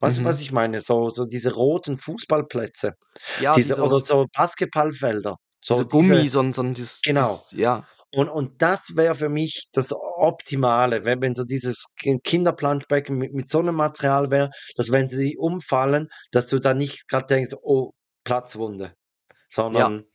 Weißt 0.00 0.20
du, 0.20 0.24
Mhm. 0.24 0.24
was 0.24 0.40
ich 0.40 0.52
meine? 0.52 0.80
So 0.80 1.10
so 1.10 1.26
diese 1.26 1.54
roten 1.54 1.98
Fußballplätze, 1.98 2.94
Ja, 3.36 3.58
die 3.58 3.74
diese 3.74 3.82
oder 3.82 4.00
so 4.00 4.00
so 4.00 4.26
Basketballfelder, 4.34 5.36
so 5.64 5.84
diese 5.84 5.86
diese 5.86 5.86
Gummi, 5.86 6.28
so 6.28 6.40
'n 6.40 6.52
so 6.52 6.62
'n 6.62 6.74
dieses 6.74 7.04
genau. 7.04 7.46
dieses 7.46 7.50
ja. 7.52 7.84
Und 8.14 8.28
und 8.30 8.62
das 8.62 8.96
wäre 8.96 9.14
für 9.14 9.28
mich 9.28 9.68
das 9.72 9.92
Optimale, 9.92 11.04
wenn 11.04 11.20
wenn 11.20 11.34
so 11.34 11.44
dieses 11.44 11.92
Ki 12.00 12.18
Kinderplanschbecken 12.24 13.16
mit 13.18 13.34
mit 13.34 13.50
so 13.50 13.60
'nem 13.60 13.74
Material 13.74 14.30
wäre, 14.30 14.50
dass 14.76 14.90
wenn 14.90 15.08
sie 15.10 15.36
umfallen, 15.36 16.08
dass 16.32 16.46
du 16.46 16.58
da 16.58 16.72
nicht 16.72 17.06
grad 17.08 17.30
denkst: 17.30 17.54
„Oh, 17.62 17.92
Platzwunde“, 18.24 18.94
Ja. 19.70 19.90
sondern 19.90 20.06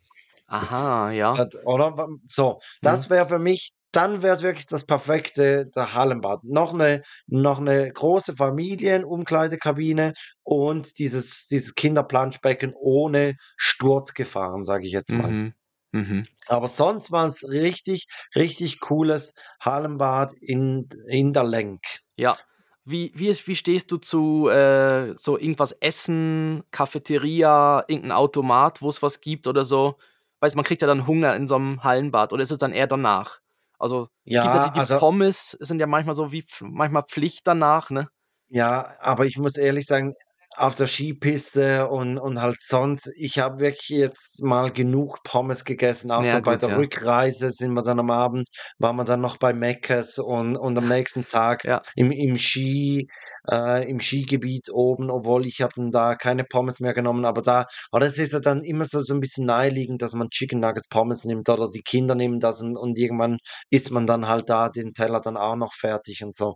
Aha, 0.47 1.11
ja. 1.11 1.33
dat 1.33 1.55
oder? 1.65 2.07
So, 2.29 2.59
Mhm. 2.83 3.03
das 3.03 3.09
wäre 3.09 3.27
für 3.27 3.39
mich 3.39 3.73
dann 3.93 4.23
wäre 4.23 4.35
es 4.35 4.43
wirklich 4.43 4.67
das 4.67 4.85
perfekte 4.85 5.67
der 5.75 5.93
Hallenbad. 5.95 6.41
Noch 6.43 6.73
'ne 6.73 7.03
noch 7.27 7.59
'ne 7.61 7.91
große 7.93 8.35
Familienumkleidekabine 8.37 10.13
und 10.43 10.99
dieses 10.99 11.45
dieses 11.47 11.75
Kinderplanschbecken 11.75 12.73
ohne 12.75 13.35
Sturzgefahren, 13.57 14.65
sage 14.65 14.87
ich 14.87 14.93
jetzt 14.93 15.13
mal. 15.15 15.33
Mhm. 15.33 15.53
Mhm. 15.93 16.25
Aber 16.47 16.67
sonst 16.67 17.11
war's 17.11 17.43
richtig, 17.47 18.07
richtig 18.35 18.79
cooles 18.79 19.33
Hallenbad 19.61 20.33
in 20.41 20.87
in 21.07 21.33
der 21.33 21.43
Lenk. 21.43 21.83
Ja. 22.19 22.37
Wie 22.85 23.11
wie 23.15 23.29
ist 23.29 23.47
wie 23.47 23.55
stehst 23.55 23.91
du 23.91 23.97
zu, 23.97 24.49
äh, 24.49 25.15
so 25.17 25.37
irgendwas 25.37 25.71
essen, 25.79 26.63
Cafeteria, 26.71 27.83
irgend 27.87 28.05
'n 28.07 28.11
Automat, 28.11 28.81
wo's 28.81 29.01
was 29.01 29.21
gibt 29.21 29.47
oder 29.47 29.63
so? 29.63 29.97
Weißt 30.41 30.55
man 30.55 30.65
kriegt 30.65 30.81
ja 30.81 30.87
dann 30.87 31.07
Hunger 31.07 31.33
in 31.35 31.47
so 31.47 31.57
'nem 31.57 31.81
Hallenbad 31.83 32.33
oder 32.33 32.43
ist 32.43 32.51
es 32.51 32.57
dann 32.57 32.73
eher 32.73 32.87
danach? 32.87 33.39
Also, 33.79 34.09
es 34.29 34.39
gibt 34.39 34.53
Ja, 34.53 34.53
natürlich 34.53 34.73
die 34.73 34.81
also 34.81 34.99
Pommes 34.99 35.51
sind 35.61 35.79
ja 35.79 35.87
manchmal 35.87 36.13
so 36.15 36.31
wie 36.33 36.43
manchmal 36.61 37.03
Pflicht 37.03 37.47
danach, 37.47 37.89
ne? 37.89 38.09
Ja, 38.49 38.95
aber 38.99 39.25
ich 39.25 39.37
muss 39.37 39.57
ehrlich 39.57 39.85
sagen, 39.85 40.13
auf 40.57 40.75
der 40.75 40.87
Skipiste 40.87 41.87
und 41.89 42.17
und 42.19 42.41
halt 42.41 42.57
sonst 42.61 43.09
ich 43.17 43.39
habe 43.39 43.59
wirklich 43.59 43.89
jetzt 43.89 44.43
mal 44.43 44.71
genug 44.71 45.23
Pommes 45.23 45.65
gegessen. 45.65 46.11
Auch 46.11 46.23
Ja 46.23 46.39
so 46.39 46.41
bei 46.41 46.55
gut, 46.55 46.57
der 46.57 46.69
ja. 46.69 46.75
Rückreise 46.75 47.51
sind 47.51 47.73
wir 47.73 47.83
dann 47.83 47.99
am 47.99 48.11
Abend 48.11 48.47
waren 48.79 48.95
wir 48.95 49.03
dann 49.05 49.21
noch 49.21 49.37
bei 49.37 49.53
Mecces 49.53 50.19
und 50.19 50.55
und 50.57 50.77
am 50.77 50.87
nächsten 50.87 51.27
Tag 51.27 51.63
Ja. 51.63 51.83
im 51.95 52.11
im 52.11 52.37
Ski 52.37 53.07
äh, 53.49 53.89
im 53.89 53.99
Skigebiet 53.99 54.69
oben, 54.71 55.09
obwohl 55.11 55.45
ich 55.45 55.61
habe 55.61 55.73
dann 55.75 55.91
da 55.91 56.15
keine 56.15 56.43
Pommes 56.43 56.79
mehr 56.79 56.93
genommen, 56.93 57.25
aber 57.25 57.41
da 57.41 57.65
aber 57.91 57.99
das 58.05 58.17
ist 58.17 58.33
ja 58.33 58.39
dann 58.39 58.63
immer 58.63 58.85
so 58.85 59.01
so 59.01 59.13
'n 59.13 59.19
bisschen 59.19 59.45
naheliegend, 59.45 60.01
dass 60.01 60.13
man 60.13 60.29
Chicken 60.29 60.59
Nuggets, 60.59 60.87
Pommes 60.89 61.23
nimmt 61.25 61.49
oder 61.49 61.69
die 61.69 61.81
Kinder 61.83 62.15
nehmen 62.15 62.39
das 62.39 62.61
und 62.61 62.77
und 62.77 62.97
irgendwann 62.97 63.37
isst 63.69 63.91
man 63.91 64.07
dann 64.07 64.27
halt 64.27 64.49
da 64.49 64.69
den 64.69 64.93
Teller 64.93 65.21
dann 65.21 65.37
auch 65.37 65.55
noch 65.55 65.73
fertig 65.73 66.23
und 66.23 66.35
so. 66.37 66.55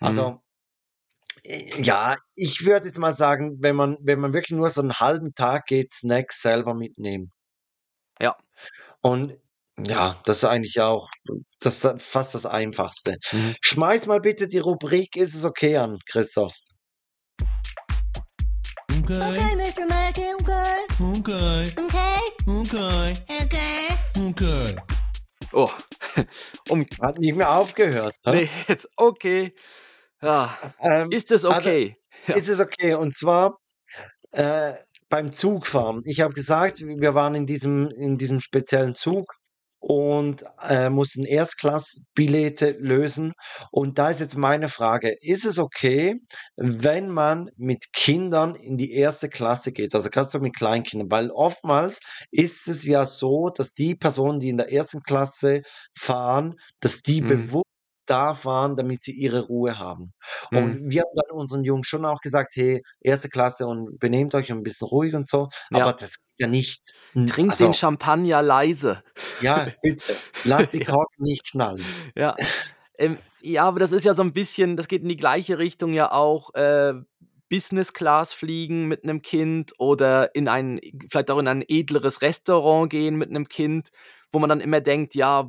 Also 0.00 0.42
äh, 0.42 0.49
ja, 1.44 2.16
ich 2.34 2.64
würde 2.64 2.86
jetzt 2.86 2.98
mal 2.98 3.14
sagen, 3.14 3.56
wenn 3.60 3.76
man 3.76 3.96
wenn 4.00 4.20
man 4.20 4.34
wirklich 4.34 4.56
nur 4.56 4.70
so 4.70 4.82
'n 4.82 4.94
halben 4.94 5.34
Tag 5.34 5.66
geht, 5.66 5.92
Snacks 5.92 6.42
selber 6.42 6.74
mitnehmen. 6.74 7.32
Ja. 8.20 8.36
Und 9.00 9.38
ja, 9.78 10.20
das 10.26 10.38
ist 10.38 10.44
eigentlich 10.44 10.80
auch 10.80 11.08
das 11.60 11.84
ist 11.84 12.02
fast 12.02 12.34
das 12.34 12.46
Einfachste. 12.46 13.16
Mhm. 13.32 13.56
Schmeiß 13.62 14.06
mal 14.06 14.20
bitte 14.20 14.48
die 14.48 14.58
Rubrik 14.58 15.16
„Ist 15.16 15.34
es 15.34 15.44
okay“ 15.44 15.76
an, 15.76 15.98
Christoph. 16.06 16.54
Okay, 19.02 19.20
Okay, 19.22 19.56
Mr. 19.56 19.86
Mackey, 19.88 20.34
okay. 20.34 20.86
okay, 21.00 21.72
Okay. 21.76 22.20
okay, 22.46 23.14
Okay. 23.40 24.28
okay. 24.28 24.76
Oh, 25.52 25.70
um 26.68 26.86
Hat 27.00 27.18
nicht 27.18 27.34
mehr 27.34 27.50
aufgehört? 27.50 28.14
Ne, 28.24 28.48
jetzt 28.68 28.88
okay. 28.96 29.54
Ja. 30.22 30.56
Ähm, 30.80 31.10
Ist 31.10 31.30
es 31.32 31.44
also, 31.44 31.58
okay? 31.58 31.96
Ja. 32.28 32.34
ist 32.34 32.48
es 32.48 32.60
okay? 32.60 32.94
Und 32.94 33.16
zwar, 33.16 33.56
äh, 34.32 34.74
beim 35.10 35.32
Zugfahren. 35.32 36.02
Ich 36.04 36.20
habe 36.22 36.34
gesagt, 36.34 36.80
wir 36.80 37.14
waren 37.14 37.34
in 37.34 37.46
diesem 37.46 37.88
in 37.90 38.18
diesem 38.18 38.40
speziellen 38.40 38.94
Zug 38.94 39.32
und, 39.80 40.44
äh, 40.62 40.90
mussten 40.90 41.24
Erstklassbillette 41.24 42.72
lösen. 42.80 43.32
Und 43.72 43.98
da 43.98 44.10
ist 44.10 44.20
jetzt 44.20 44.36
meine 44.36 44.68
Frage: 44.68 45.16
Ist 45.22 45.46
es 45.46 45.58
okay, 45.58 46.16
wenn 46.56 47.10
man 47.10 47.50
mit 47.56 47.92
Kindern 47.94 48.56
in 48.56 48.76
die 48.78 48.92
1. 48.92 49.30
Klasse 49.30 49.72
geht, 49.72 49.94
also 49.94 50.10
grad 50.10 50.30
so 50.32 50.40
mit 50.40 50.56
Kleinkindern? 50.56 51.10
Weil 51.10 51.30
oftmals 51.30 52.00
ist 52.30 52.68
es 52.68 52.86
ja 52.86 53.06
so, 53.06 53.50
dass 53.50 53.72
die 53.74 53.94
Personen, 53.96 54.40
die 54.40 54.50
in 54.50 54.58
der 54.58 54.68
1. 54.68 55.00
Klasse 55.00 55.62
fahren, 55.98 56.56
dass 56.80 57.02
die 57.02 57.22
Mhm. 57.22 57.26
bewusst 57.28 57.64
da 58.06 58.34
fahren, 58.34 58.76
damit 58.76 59.02
sie 59.02 59.12
ihre 59.12 59.40
Ruhe 59.46 59.78
haben. 59.78 60.12
Mhm. 60.52 60.80
Und 60.80 60.90
wir 60.90 61.02
haben 61.02 61.12
dann 61.14 61.36
unseren 61.38 61.64
Jungs 61.64 61.86
schon 61.88 62.04
auch 62.04 62.20
gesagt: 62.20 62.52
„Hey, 62.56 62.82
1. 63.00 63.28
Klasse 63.30 63.66
und 63.66 63.98
benehmt 63.98 64.34
euch 64.34 64.50
ein 64.52 64.62
bisschen 64.62 64.88
ruhig 64.88 65.14
und 65.14 65.28
so.“ 65.28 65.48
Ja. 65.70 65.86
Aber 65.86 65.92
das 65.92 66.12
geht 66.18 66.40
ja 66.40 66.46
nicht. 66.48 66.94
Trinkt 67.26 67.60
also 67.60 67.60
den 67.60 67.72
Champagner 67.72 68.42
leise. 68.42 69.02
ja, 69.38 69.72
bitte, 69.82 70.20
lass 70.42 70.70
die. 70.70 70.80
Korken 70.80 71.24
nicht 71.24 71.44
knallen. 71.50 71.96
Ja. 72.16 72.36
Ähm, 72.98 73.20
ja, 73.40 73.64
aber 73.64 73.80
das 73.80 73.92
ist 73.92 74.04
ja 74.04 74.14
so 74.14 74.22
'n 74.22 74.32
bisschen 74.32 74.76
das 74.76 74.88
geht 74.88 75.02
in 75.02 75.08
die 75.08 75.16
gleiche 75.16 75.58
Richtung 75.58 75.92
ja 75.94 76.12
auch, 76.12 76.54
äh, 76.54 76.94
Business 77.50 77.92
Class 77.94 78.34
fliegen 78.34 78.88
mit 78.88 79.04
'nem 79.04 79.22
Kind 79.22 79.72
oder 79.78 80.34
in 80.34 80.48
ein 80.48 80.80
vielleicht 81.10 81.30
auch 81.30 81.38
in 81.38 81.48
ein 81.48 81.64
edleres 81.68 82.22
Restaurant 82.22 82.90
gehen 82.90 83.16
mit 83.16 83.30
'nem 83.30 83.48
Kind, 83.48 83.90
wo 84.32 84.38
man 84.40 84.48
dann 84.50 84.60
immer 84.60 84.80
denkt: 84.80 85.14
„Ja, 85.14 85.48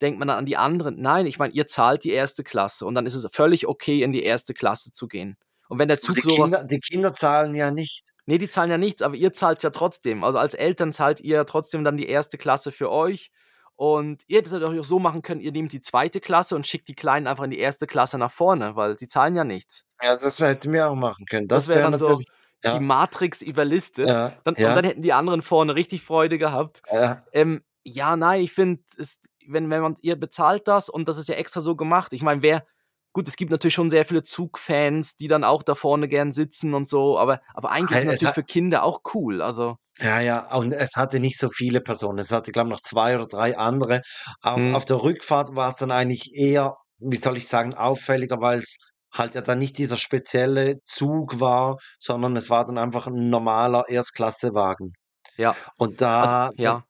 denkt 0.00 0.18
man 0.18 0.28
dann 0.28 0.38
an 0.38 0.46
die 0.46 0.56
anderen?“ 0.56 1.00
Nein, 1.00 1.26
ich 1.26 1.38
meine, 1.38 1.52
ihr 1.54 1.66
zahlt 1.66 2.04
die 2.04 2.18
1. 2.18 2.36
Klasse 2.44 2.86
und 2.86 2.94
dann 2.94 3.06
ist 3.06 3.14
es 3.14 3.26
völlig 3.32 3.66
okay, 3.66 4.02
in 4.02 4.12
die 4.12 4.28
1. 4.28 4.46
Klasse 4.54 4.92
zu 4.92 5.08
gehen. 5.08 5.36
Und 5.68 5.78
wenn 5.78 5.88
der 5.88 5.98
Zug 5.98 6.16
die 6.16 6.22
so 6.22 6.30
was 6.38 6.52
Kinder 6.52 6.64
die 6.64 6.80
Kinder 6.80 7.14
zahlen 7.14 7.54
ja 7.54 7.70
nicht. 7.70 8.12
Ne, 8.26 8.38
die 8.38 8.48
zahlen 8.48 8.70
ja 8.70 8.78
nichts, 8.78 9.02
aber 9.02 9.16
ihr 9.16 9.32
zahlt's 9.32 9.62
ja 9.62 9.70
trotzdem. 9.70 10.24
Also, 10.24 10.38
als 10.38 10.54
Eltern 10.54 10.92
zahlt 10.92 11.20
ihr 11.20 11.36
ja 11.36 11.44
trotzdem 11.44 11.84
dann 11.84 11.96
die 11.96 12.14
1. 12.14 12.28
Klasse 12.38 12.72
für 12.72 12.90
euch. 12.90 13.30
Und 13.76 14.22
ihr 14.28 14.38
hättet 14.38 14.52
es 14.52 14.62
auch 14.62 14.84
so 14.84 14.98
machen 15.00 15.22
können, 15.22 15.40
ihr 15.40 15.50
nehmt 15.50 15.72
die 15.72 15.80
2. 15.80 16.08
Klasse 16.10 16.54
und 16.54 16.66
schickt 16.66 16.86
die 16.86 16.94
Kleinen 16.94 17.26
einfach 17.26 17.44
in 17.44 17.50
die 17.50 17.64
1. 17.64 17.78
Klasse 17.88 18.18
nach 18.18 18.30
vorne, 18.30 18.76
weil 18.76 18.96
sie 18.98 19.08
zahlen 19.08 19.34
ja 19.34 19.42
nichts. 19.44 19.84
Ja, 20.00 20.16
das 20.16 20.38
hätten 20.40 20.72
wir 20.72 20.88
auch 20.88 20.94
machen 20.94 21.26
können. 21.26 21.48
Das 21.48 21.64
Das 21.64 21.68
wäre 21.68 21.80
wäre 21.80 21.90
dann 21.90 21.98
so 21.98 22.08
natürlich 22.08 22.28
die 22.64 22.68
ja, 22.68 22.80
Matrix 22.80 23.42
überlistet. 23.42 24.08
ja, 24.08 24.32
Dann 24.44 24.54
und 24.54 24.60
ja, 24.60 24.74
dann 24.74 24.84
hätten 24.84 25.02
die 25.02 25.12
anderen 25.12 25.42
vorne 25.42 25.74
richtig 25.74 26.02
Freude 26.02 26.38
gehabt. 26.38 26.82
ja. 26.90 27.24
Ähm, 27.32 27.62
ja, 27.86 28.16
nein, 28.16 28.40
ich 28.40 28.52
finde, 28.52 28.82
es 28.96 29.20
wenn 29.48 29.70
wenn 29.70 29.82
man 29.82 29.96
ihr 30.02 30.16
bezahlt 30.16 30.68
das 30.68 30.88
und 30.88 31.08
das 31.08 31.18
ist 31.18 31.28
ja 31.28 31.36
extra 31.36 31.60
so 31.60 31.76
gemacht. 31.76 32.12
Ich 32.12 32.22
meine, 32.22 32.42
wer 32.42 32.64
gut, 33.12 33.28
es 33.28 33.36
gibt 33.36 33.50
natürlich 33.52 33.74
schon 33.74 33.90
sehr 33.90 34.04
viele 34.04 34.22
Zugfans, 34.24 35.16
die 35.16 35.28
dann 35.28 35.44
auch 35.44 35.62
da 35.62 35.74
vorne 35.76 36.08
gern 36.08 36.32
sitzen 36.32 36.74
und 36.74 36.88
so, 36.88 37.18
aber 37.18 37.40
aber 37.54 37.70
eigentlich 37.72 37.92
ist 37.98 38.00
Weil 38.00 38.08
es 38.08 38.08
es 38.12 38.22
natürlich 38.22 38.32
hat 38.32 38.34
für 38.34 38.44
Kinder 38.44 38.82
auch 38.84 39.02
cool, 39.14 39.42
also 39.42 39.78
Ja, 40.00 40.18
ja, 40.20 40.52
und 40.56 40.72
es 40.72 40.96
hatte 40.96 41.20
nicht 41.20 41.38
so 41.38 41.48
viele 41.48 41.80
Personen. 41.80 42.18
Es 42.18 42.32
hatte, 42.32 42.50
glaube 42.50 42.68
ich, 42.68 42.72
noch 42.74 42.80
2 42.82 43.14
oder 43.14 43.26
3 43.28 43.56
andere. 43.56 44.02
Auf 44.42 44.66
Mhm. 44.66 44.74
auf 44.74 44.84
der 44.84 45.00
Rückfahrt 45.02 45.54
war's 45.54 45.76
dann 45.76 45.92
eigentlich 45.92 46.32
eher, 46.34 46.74
wie 46.98 47.16
soll 47.16 47.36
ich 47.36 47.46
sagen, 47.46 47.74
auffälliger, 47.74 48.40
weil's 48.40 48.78
halt 49.12 49.36
ja 49.36 49.40
dann 49.40 49.60
nicht 49.60 49.78
dieser 49.78 49.96
spezielle 49.96 50.80
Zug 50.84 51.38
war, 51.38 51.76
sondern 52.00 52.34
es 52.36 52.50
war 52.50 52.64
dann 52.64 52.76
einfach 52.78 53.06
'n 53.06 53.30
normaler 53.30 53.88
Erstklassewagen. 53.88 54.94
Ja. 55.38 55.60
Und 55.78 56.00
Also 56.18 56.34
da 56.34 56.50
da 56.60 56.72
ja. 56.72 56.84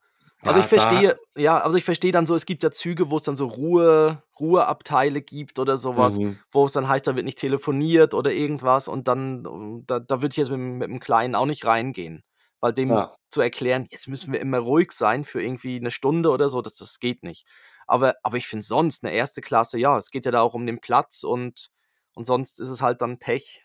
Also, 0.46 0.60
ich 0.60 0.66
ja, 0.76 1.04
verstehe 1.06 1.18
ja, 1.38 1.58
also, 1.60 1.76
ich 1.78 1.84
verstehe 1.84 2.12
dann 2.12 2.26
so, 2.26 2.34
es 2.34 2.44
gibt 2.44 2.62
ja 2.62 2.70
Züge, 2.70 3.10
wo's 3.10 3.22
dann 3.22 3.36
so 3.36 3.46
Ruhe 3.46 4.22
Ruheabteile 4.38 5.22
gibt 5.22 5.58
oder 5.58 5.78
so 5.78 5.96
was, 5.96 6.18
Mhm. 6.18 6.44
wo 6.52 6.66
es 6.66 6.72
dann 6.72 6.86
heißt, 6.88 7.06
da 7.06 7.16
wird 7.16 7.24
nicht 7.24 7.38
telefoniert 7.38 8.12
oder 8.12 8.30
irgendwas 8.32 8.86
und 8.88 9.08
dann 9.08 9.84
da 9.86 10.00
da 10.00 10.20
würde 10.20 10.32
ich 10.32 10.36
jetzt 10.36 10.50
mit 10.50 10.58
mit 10.60 10.90
'm 10.90 11.00
Kleinen 11.00 11.34
auch 11.34 11.46
nicht 11.46 11.64
reingehen, 11.64 12.24
weil 12.60 12.74
dem 12.74 12.98
Ja. 12.98 13.16
zu 13.30 13.40
erklären: 13.40 13.86
„Jetzt 13.90 14.06
müssen 14.06 14.32
wir 14.34 14.40
immer 14.40 14.58
ruhig 14.58 14.92
sein 14.92 15.24
für 15.24 15.42
irgendwie 15.42 15.80
'ne 15.80 15.90
Stunde 15.90 16.28
oder 16.30 16.50
so“, 16.50 16.60
das 16.60 16.74
das 16.76 16.98
geht 17.00 17.22
nicht. 17.22 17.46
Aber 17.86 18.14
aber 18.22 18.36
ich 18.36 18.46
finde 18.46 18.64
sonst 18.66 19.02
'ne 19.02 19.12
1. 19.12 19.40
Klasse, 19.40 19.78
ja, 19.78 19.96
es 19.96 20.10
geht 20.10 20.26
ja 20.26 20.30
da 20.30 20.42
auch 20.42 20.52
um 20.54 20.66
den 20.66 20.78
Platz 20.80 21.22
und 21.24 21.70
und 22.14 22.26
sonst 22.26 22.60
ist 22.60 22.68
es 22.68 22.82
halt 22.82 23.00
dann 23.00 23.18
Pech. 23.18 23.64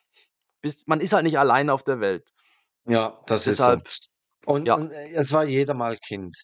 Bist 0.62 0.88
man 0.88 1.02
ist 1.02 1.14
halt 1.14 1.24
nicht 1.26 1.40
alleine 1.40 1.74
auf 1.74 1.84
der 1.84 2.00
Welt. 2.02 2.32
Ja, 2.86 3.22
das 3.26 3.48
ist 3.48 3.64
so. 3.64 3.82
Und 4.46 4.68
ja. 4.68 4.76
und, 4.76 4.92
äh, 4.92 5.10
es 5.14 5.32
war 5.34 5.44
jeder 5.46 5.74
mal 5.74 5.98
Kind. 5.98 6.36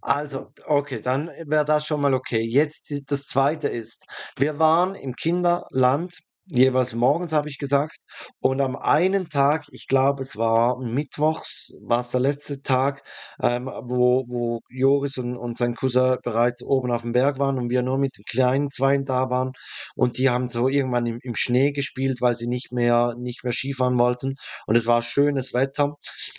Also, 0.00 0.52
okay, 0.66 1.00
dann 1.00 1.28
wäre 1.46 1.64
das 1.64 1.86
schon 1.86 2.00
mal 2.00 2.14
okay. 2.14 2.40
Jetzt 2.40 2.92
das 3.10 3.26
2. 3.26 3.68
ist, 3.68 4.04
wir 4.36 4.58
waren 4.58 4.94
im 4.94 5.14
Kinderland, 5.14 6.14
jeweils 6.50 6.94
morgens, 6.94 7.32
habe 7.32 7.48
ich 7.48 7.58
gesagt, 7.58 7.96
und 8.40 8.60
am 8.60 8.76
einen 8.76 9.28
Tag, 9.28 9.66
ich 9.70 9.86
glaube, 9.86 10.22
es 10.22 10.36
war 10.36 10.78
mittwochs, 10.80 11.74
war's 11.82 12.10
der 12.10 12.20
letzte 12.20 12.62
Tag, 12.62 13.02
ähm, 13.42 13.66
wo 13.66 14.24
wo 14.28 14.60
Joris 14.70 15.18
und 15.18 15.36
und 15.36 15.56
sein 15.58 15.74
Cousin 15.74 16.18
bereits 16.22 16.62
oben 16.62 16.90
aufm 16.92 17.12
Berg 17.12 17.38
waren 17.38 17.58
und 17.58 17.70
wir 17.70 17.82
nur 17.82 17.98
mit 17.98 18.16
den 18.18 18.24
kleinen 18.24 18.70
Zweien 18.70 19.04
da 19.04 19.30
waren. 19.30 19.52
Und 19.96 20.18
die 20.18 20.28
haben 20.30 20.48
so 20.50 20.68
irgendwann 20.68 21.06
im 21.06 21.18
im 21.22 21.34
Schnee 21.36 21.72
gespielt, 21.72 22.20
weil 22.20 22.34
sie 22.36 22.46
nicht 22.48 22.72
mehr 22.72 23.14
nicht 23.18 23.44
mehr 23.44 23.52
Skifahren 23.52 23.98
wollten. 23.98 24.34
Und 24.66 24.76
es 24.76 24.86
war 24.86 25.02
schönes 25.02 25.52
Wetter. 25.54 25.94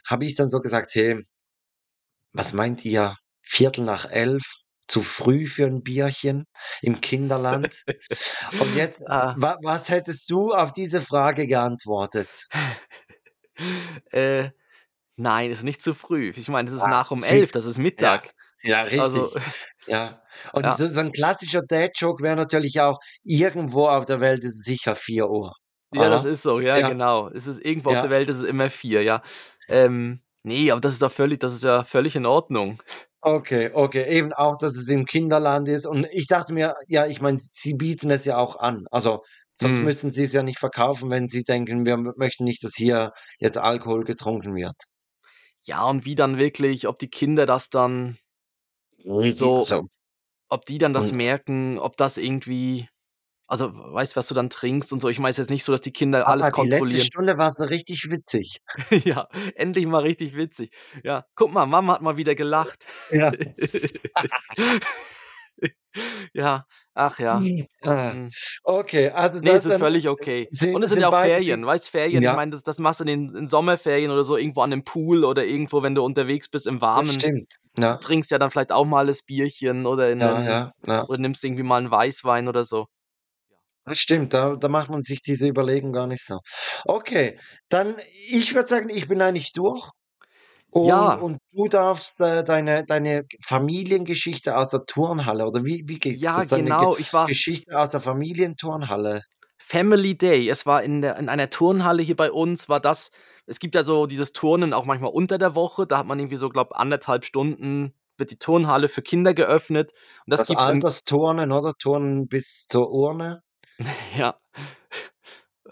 Habe 0.07 0.25
ich 0.25 0.35
dann 0.35 0.49
so 0.49 0.59
gesagt: 0.59 0.91
„Hey“ 0.95 1.23
„was 2.33 2.53
meint 2.53 2.85
ihr, 2.85 3.17
11:15 3.41 4.51
zu 4.91 5.03
früh 5.03 5.47
für 5.47 5.65
'n 5.67 5.83
Bierchen 5.83 6.45
im 6.83 7.01
Kinderland?“ 7.01 7.83
Und 8.59 8.73
jetzt, 8.75 9.01
Ah. 9.09 9.37
wa 9.37 9.57
was 9.63 9.89
hättest 9.89 10.29
du 10.31 10.53
auf 10.53 10.73
diese 10.73 11.01
Frage 11.01 11.47
geantwortet? 11.47 12.29
Äh, 14.11 14.51
nein, 15.17 15.51
ist 15.51 15.63
nicht 15.63 15.83
zu 15.83 15.93
früh. 15.95 16.31
Ich 16.35 16.49
meine, 16.49 16.69
das 16.69 16.77
ist 16.79 16.85
Ah, 16.85 16.87
nach 16.87 17.11
um. 17.11 17.23
11, 17.23 17.51
das 17.53 17.65
ist 17.65 17.77
Ja, 17.99 18.17
Mittag. 18.17 18.35
ja, 18.63 18.83
Also 18.95 19.31
richtig. 19.31 19.39
Ja. 19.85 20.23
Und 20.53 20.65
ja. 20.65 20.77
so 20.77 20.87
so 20.87 21.01
'n 21.01 21.11
klassischer 21.11 21.61
Dad-Joke 21.63 22.23
wäre 22.23 22.35
natürlich 22.37 22.81
auch: 22.81 22.99
„Irgendwo 23.23 23.87
auf 23.87 24.05
der 24.05 24.21
Welt 24.21 24.43
ist 24.45 24.59
es 24.59 24.63
sicher 24.65 24.95
4:00“, 24.97 25.53
Ja, 25.93 26.07
das 26.09 26.23
oder? 26.23 26.23
ist 26.23 26.41
so, 26.43 26.61
ja, 26.61 26.79
Ja. 26.79 26.83
genau. 26.83 27.27
Es 27.29 27.47
ist 27.47 27.59
irgendwo 27.65 27.89
auf 27.91 27.99
der 27.99 28.09
Ja. 28.09 28.09
Welt 28.09 28.29
ist 28.29 28.37
es 28.37 28.43
immer 28.43 28.69
4, 28.69 29.01
ja. 29.03 29.21
Ähm, 29.67 30.21
ne, 30.43 30.71
aber 30.71 30.79
das 30.79 30.93
ist 30.93 31.01
doch 31.01 31.11
völlig 31.11 31.39
das 31.41 31.53
ist 31.53 31.63
ja 31.65 31.83
völlig 31.83 32.15
in 32.15 32.25
Ordnung. 32.25 32.81
Okay, 33.23 33.69
okay, 33.73 34.03
eben 34.17 34.33
auch, 34.33 34.57
dass 34.57 34.75
es 34.75 34.89
im 34.89 35.05
Kinderland 35.05 35.67
ist. 35.69 35.85
Und 35.85 36.07
ich 36.11 36.25
dachte 36.25 36.53
mir, 36.53 36.73
ja, 36.87 37.05
ich 37.05 37.21
meine, 37.21 37.37
sie 37.39 37.75
bieten 37.75 38.09
es 38.09 38.25
ja 38.25 38.37
auch 38.37 38.55
an. 38.55 38.85
Also, 38.89 39.21
sonst 39.53 39.79
Mhm. 39.79 39.83
müssten 39.83 40.11
sie's 40.11 40.33
ja 40.33 40.41
nicht 40.41 40.57
verkaufen, 40.57 41.11
wenn 41.11 41.27
sie 41.27 41.43
denken, 41.43 41.85
wir 41.85 41.93
m 41.93 42.13
möchten 42.17 42.45
nicht, 42.45 42.63
dass 42.63 42.73
hier 42.75 43.11
jetzt 43.37 43.59
Alkohol 43.59 44.05
getrunken 44.05 44.55
wird. 44.55 44.73
Ja, 45.65 45.83
und 45.85 46.05
wie 46.05 46.15
dann 46.15 46.37
wirklich 46.39 46.87
ob 46.87 46.97
die 46.99 47.09
Kinder 47.09 47.45
das 47.45 47.69
dann 47.69 48.17
so 49.19 49.67
so. 49.67 49.81
ob 50.49 50.65
die 50.65 50.77
dann 50.79 50.93
das 50.93 51.11
Und 51.11 51.13
merken, 51.13 51.79
ob 51.79 51.97
das 51.97 52.17
irgendwie 52.17 52.87
also, 53.51 53.71
weißt, 53.73 54.15
was 54.15 54.27
du 54.29 54.33
dann 54.35 54.49
trinkst 54.49 54.93
und 54.93 55.01
so. 55.01 55.09
Ich 55.09 55.19
meine, 55.19 55.31
es 55.31 55.35
ist 55.39 55.45
jetzt 55.47 55.49
nicht 55.51 55.63
so, 55.65 55.71
dass 55.73 55.81
die 55.81 55.91
Kinder 55.93 56.25
Aber 56.25 56.29
alles 56.29 56.51
die 56.51 56.67
letzte 56.67 56.99
kontrollieren. 56.99 56.99
Stunde 56.99 57.37
war 57.37 57.51
so 57.51 57.63
richtig 57.65 58.09
witzig. 58.11 58.59
Ja, 59.05 59.27
endlich 59.55 59.85
mal 59.87 59.99
richtig 60.01 60.35
witzig. 60.35 60.71
Ja, 61.03 61.25
guck 61.35 61.51
mal, 61.51 61.65
Mama 61.65 61.93
hat 61.95 62.01
mal 62.01 62.17
wieder 62.17 62.35
gelacht. 62.35 62.85
Ja. 63.09 63.31
Ja, 66.33 66.65
ach 66.95 67.19
ja. 67.19 67.51
Ah, 67.83 68.07
Mhm. 68.07 68.31
okay, 68.63 69.09
also 69.09 69.41
Ne, 69.43 69.43
da 69.43 69.53
es 69.53 69.65
ist 69.65 69.77
völlig 69.77 70.07
okay. 70.07 70.51
sind 70.51 70.71
Und 70.71 70.83
es 70.83 70.91
sind 70.91 70.93
sind 70.93 71.01
ja 71.01 71.09
auch 71.09 71.15
Ferien, 71.15 71.65
weißt, 71.65 71.89
Ferien, 71.89 72.23
ich 72.23 72.23
ja. 72.23 72.31
meine, 72.31 72.51
das 72.51 72.61
das 72.63 72.77
machst 72.77 72.99
du 72.99 73.03
in 73.05 73.27
den 73.31 73.35
in 73.35 73.47
Sommerferien 73.47 74.11
oder 74.11 74.23
so 74.23 74.37
irgendwo 74.37 74.61
an 74.61 74.69
'nem 74.69 74.83
Pool 74.83 75.25
oder 75.25 75.45
irgendwo, 75.45 75.81
wenn 75.83 75.95
du 75.95 76.03
unterwegs 76.03 76.47
bist 76.49 76.67
im 76.67 76.79
Das 76.95 77.09
Warmen. 77.09 77.13
stimmt, 77.13 77.55
Du 77.75 77.83
ja. 77.83 77.99
trinkst 77.99 78.31
ja 78.31 78.39
dann 78.39 78.51
vielleicht 78.51 78.73
auch 78.73 78.85
mal 78.85 79.07
das 79.07 79.23
Bierchen 79.23 79.87
oder 79.87 80.11
in 80.11 80.19
Ja, 80.19 80.25
'nen 80.25 80.45
ja, 80.45 80.71
ja. 80.87 81.05
oder 81.07 81.19
nimmst 81.19 81.43
irgendwie 81.43 81.63
mal 81.63 81.81
'n 81.83 81.89
Weißwein 81.91 82.47
oder 82.49 82.65
so. 82.65 82.87
Das 83.87 83.97
stimmt, 83.99 84.33
da 84.33 84.55
da 84.55 84.67
macht 84.69 84.89
man 84.89 85.01
sich 85.03 85.21
diese 85.21 85.47
Überlegung 85.47 85.91
gar 85.91 86.05
nicht 86.07 86.23
so. 86.23 86.39
Okay, 86.85 87.39
dann 87.69 87.97
ich 88.27 88.53
würde 88.55 88.67
sagen, 88.67 88.89
ich 88.89 89.07
bin 89.07 89.21
eigentlich 89.21 89.51
durch 89.53 89.89
und 90.71 91.15
Ja. 91.15 91.21
und 91.21 91.39
du 91.53 91.67
darfst, 91.67 92.21
äh, 92.21 92.43
deine 92.43 92.85
deine 92.85 93.23
Familiengeschichte 93.45 94.57
aus 94.57 94.69
der 94.71 94.85
Turnhalle 94.85 95.45
oder 95.47 95.65
wie 95.65 95.83
wie 95.87 95.99
geht 95.99 96.19
Ja, 96.19 96.35
das? 96.35 96.47
Deine 96.49 96.75
Ge 96.75 96.87
genau, 96.87 96.97
ich 96.97 97.13
war 97.13 97.33
Geschichte 97.33 97.79
aus 97.79 97.89
der 97.91 98.01
Familienturnhalle. 98.01 99.21
Family 99.59 100.17
Day. 100.17 100.49
Es 100.49 100.65
war 100.65 100.83
in 100.83 101.01
der 101.01 101.17
in 101.17 101.29
einer 101.29 101.49
Turnhalle 101.49 102.01
hier 102.03 102.15
bei 102.15 102.31
uns 102.31 102.69
war 102.69 102.79
das 102.79 103.11
es 103.47 103.59
gibt 103.59 103.75
ja 103.75 103.83
so 103.83 104.05
dieses 104.05 104.33
Turnen 104.33 104.73
auch 104.73 104.85
manchmal 104.85 105.11
unter 105.11 105.37
der 105.37 105.55
Woche, 105.55 105.85
da 105.87 105.97
hat 105.97 106.05
man 106.07 106.19
irgendwie 106.19 106.35
so, 106.37 106.49
glaube 106.49 106.77
1 106.77 106.99
1/2 106.99 107.25
Stunden 107.25 107.93
wird 108.17 108.31
die 108.31 108.37
Turnhalle 108.37 108.87
für 108.87 109.01
Kinder 109.01 109.33
geöffnet 109.33 109.91
und 110.25 110.31
das 110.31 110.45
Das 110.45 110.47
gibt's 110.47 110.67
im 110.67 110.85
Altersturnen, 110.95 111.51
oder? 111.51 111.73
Turnen 111.73 112.27
bis 112.27 112.65
zur 112.67 112.89
Urne. 112.91 113.41
Ja. 114.17 114.39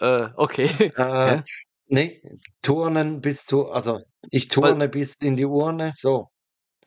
Äh, 0.00 0.28
okay. 0.36 0.68
Äh, 0.96 1.38
Hä? 1.38 1.42
ne, 1.88 2.20
Turnen 2.62 3.20
bis 3.20 3.44
zu 3.46 3.66
also, 3.70 4.00
ich 4.30 4.48
Weil 4.60 4.74
turne 4.74 4.88
bis 4.88 5.14
in 5.20 5.36
die 5.36 5.44
Urne, 5.46 5.92
so. 5.96 6.28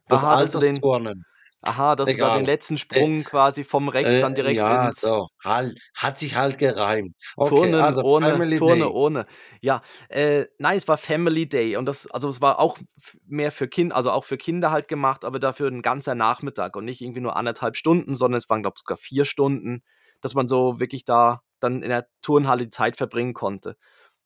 Das 0.08 0.24
Aha, 0.24 0.36
dass 0.36 0.52
du 0.52 0.60
den 0.60 0.86
Altersturnen. 0.88 1.26
aha, 1.62 1.96
dass 1.96 2.12
du 2.14 2.20
da 2.20 2.30
den 2.32 2.44
Egal. 2.44 2.48
letzten 2.48 2.78
Äh, 2.92 3.02
Sprung 3.02 3.24
quasi 3.24 3.64
vom 3.64 3.90
Reck 3.90 4.20
dann 4.20 4.36
äh, 4.36 4.36
direkt 4.36 4.68
ja, 4.68 4.70
ins 4.70 4.96
so, 4.96 5.28
halt 5.44 5.78
hat 5.96 6.20
sich 6.20 6.36
halt 6.36 6.58
gereimt. 6.60 7.14
Okay, 7.38 7.74
Turnen 7.74 7.80
also 7.80 8.04
ohne 8.04 8.42
Family 8.44 8.60
Turne 8.60 8.90
Day. 8.90 8.92
ohne. 8.92 9.26
Ja, 9.62 9.82
äh, 10.10 10.46
nein, 10.60 10.78
es 10.78 10.88
war 10.88 10.98
Family 10.98 11.50
Day 11.50 11.76
und 11.78 11.86
das 11.88 12.06
also, 12.08 12.30
es 12.30 12.42
war 12.42 12.60
auch 12.60 12.78
f 12.98 13.18
mehr 13.26 13.52
für 13.52 13.68
Kin 13.68 13.92
also, 13.92 14.12
auch 14.12 14.24
für 14.24 14.38
Kinder 14.38 14.70
halt 14.72 14.88
gemacht, 14.88 15.26
aber 15.26 15.40
dafür 15.40 15.68
'n 15.70 15.82
ganzer 15.82 16.14
Nachmittag 16.14 16.76
und 16.76 16.86
nicht 16.86 17.02
irgendwie 17.02 17.22
nur 17.22 17.36
1 17.36 17.54
1/2 17.54 17.76
Stunden, 17.78 18.16
sondern 18.16 18.38
es 18.38 18.50
waren, 18.50 18.62
glaube 18.62 18.78
sogar 18.78 18.98
4 18.98 19.26
Stunden, 19.26 19.82
dass 20.24 20.36
man 20.36 20.50
so 20.50 20.80
wirklich 20.82 21.06
da 21.06 21.44
dann 21.62 21.84
in 21.84 21.90
der 21.92 22.08
Turnhalle 22.24 22.66
die 22.66 22.72
Zeit 22.72 22.98
verbringen 22.98 23.36
konnte. 23.36 23.78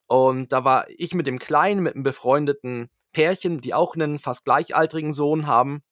Und 0.08 0.54
da 0.54 0.64
war 0.66 0.88
ich 0.90 1.14
mit 1.16 1.28
dem 1.28 1.40
Kleinen, 1.40 1.84
mit 1.84 1.96
'nem 1.96 2.04
befreundeten 2.04 2.90
Pärchen, 3.14 3.62
die 3.62 3.74
auch 3.76 3.96
'nen 3.98 4.20
fast 4.20 4.46
gleichaltrigen 4.46 5.14
Sohn 5.14 5.48
haben. 5.48 5.84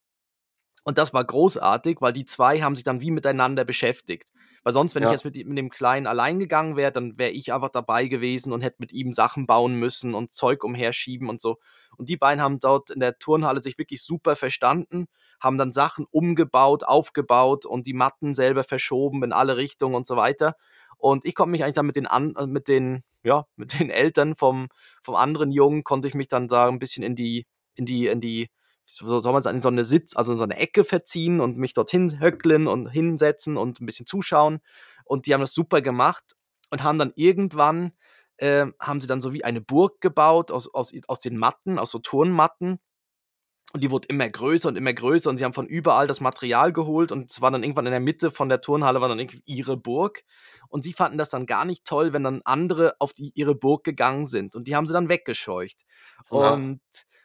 Und 0.86 0.98
das 1.00 1.14
war 1.14 1.26
großartig, 1.26 1.98
weil 2.02 2.14
die 2.14 2.26
2 2.26 2.62
haben 2.62 2.76
sich 2.76 2.84
dann 2.86 3.02
wie 3.02 3.12
miteinander 3.12 3.66
beschäftigt. 3.66 4.30
Weil 4.66 4.74
sonst, 4.74 4.96
wenn 4.96 5.04
ich 5.04 5.12
Ja. 5.12 5.12
jetzt 5.12 5.26
mit, 5.26 5.38
mit 5.48 5.58
dem 5.58 5.70
Kleinen 5.70 6.08
allein 6.08 6.40
gegangen 6.40 6.76
wäre, 6.76 6.92
dann 6.92 7.18
wäre 7.20 7.32
ich 7.32 7.54
einfach 7.54 7.70
dabei 7.70 8.08
gewesen 8.08 8.52
und 8.52 8.62
hätte 8.62 8.78
mit 8.80 8.92
ihm 8.94 9.14
Sachen 9.14 9.48
bauen 9.48 9.76
müssen 9.76 10.16
und 10.16 10.34
Zeug 10.34 10.66
umherschieben 10.66 11.30
und 11.30 11.40
so. 11.40 11.58
Und 11.98 12.10
die 12.10 12.18
beiden 12.18 12.42
haben 12.44 12.60
dort 12.60 12.90
in 12.90 13.00
der 13.00 13.18
Turnhalle 13.20 13.62
sich 13.62 13.78
wirklich 13.78 14.04
super 14.04 14.36
verstanden, 14.36 15.08
haben 15.40 15.58
dann 15.58 15.72
Sachen 15.72 16.06
umgebaut, 16.12 16.84
aufgebaut 16.84 17.66
und 17.66 17.88
die 17.88 17.94
Matten 17.94 18.34
selber 18.34 18.66
verschoben 18.66 19.24
in 19.24 19.32
alle 19.34 19.56
Richtungen 19.58 19.96
und 19.96 20.08
so 20.08 20.18
weiter. 20.18 20.56
Und 20.98 21.26
ich 21.26 21.36
konnte 21.36 21.52
mich 21.52 21.64
eigentlich 21.64 21.76
dann 21.76 21.86
mit 21.86 21.96
den, 21.96 22.08
an, 22.08 22.36
äh, 22.36 22.48
mit 22.48 22.68
den, 22.68 23.04
ja, 23.24 23.46
mit 23.56 23.80
den 23.80 23.90
Eltern 23.92 24.36
vom, 24.36 24.68
vom 25.04 25.16
anderen 25.16 25.52
Jungen, 25.52 25.84
konnte 25.84 26.08
ich 26.08 26.16
mich 26.16 26.28
dann 26.28 26.48
da 26.48 26.68
ein 26.68 26.80
bisschen 26.80 27.04
in 27.04 27.16
die, 27.16 27.46
in 27.76 27.86
die, 27.86 28.08
in 28.08 28.20
die, 28.22 28.50
soll 28.86 29.34
man 29.34 29.44
sagen, 29.44 29.58
in 29.58 29.62
so 29.62 29.70
eine 29.70 29.84
Sitz, 29.84 30.16
also 30.16 30.32
in 30.32 30.38
so 30.38 30.44
eine 30.44 30.58
Ecke 30.58 30.84
verziehen 30.84 31.42
und 31.42 31.58
mich 31.58 31.74
dorthin 31.74 32.20
höckeln 32.20 32.68
und 32.68 32.88
hinsetzen 32.88 33.58
und 33.58 33.82
ein 33.82 33.86
bisschen 33.86 34.06
zuschauen. 34.06 34.60
Und 35.04 35.26
die 35.26 35.34
haben 35.34 35.42
das 35.42 35.54
super 35.54 35.82
gemacht 35.82 36.36
und 36.72 36.84
haben 36.84 37.00
dann 37.00 37.12
irgendwann, 37.16 37.94
äh, 38.38 38.66
haben 38.80 39.02
sie 39.02 39.08
dann 39.08 39.22
so 39.22 39.34
wie 39.34 39.44
eine 39.44 39.62
Burg 39.62 40.02
gebaut 40.02 40.52
aus, 40.52 40.74
aus, 40.74 40.94
aus 41.08 41.20
den 41.20 41.38
Matten, 41.38 41.80
aus 41.80 41.92
so 41.92 42.00
Turnmatten. 42.00 42.80
Und 43.76 43.82
die 43.82 43.92
wurde 43.92 44.08
immer 44.08 44.30
größer 44.30 44.70
und 44.70 44.78
immer 44.78 44.94
größer 44.94 45.30
und 45.30 45.38
sie 45.38 45.44
haben 45.44 45.52
von 45.52 45.68
überall 45.68 46.08
das 46.08 46.22
Material 46.22 46.72
geholt 46.72 47.12
und 47.12 47.30
es 47.30 47.42
war 47.42 47.52
dann 47.52 47.62
irgendwann 47.62 47.86
in 47.86 47.92
der 47.92 48.00
Mitte 48.00 48.32
von 48.32 48.48
der 48.48 48.62
Turnhalle 48.62 49.02
war 49.02 49.10
dann 49.10 49.28
ihre 49.44 49.76
Burg. 49.76 50.24
Und 50.70 50.86
sie 50.86 50.94
fanden 50.94 51.18
das 51.18 51.28
dann 51.28 51.46
gar 51.46 51.66
nicht 51.66 51.84
toll, 51.84 52.14
wenn 52.14 52.24
dann 52.24 52.42
andere 52.46 52.96
auf 53.00 53.12
die, 53.12 53.34
ihre 53.36 53.54
Burg 53.54 53.84
gegangen 53.84 54.28
sind. 54.28 54.56
Und 54.56 54.70
die 54.70 54.78
haben 54.78 54.88
sie 54.88 54.94
dann 54.94 55.10
weggescheucht. 55.10 55.82
Ja. 56.32 56.54
Und, 56.54 56.80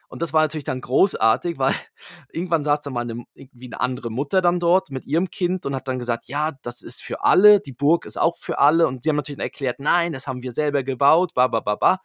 und 0.08 0.22
das 0.22 0.32
war 0.32 0.42
natürlich 0.42 0.64
dann 0.64 0.80
großartig, 0.80 1.56
weil 1.56 1.72
irgendwann 2.32 2.64
saß 2.64 2.80
dann 2.80 2.94
mal 2.94 3.02
eine, 3.02 3.22
irgendwie 3.34 3.66
eine 3.66 3.80
andere 3.80 4.10
Mutter 4.10 4.40
dann 4.42 4.58
dort 4.58 4.90
mit 4.90 5.06
ihrem 5.06 5.30
Kind 5.30 5.66
und 5.66 5.76
hat 5.76 5.86
dann 5.86 6.00
gesagt, 6.00 6.26
ja, 6.26 6.50
das 6.62 6.82
ist 6.82 7.00
für 7.00 7.22
alle, 7.22 7.60
die 7.60 7.72
Burg 7.72 8.06
ist 8.06 8.18
auch 8.18 8.36
für 8.36 8.58
alle. 8.58 8.88
Und 8.88 9.04
sie 9.04 9.10
haben 9.10 9.16
natürlich 9.16 9.38
dann 9.38 9.46
erklärt, 9.46 9.78
nein, 9.78 10.12
das 10.12 10.26
haben 10.26 10.42
wir 10.42 10.50
selber 10.50 10.82
gebaut, 10.82 11.32
ba, 11.32 11.46
ba, 11.46 11.60
ba, 11.60 11.76
ba. 11.76 11.98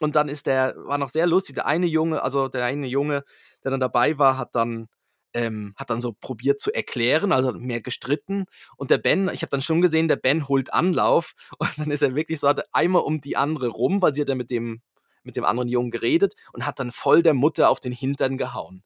Und 0.00 0.16
dann 0.16 0.28
ist 0.28 0.46
der, 0.46 0.74
war 0.76 0.98
noch 0.98 1.08
sehr 1.08 1.26
lustig, 1.26 1.54
der 1.54 1.66
eine 1.66 1.86
Junge, 1.86 2.22
also 2.22 2.48
der 2.48 2.64
eine 2.64 2.86
Junge, 2.86 3.24
der 3.64 3.70
dann 3.70 3.80
dabei 3.80 4.18
war, 4.18 4.36
hat 4.36 4.54
dann, 4.54 4.88
ähm, 5.32 5.74
hat 5.76 5.90
dann 5.90 6.00
so 6.00 6.12
probiert 6.12 6.60
zu 6.60 6.72
erklären, 6.72 7.32
also 7.32 7.52
mehr 7.52 7.80
gestritten. 7.80 8.44
Und 8.76 8.90
der 8.90 8.98
Ben, 8.98 9.30
ich 9.32 9.42
habe 9.42 9.50
dann 9.50 9.62
schon 9.62 9.80
gesehen, 9.80 10.08
der 10.08 10.16
Ben 10.16 10.48
holt 10.48 10.72
Anlauf 10.72 11.32
und 11.58 11.70
dann 11.78 11.90
ist 11.90 12.02
er 12.02 12.14
wirklich 12.14 12.40
so, 12.40 12.48
hat 12.48 12.64
einmal 12.72 13.02
um 13.02 13.20
die 13.20 13.36
andere 13.36 13.68
rum, 13.68 14.02
weil 14.02 14.14
sie 14.14 14.20
hat 14.20 14.28
ja 14.28 14.34
mit 14.34 14.50
dem, 14.50 14.82
mit 15.22 15.36
dem 15.36 15.44
anderen 15.44 15.68
Jungen 15.68 15.90
geredet 15.90 16.34
und 16.52 16.66
hat 16.66 16.78
dann 16.78 16.92
voll 16.92 17.22
der 17.22 17.34
Mutter 17.34 17.70
auf 17.70 17.80
den 17.80 17.92
Hintern 17.92 18.36
gehauen. 18.38 18.82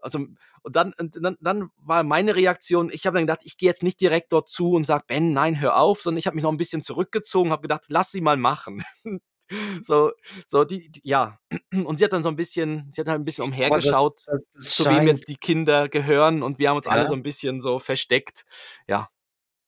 Also, 0.00 0.18
und 0.62 0.76
dann, 0.76 0.92
und 0.98 1.16
dann, 1.18 1.36
dann 1.40 1.70
war 1.76 2.02
meine 2.02 2.36
Reaktion, 2.36 2.90
ich 2.92 3.06
habe 3.06 3.14
dann 3.14 3.26
gedacht, 3.26 3.40
ich 3.44 3.56
gehe 3.56 3.70
jetzt 3.70 3.82
nicht 3.82 4.00
direkt 4.00 4.32
dort 4.32 4.50
zu 4.50 4.72
und 4.72 4.86
sage, 4.86 5.04
Ben, 5.06 5.32
nein, 5.32 5.60
hör 5.60 5.78
auf, 5.78 6.02
sondern 6.02 6.18
ich 6.18 6.26
habe 6.26 6.34
mich 6.36 6.42
noch 6.42 6.52
ein 6.52 6.58
bisschen 6.58 6.82
zurückgezogen, 6.82 7.50
habe 7.52 7.62
gedacht, 7.62 7.84
lass 7.88 8.10
sie 8.12 8.20
mal 8.20 8.36
machen. 8.36 8.82
so, 9.82 10.12
so 10.46 10.64
die, 10.64 10.90
die, 10.90 11.00
ja. 11.04 11.38
Und 11.84 11.98
sie 11.98 12.04
hat 12.04 12.12
dann 12.12 12.22
so 12.22 12.28
ein 12.28 12.36
bisschen, 12.36 12.86
sie 12.90 13.00
hat 13.00 13.08
halt 13.08 13.20
ein 13.20 13.24
bisschen 13.24 13.44
umhergeschaut, 13.44 14.22
das, 14.26 14.40
das 14.54 14.74
zu 14.74 14.88
wem 14.88 15.06
jetzt 15.06 15.28
die 15.28 15.36
Kinder 15.36 15.88
gehören 15.88 16.42
und 16.42 16.58
wir 16.58 16.70
haben 16.70 16.76
uns 16.76 16.86
alle 16.86 17.00
ja, 17.00 17.06
so 17.06 17.14
ein 17.14 17.22
bisschen 17.22 17.60
so 17.60 17.78
versteckt. 17.78 18.44
Ja. 18.88 19.08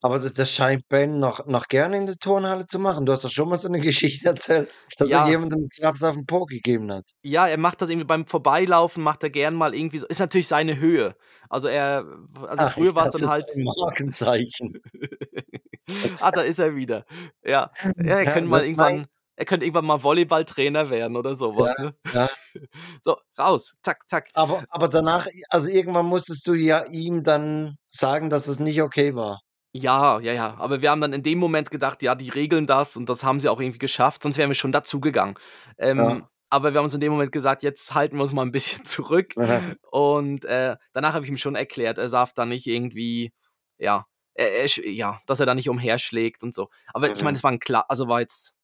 aber 0.01 0.19
das, 0.19 0.33
das 0.33 0.51
scheint 0.53 0.89
Ben 0.89 1.19
noch, 1.19 1.47
noch 1.47 1.69
gerne 1.69 1.97
in 1.99 2.07
der 2.07 2.17
Turnhalle 2.17 2.67
zu 2.67 2.79
machen. 2.79 3.05
Du 3.07 3.13
hast 3.13 3.25
doch 3.25 3.31
schon 3.31 3.49
mal 3.49 3.57
so 3.59 3.69
eine 3.69 3.81
Geschichte 3.81 4.29
erzählt, 4.29 4.73
dass 4.99 5.13
er 5.13 5.19
Ja, 5.19 5.27
jemandem 5.27 5.61
einen 5.61 5.69
Klaps 5.69 6.03
auf 6.03 6.15
den 6.15 6.27
Po 6.27 6.45
gegeben 6.47 6.93
hat. 6.93 7.05
ja, 7.23 7.49
er 7.49 7.59
macht 7.59 7.83
das 7.83 7.91
irgendwie 7.91 8.07
beim 8.07 8.27
Vorbeilaufen, 8.27 9.03
macht 9.03 9.23
er 9.25 9.31
gern 9.31 9.55
mal 9.55 9.75
irgendwie 9.75 9.99
so, 9.99 10.07
ist 10.07 10.21
natürlich 10.21 10.47
seine 10.49 10.79
Höhe. 10.79 11.17
Also 11.49 11.69
er, 11.69 12.05
also 12.47 12.65
Ach, 12.65 12.73
früher 12.75 12.91
ich 12.91 12.95
war 12.95 13.05
es 13.05 13.11
dann 13.11 13.27
halt, 13.27 13.47
ein 13.57 13.65
Markenzeichen. 13.65 14.81
ah, 16.21 16.33
da 16.33 16.43
ist 16.43 16.59
er 16.59 16.77
wieder. 16.77 17.05
Ja, 17.45 17.71
ja, 17.97 18.19
er 18.19 18.27
Ja, 18.27 18.31
könnte 18.33 18.51
mal 18.51 18.63
das 18.63 18.67
mein, 18.75 18.97
irgendwann, 18.97 19.07
er 19.37 19.45
könnte 19.45 19.67
irgendwann 19.67 19.87
mal 19.87 20.03
Volleyballtrainer 20.03 20.91
werden 20.91 21.17
oder 21.17 21.31
ja, 21.31 21.37
sowas, 21.37 21.75
ne? 21.79 21.95
ja. 22.13 22.29
So, 23.03 23.19
raus, 23.39 23.77
zack, 23.83 24.09
zack. 24.09 24.29
Aber, 24.35 24.65
aber 24.69 24.89
danach, 24.89 25.27
also 25.51 25.69
irgendwann 25.69 26.07
musstest 26.07 26.47
du 26.47 26.55
ja 26.55 26.85
ihm 26.87 27.23
dann 27.23 27.77
sagen, 27.87 28.31
dass 28.31 28.49
es 28.49 28.59
nicht 28.59 28.81
okay 28.83 29.15
war. 29.15 29.41
Ja, 29.73 30.21
ja, 30.21 30.33
ja. 30.33 30.57
Aber 30.59 30.81
wir 30.81 30.91
haben 30.91 31.03
dann 31.03 31.13
in 31.13 31.23
dem 31.23 31.39
Moment 31.39 31.71
gedacht, 31.71 32.03
ja, 32.03 32.15
die 32.15 32.31
regeln 32.31 32.67
das 32.67 32.97
und 32.97 33.09
das 33.11 33.23
haben 33.25 33.41
sie 33.41 33.49
auch 33.51 33.61
irgendwie 33.61 33.79
geschafft, 33.79 34.23
sonst 34.23 34.39
wären 34.39 34.49
wir 34.51 34.55
schon 34.55 34.73
dazugegangen. 34.73 35.37
Ähm, 35.77 35.99
Ja. 35.99 36.29
aber 36.49 36.73
wir 36.73 36.79
haben 36.79 36.85
uns 36.87 36.95
in 36.95 37.01
dem 37.01 37.13
Moment 37.13 37.31
gesagt, 37.33 37.63
jetzt 37.63 37.93
halten 37.93 38.17
wir 38.17 38.23
uns 38.23 38.33
mal 38.33 38.43
ein 38.43 38.53
bisschen 38.53 38.85
zurück. 38.87 39.35
Und 39.91 40.45
äh, 40.47 40.77
danach 40.93 41.13
habe 41.13 41.25
ich 41.27 41.31
ihm 41.31 41.37
schon 41.37 41.57
erklärt, 41.57 41.99
er 41.99 42.09
darf 42.09 42.33
da 42.33 42.47
nicht 42.47 42.67
irgendwie, 42.67 43.33
ja, 43.79 44.07
er, 44.35 44.53
er, 44.63 44.67
ja, 44.91 45.19
dass 45.27 45.41
er 45.41 45.47
da 45.47 45.55
nicht 45.55 45.69
umherschlägt 45.69 46.43
und 46.43 46.55
so. 46.55 46.69
Aber 46.95 47.11
ich 47.11 47.23
meine, 47.23 47.33
Mhm. 47.33 47.37
es 47.37 47.45
war 47.45 47.53
ein 47.53 47.59
klar, 47.59 47.85
also 47.89 48.09
war 48.09 48.21
jetzt 48.21 48.55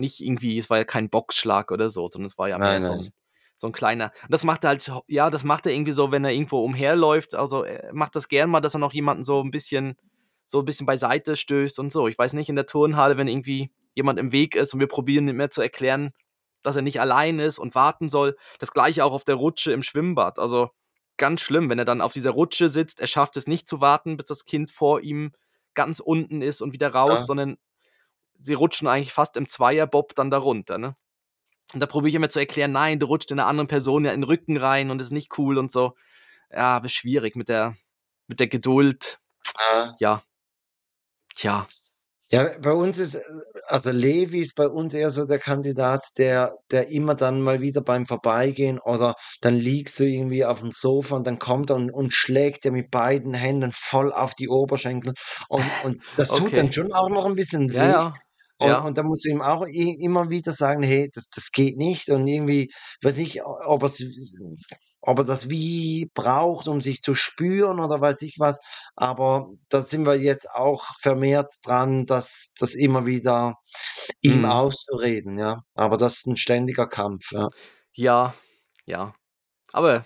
nicht 0.00 0.20
irgendwie, 0.20 0.58
es 0.58 0.70
war 0.70 0.78
ja 0.78 0.84
kein 0.84 1.10
Boxschlag 1.10 1.70
oder 1.70 1.90
so, 1.90 2.06
sondern 2.08 2.26
es 2.26 2.38
war 2.38 2.48
ja 2.48 2.58
mehr 2.58 2.80
Nein, 2.80 2.82
so 2.82 2.92
ein, 2.92 3.12
so 3.56 3.66
ein 3.68 3.72
kleiner. 3.72 4.12
Und 4.22 4.32
das 4.32 4.44
macht 4.44 4.64
er 4.64 4.68
halt, 4.70 4.90
ja, 5.06 5.30
das 5.30 5.44
macht 5.44 5.66
er 5.66 5.72
irgendwie 5.72 5.92
so, 5.92 6.10
wenn 6.12 6.24
er 6.24 6.32
irgendwo 6.32 6.62
umherläuft. 6.64 7.34
Also 7.34 7.64
er 7.64 7.92
macht 7.92 8.16
das 8.16 8.28
gern 8.28 8.50
mal, 8.50 8.60
dass 8.60 8.74
er 8.74 8.80
noch 8.80 8.92
jemanden 8.92 9.24
so 9.24 9.42
ein 9.42 9.50
bisschen, 9.50 9.96
so 10.44 10.60
ein 10.60 10.64
bisschen 10.64 10.86
beiseite 10.86 11.36
stößt 11.36 11.78
und 11.78 11.90
so. 11.90 12.08
Ich 12.08 12.18
weiß 12.18 12.32
nicht, 12.32 12.48
in 12.48 12.56
der 12.56 12.66
Turnhalle, 12.66 13.16
wenn 13.16 13.28
irgendwie 13.28 13.70
jemand 13.94 14.18
im 14.18 14.32
Weg 14.32 14.54
ist 14.54 14.74
und 14.74 14.80
wir 14.80 14.86
probieren 14.86 15.28
ihm 15.28 15.36
mehr 15.36 15.50
zu 15.50 15.60
erklären, 15.60 16.12
dass 16.62 16.76
er 16.76 16.82
nicht 16.82 17.00
allein 17.00 17.38
ist 17.38 17.58
und 17.58 17.74
warten 17.74 18.10
soll. 18.10 18.36
Das 18.58 18.72
gleiche 18.72 19.04
auch 19.04 19.12
auf 19.12 19.24
der 19.24 19.34
Rutsche 19.34 19.72
im 19.72 19.82
Schwimmbad. 19.82 20.38
Also 20.38 20.70
ganz 21.16 21.40
schlimm, 21.40 21.68
wenn 21.68 21.78
er 21.78 21.84
dann 21.84 22.00
auf 22.00 22.12
dieser 22.12 22.30
Rutsche 22.30 22.68
sitzt, 22.68 23.00
er 23.00 23.06
schafft 23.08 23.36
es 23.36 23.46
nicht 23.46 23.68
zu 23.68 23.80
warten, 23.80 24.16
bis 24.16 24.26
das 24.26 24.44
Kind 24.44 24.70
vor 24.70 25.00
ihm 25.00 25.32
ganz 25.74 26.00
unten 26.00 26.42
ist 26.42 26.62
und 26.62 26.72
wieder 26.72 26.92
raus, 26.94 27.20
Ja. 27.20 27.26
sondern 27.26 27.56
sie 28.40 28.54
rutschen 28.54 28.88
eigentlich 28.88 29.12
fast 29.12 29.36
im 29.36 29.48
Zweierbob 29.48 30.14
dann 30.14 30.30
da 30.30 30.38
runter, 30.38 30.78
ne? 30.78 30.96
Und 31.74 31.80
da 31.80 31.86
probiere 31.86 32.10
ich 32.10 32.14
immer 32.16 32.30
zu 32.30 32.40
erklären, 32.40 32.72
nein, 32.72 32.98
du 32.98 33.06
rutscht 33.06 33.30
in 33.30 33.38
einer 33.38 33.48
anderen 33.48 33.68
Person 33.68 34.04
ja 34.04 34.12
in 34.12 34.22
den 34.22 34.28
Rücken 34.28 34.56
rein 34.56 34.90
und 34.90 35.00
ist 35.02 35.10
nicht 35.12 35.38
cool 35.38 35.58
und 35.58 35.70
so. 35.70 35.94
Ja, 36.52 36.76
aber 36.76 36.88
schwierig 36.90 37.36
mit 37.36 37.48
der, 37.50 37.74
mit 38.28 38.40
der 38.40 38.48
Geduld. 38.48 39.20
Ja. 39.58 39.98
Ja, 39.98 40.22
tja. 41.34 41.66
Ja, 42.30 42.58
bei 42.60 42.72
uns 42.72 42.98
ist, 42.98 43.14
äh, 43.14 43.22
also 43.68 43.90
Levi 43.90 44.40
ist 44.42 44.54
bei 44.54 44.68
uns 44.68 44.92
eher 44.94 45.10
so 45.10 45.24
der 45.26 45.38
Kandidat, 45.38 46.04
der, 46.18 46.54
der 46.70 46.88
immer 46.90 47.14
dann 47.14 47.40
mal 47.40 47.60
wieder 47.60 47.80
beim 47.80 48.04
Vorbeigehen 48.06 48.78
oder 48.80 49.14
dann 49.40 49.54
liegst 49.56 49.98
du 49.98 50.04
irgendwie 50.04 50.44
auf 50.44 50.60
dem 50.60 50.70
Sofa 50.70 51.16
und 51.16 51.26
dann 51.26 51.38
kommt 51.38 51.70
er 51.70 51.76
und, 51.76 51.90
und 51.90 52.12
schlägt 52.12 52.64
dir 52.64 52.72
mit 52.72 52.90
beiden 52.90 53.32
Händen 53.34 53.72
voll 53.72 54.12
auf 54.12 54.34
die 54.34 54.48
Oberschenkel 54.48 55.14
und, 55.48 55.74
und 55.82 56.02
das 56.16 56.34
tut 56.34 56.56
dann 56.58 56.70
Okay. 56.70 56.72
schon 56.72 56.92
auch 56.92 57.08
noch 57.08 57.24
ein 57.24 57.34
bisschen 57.34 57.72
Ja, 57.72 57.78
weh. 57.78 57.88
ja. 57.88 58.14
Und, 58.58 58.68
Ja. 58.68 58.78
und 58.80 58.98
da 58.98 59.02
musst 59.04 59.24
du 59.24 59.30
ihm 59.30 59.42
auch 59.42 59.64
immer 59.66 60.30
wieder 60.30 60.52
sagen, 60.52 60.82
hey, 60.82 61.10
das, 61.14 61.28
das 61.34 61.50
geht 61.52 61.76
nicht. 61.76 62.08
Und 62.10 62.26
irgendwie, 62.26 62.70
weiß 63.02 63.16
nicht, 63.18 63.42
ob 63.44 63.82
es, 63.84 64.02
ob 65.00 65.18
er 65.18 65.24
das 65.24 65.48
wie 65.50 66.10
braucht, 66.14 66.68
um 66.68 66.80
sich 66.80 67.00
zu 67.02 67.14
spüren 67.14 67.80
oder 67.80 68.00
weiß 68.00 68.22
ich 68.22 68.36
was. 68.38 68.58
Aber 68.96 69.48
da 69.68 69.82
sind 69.82 70.06
wir 70.06 70.16
jetzt 70.20 70.50
auch 70.50 70.84
vermehrt 71.00 71.52
dran, 71.64 72.04
das, 72.06 72.52
das 72.58 72.74
immer 72.74 73.06
wieder 73.06 73.54
ihm 74.22 74.40
Mhm. 74.40 74.44
auszureden, 74.46 75.38
ja. 75.38 75.62
Aber 75.74 75.96
das 75.96 76.18
ist 76.18 76.26
ein 76.26 76.36
ständiger 76.36 76.88
Kampf, 76.88 77.32
ja. 77.32 77.48
Ja, 77.94 78.34
ja. 78.86 79.14
Aber 79.72 80.04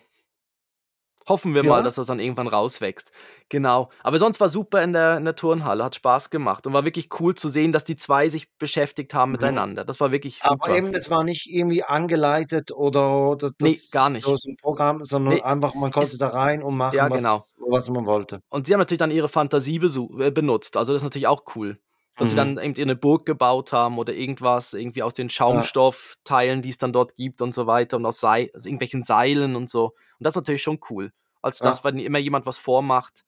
hoffen 1.32 1.54
wir 1.54 1.62
mal, 1.64 1.78
Ja, 1.78 1.82
dass 1.82 1.96
das 1.96 2.06
dann 2.06 2.20
irgendwann 2.20 2.46
rauswächst. 2.46 3.10
Genau. 3.48 3.88
Aber 4.02 4.18
sonst 4.18 4.38
war 4.40 4.48
super 4.48 4.82
in 4.82 4.92
der, 4.92 5.16
in 5.16 5.24
der 5.24 5.34
Turnhalle, 5.34 5.82
hat 5.84 5.94
Spaß 5.96 6.30
gemacht 6.30 6.66
und 6.66 6.72
war 6.72 6.84
wirklich 6.84 7.08
cool 7.20 7.34
zu 7.34 7.48
sehen, 7.48 7.72
dass 7.72 7.84
die 7.84 7.96
zwei 7.96 8.28
sich 8.28 8.48
beschäftigt 8.58 9.14
haben 9.14 9.30
mhm. 9.30 9.32
miteinander. 9.32 9.84
Das 9.84 9.98
war 10.00 10.12
wirklich 10.12 10.40
Aber 10.44 10.66
super. 10.66 10.76
eben, 10.76 10.94
es 10.94 11.10
war 11.10 11.24
nicht 11.24 11.50
irgendwie 11.50 11.82
angeleitet 11.82 12.70
oder, 12.72 13.30
oder 13.30 13.50
Nee, 13.60 13.78
gar 13.90 14.04
das 14.10 14.12
nicht. 14.12 14.24
so 14.26 14.36
ein 14.48 14.56
Programm, 14.60 15.02
sondern 15.04 15.34
Nee, 15.34 15.42
einfach, 15.42 15.74
man 15.74 15.90
konnte 15.90 16.10
ist, 16.12 16.20
da 16.20 16.28
rein 16.28 16.62
und 16.62 16.76
machen, 16.76 16.96
ja, 16.96 17.08
genau. 17.08 17.42
was, 17.58 17.86
was 17.86 17.90
man 17.90 18.06
wollte. 18.06 18.40
Und 18.50 18.66
sie 18.66 18.74
haben 18.74 18.80
natürlich 18.80 18.98
dann 18.98 19.10
ihre 19.10 19.28
Fantasie 19.28 19.76
äh, 20.20 20.30
benutzt. 20.30 20.76
Also 20.76 20.92
das 20.92 21.02
ist 21.02 21.04
natürlich 21.04 21.26
auch 21.26 21.42
cool. 21.56 21.78
Dass 22.18 22.28
sie 22.28 22.34
Mhm. 22.34 22.38
dann 22.38 22.58
irgendwie 22.58 22.82
eine 22.82 22.94
Burg 22.94 23.24
gebaut 23.24 23.72
haben 23.72 23.96
oder 23.98 24.12
irgendwas, 24.12 24.74
irgendwie 24.74 25.02
aus 25.02 25.14
den 25.14 25.30
Schaumstoffteilen, 25.30 26.60
die 26.62 26.68
es 26.68 26.76
dann 26.78 26.92
dort 26.92 27.16
gibt 27.16 27.40
und 27.40 27.54
so 27.54 27.66
weiter 27.66 27.96
und 27.96 28.04
aus, 28.06 28.20
Sei 28.20 28.50
aus 28.54 28.66
irgendwelchen 28.66 29.02
Seilen 29.02 29.56
und 29.56 29.70
so. 29.70 29.86
Und 29.86 29.94
das 30.20 30.32
ist 30.32 30.36
natürlich 30.36 30.62
schon 30.62 30.78
cool. 30.90 31.10
Als 31.42 31.58
das, 31.58 31.78
ja. 31.78 31.84
wenn 31.84 31.98
immer 31.98 32.18
jemand 32.18 32.46
was 32.46 32.58
vormacht. 32.58 33.22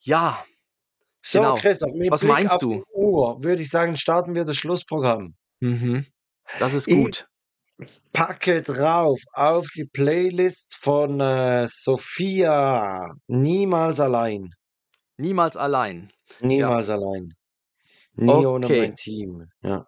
Ja, 0.00 0.44
So, 1.20 1.38
genau. 1.38 1.54
Christoph, 1.56 1.92
mit 1.94 2.10
Was 2.10 2.20
Blick 2.22 2.32
meinst 2.32 2.54
auf 2.54 2.60
du? 2.60 2.84
Uhr 2.94 3.42
würde 3.44 3.62
ich 3.62 3.68
sagen, 3.70 3.96
starten 3.96 4.34
wir 4.34 4.44
das 4.44 4.56
Schlussprogramm. 4.56 5.36
Mhm. 5.60 6.06
Das 6.58 6.72
ist 6.74 6.88
Ich 6.88 6.94
gut. 6.96 7.28
packe 8.12 8.62
drauf 8.62 9.20
auf 9.34 9.68
die 9.76 9.84
Playlist 9.84 10.76
von 10.80 11.20
äh, 11.20 11.68
Sophia. 11.70 13.12
Niemals 13.28 14.00
allein. 14.00 14.50
Niemals 15.18 15.56
allein. 15.56 16.10
Ja. 16.40 16.46
Niemals 16.46 16.90
allein. 16.90 17.34
Nie 18.14 18.30
ohne 18.30 18.66
Okay. 18.66 18.80
mein 18.80 18.96
Team. 18.96 19.46
Ja. 19.62 19.86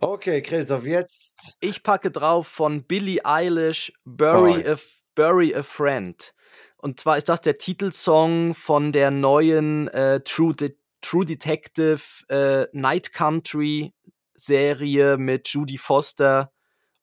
Okay, 0.00 0.42
Christoph, 0.42 0.84
jetzt. 0.84 1.56
Ich 1.60 1.82
packe 1.82 2.10
drauf 2.10 2.48
von 2.48 2.84
Billie 2.84 3.24
Eilish 3.24 3.92
Oh, 4.04 4.10
Bury 4.16 4.66
a, 4.68 4.76
Bury 5.14 5.54
a 5.54 5.62
Friend. 5.62 6.32
Und 6.76 7.00
zwar 7.00 7.16
ist 7.16 7.28
das 7.28 7.40
der 7.40 7.58
Titelsong 7.58 8.54
von 8.54 8.92
der 8.92 9.10
neuen 9.10 9.88
äh, 9.88 10.20
True, 10.20 10.54
De 10.54 10.76
True 11.00 11.24
Detective 11.24 12.00
äh, 12.28 12.66
Night 12.72 13.12
Country 13.12 13.92
Serie 14.34 15.16
mit 15.16 15.48
Judy 15.48 15.78
Foster 15.78 16.52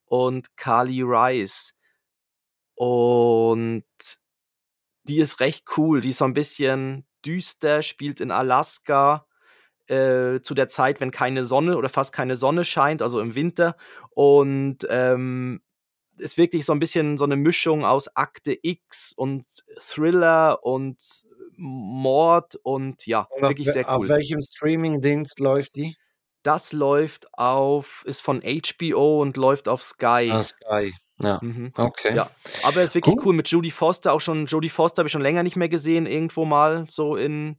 und 0.06 0.56
Carly 0.58 1.02
Rice. 1.02 1.74
Und 2.76 3.86
die 5.04 5.20
ist 5.20 5.40
recht 5.40 5.66
cool. 5.78 6.02
Die 6.02 6.10
ist 6.10 6.20
so 6.20 6.26
ein 6.26 6.34
bisschen 6.34 7.06
düster, 7.26 7.82
spielt 7.82 8.20
in 8.20 8.32
Alaska 8.32 9.26
äh, 9.88 10.42
zu 10.42 10.54
der 10.54 10.70
Zeit, 10.70 11.02
wenn 11.02 11.12
keine 11.12 11.46
Sonne 11.46 11.78
oder 11.78 11.90
fast 11.90 12.14
keine 12.14 12.36
Sonne 12.36 12.66
scheint, 12.66 13.02
also 13.02 13.20
im 13.20 13.36
Winter. 13.36 13.76
Und 14.12 14.80
ähm, 14.90 15.62
ist 16.18 16.38
wirklich 16.38 16.66
so 16.66 16.74
ein 16.74 16.80
bisschen 16.80 17.18
so 17.18 17.26
eine 17.26 17.36
Mischung 17.36 17.86
aus 17.86 18.16
Akte 18.16 18.58
X 18.62 19.14
und 19.16 19.46
Thriller 19.80 20.64
und 20.64 21.26
Mord 21.56 22.56
und 22.64 23.06
ja, 23.06 23.28
Und 23.30 23.44
auf, 23.44 23.52
wirklich 23.52 23.72
sehr 23.72 23.88
auf 23.90 24.02
cool. 24.02 24.10
welchem 24.10 24.42
Streaming-Dienst 24.42 25.40
läuft 25.40 25.76
die? 25.76 25.96
Das 26.44 26.74
läuft 26.74 27.28
auf, 27.34 28.04
ist 28.06 28.22
von 28.22 28.42
HBO 28.42 29.22
und 29.22 29.38
läuft 29.38 29.68
auf 29.70 29.82
Sky. 29.82 30.30
Ah, 30.32 30.44
Sky. 30.44 30.94
Ja, 31.20 31.40
Mhm. 31.42 31.72
okay. 31.78 32.16
Ja, 32.16 32.30
aber 32.64 32.78
er 32.78 32.84
ist 32.84 32.96
wirklich 32.96 33.16
Gut. 33.16 33.26
cool 33.26 33.34
mit 33.34 33.48
Jodie 33.50 33.72
Foster. 33.72 34.12
Auch 34.14 34.20
schon 34.22 34.46
Jodie 34.48 34.70
Foster 34.70 35.02
habe 35.02 35.08
ich 35.08 35.12
schon 35.14 35.22
länger 35.22 35.44
nicht 35.44 35.56
mehr 35.56 35.70
gesehen, 35.70 36.06
irgendwo 36.06 36.44
mal 36.44 36.86
so 36.90 37.16
in, 37.16 37.58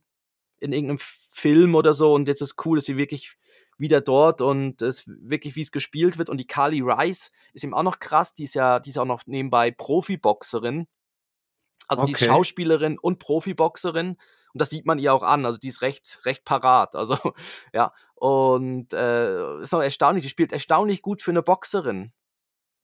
in 0.59 0.73
irgendeinem 0.73 0.99
Film 1.35 1.75
oder 1.75 1.95
so. 1.95 2.15
Und 2.15 2.29
jetzt 2.29 2.43
ist 2.43 2.65
cool, 2.65 2.79
dass 2.79 2.85
sie 2.85 2.97
wirklich 2.97 3.37
wieder 3.77 4.01
dort 4.01 4.41
und 4.41 4.83
es 4.83 5.05
wirklich, 5.07 5.57
wie 5.57 5.63
es 5.63 5.73
gespielt 5.73 6.17
wird. 6.17 6.31
Und 6.31 6.39
die 6.39 6.47
Carly 6.47 6.81
Rice 6.81 7.33
ist 7.53 7.65
eben 7.65 7.75
auch 7.75 7.83
noch 7.83 7.99
krass. 7.99 8.33
Die 8.33 8.45
ist 8.45 8.55
ja, 8.55 8.79
die 8.79 8.91
ist 8.91 8.99
auch 8.99 9.05
noch 9.05 9.23
nebenbei 9.27 9.73
Profiboxerin. 9.73 10.87
Also 11.89 12.05
die 12.05 12.13
ist 12.13 12.23
Okay. 12.23 12.31
Schauspielerin 12.31 12.99
und 13.01 13.19
Profiboxerin. 13.19 14.11
Und 14.11 14.61
das 14.61 14.71
sieht 14.71 14.87
man 14.87 15.01
ihr 15.01 15.13
auch 15.13 15.25
an. 15.25 15.45
Also 15.45 15.59
die 15.59 15.69
ist 15.69 15.83
recht, 15.83 16.21
recht 16.25 16.45
parat. 16.45 16.95
Also, 16.95 17.19
ja. 17.73 17.93
Und 18.15 18.93
äh, 18.93 19.61
ist 19.61 19.75
auch 19.75 19.83
erstaunlich. 19.83 20.23
Die 20.23 20.31
spielt 20.31 20.53
erstaunlich 20.53 21.03
gut 21.03 21.21
für 21.21 21.33
eine 21.33 21.43
Boxerin. 21.43 22.13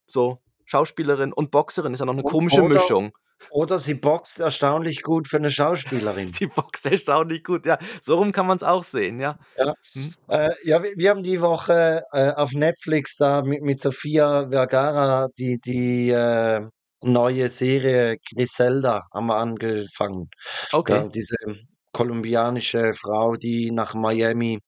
So, 0.08 0.42
Schauspielerin 0.70 1.32
und 1.32 1.50
Boxerin 1.50 1.92
ist 1.92 2.00
ja 2.00 2.06
noch 2.06 2.12
eine 2.14 2.22
O- 2.22 2.28
komische 2.28 2.62
oder- 2.62 2.74
Mischung. 2.74 3.12
Oder 3.50 3.78
sie 3.78 3.94
boxt 3.94 4.38
erstaunlich 4.38 5.02
gut 5.02 5.26
für 5.26 5.38
eine 5.38 5.50
Schauspielerin. 5.50 6.30
Die 6.40 6.46
boxt 6.46 6.84
erstaunlich 6.84 7.42
gut. 7.42 7.64
Ja, 7.64 7.78
so 8.02 8.16
rum 8.16 8.32
kann 8.32 8.46
man 8.46 8.58
es 8.58 8.62
auch 8.62 8.84
sehen, 8.84 9.18
ja. 9.18 9.38
Ja, 9.56 9.72
Hm? 9.94 10.14
äh, 10.28 10.50
ja 10.62 10.82
wir, 10.82 10.92
wir 10.96 11.08
haben 11.10 11.22
die 11.22 11.40
Woche 11.40 12.02
äh, 12.12 12.32
auf 12.32 12.52
Netflix 12.52 13.16
da 13.16 13.40
mit, 13.42 13.62
mit 13.62 13.80
Sofia 13.80 14.48
Vergara 14.50 15.28
die, 15.38 15.58
die 15.58 16.10
äh, 16.10 16.60
neue 17.02 17.48
Serie 17.48 18.18
Griselda 18.34 19.04
haben 19.14 19.26
wir 19.28 19.36
angefangen. 19.36 20.28
Da, 20.70 20.76
Okay. 20.76 21.08
diese 21.08 21.36
kolumbianische 21.92 22.92
Frau, 22.92 23.36
die 23.36 23.70
nach 23.70 23.94
Miami 23.94 24.60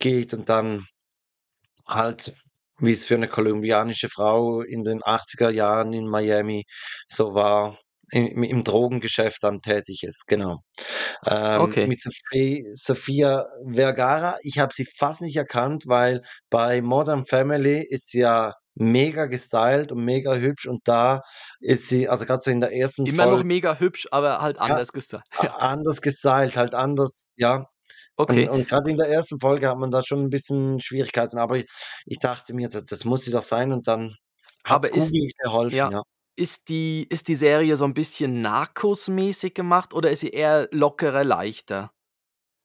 geht 0.00 0.34
und 0.34 0.48
dann 0.48 0.86
halt, 1.86 2.34
wie 2.80 2.92
es 2.92 3.06
für 3.06 3.14
eine 3.16 3.28
kolumbianische 3.28 4.08
Frau 4.08 4.62
in 4.62 4.84
den 4.84 5.02
80er 5.02 5.50
Jahren 5.50 5.92
in 5.92 6.06
Miami 6.06 6.64
so 7.08 7.34
war, 7.34 7.78
im, 8.10 8.42
im 8.42 8.62
Drogengeschäft 8.64 9.42
dann 9.42 9.60
tätig 9.60 10.02
ist, 10.02 10.26
genau. 10.26 10.58
Ähm, 11.26 11.60
Okay. 11.62 11.86
mit 11.86 12.00
Sophie, 12.02 12.64
Sophia 12.74 13.46
Vergara, 13.72 14.36
ich 14.42 14.58
habe 14.58 14.72
sie 14.74 14.86
fast 14.96 15.20
nicht 15.20 15.36
erkannt, 15.36 15.84
weil 15.86 16.22
bei 16.50 16.80
Modern 16.82 17.24
Family 17.26 17.84
ist 17.88 18.08
sie 18.10 18.20
ja 18.20 18.54
mega 18.74 19.26
gestylt 19.26 19.90
und 19.92 20.04
mega 20.04 20.36
hübsch 20.36 20.66
und 20.66 20.80
da 20.86 21.20
ist 21.60 21.88
sie, 21.88 22.08
also 22.08 22.24
gerade 22.26 22.40
so 22.42 22.50
in 22.50 22.60
der 22.60 22.72
ersten 22.72 23.06
Immer 23.06 23.24
noch 23.26 23.32
Folge, 23.32 23.44
mega 23.44 23.78
hübsch, 23.78 24.06
aber 24.12 24.40
halt 24.40 24.58
anders 24.58 24.92
gestylt. 24.92 25.22
a- 25.36 25.42
Ja. 25.44 25.50
anders 25.50 26.00
gestylt, 26.00 26.56
halt 26.56 26.74
anders, 26.74 27.24
ja, 27.36 27.66
Okay. 28.20 28.48
und 28.48 28.68
gerade 28.68 28.90
in 28.90 28.96
der 28.96 29.08
ersten 29.08 29.38
Folge 29.38 29.68
hat 29.68 29.78
man 29.78 29.92
da 29.92 30.02
schon 30.02 30.22
ein 30.24 30.30
bisschen 30.30 30.80
Schwierigkeiten, 30.80 31.38
aber 31.38 31.58
ich, 31.58 31.66
ich 32.04 32.18
dachte 32.18 32.52
mir, 32.52 32.68
das, 32.68 32.84
das 32.84 33.04
muss 33.04 33.22
sie 33.22 33.30
doch 33.30 33.44
sein 33.44 33.72
und 33.72 33.86
dann 33.86 34.16
ist, 34.88 35.12
Google 35.12 35.30
geholfen, 35.38 35.76
ja, 35.76 35.90
ja. 35.90 36.02
ist 36.36 36.68
die, 36.68 37.06
ist 37.10 37.28
die 37.28 37.36
Serie 37.36 37.76
so 37.76 37.84
ein 37.84 37.94
bisschen 37.94 38.40
Narcos-mäßig 38.40 39.54
gemacht 39.54 39.94
oder 39.94 40.10
ist 40.10 40.20
sie 40.20 40.30
eher 40.30 40.68
lockerer, 40.72 41.22
leichter? 41.22 41.92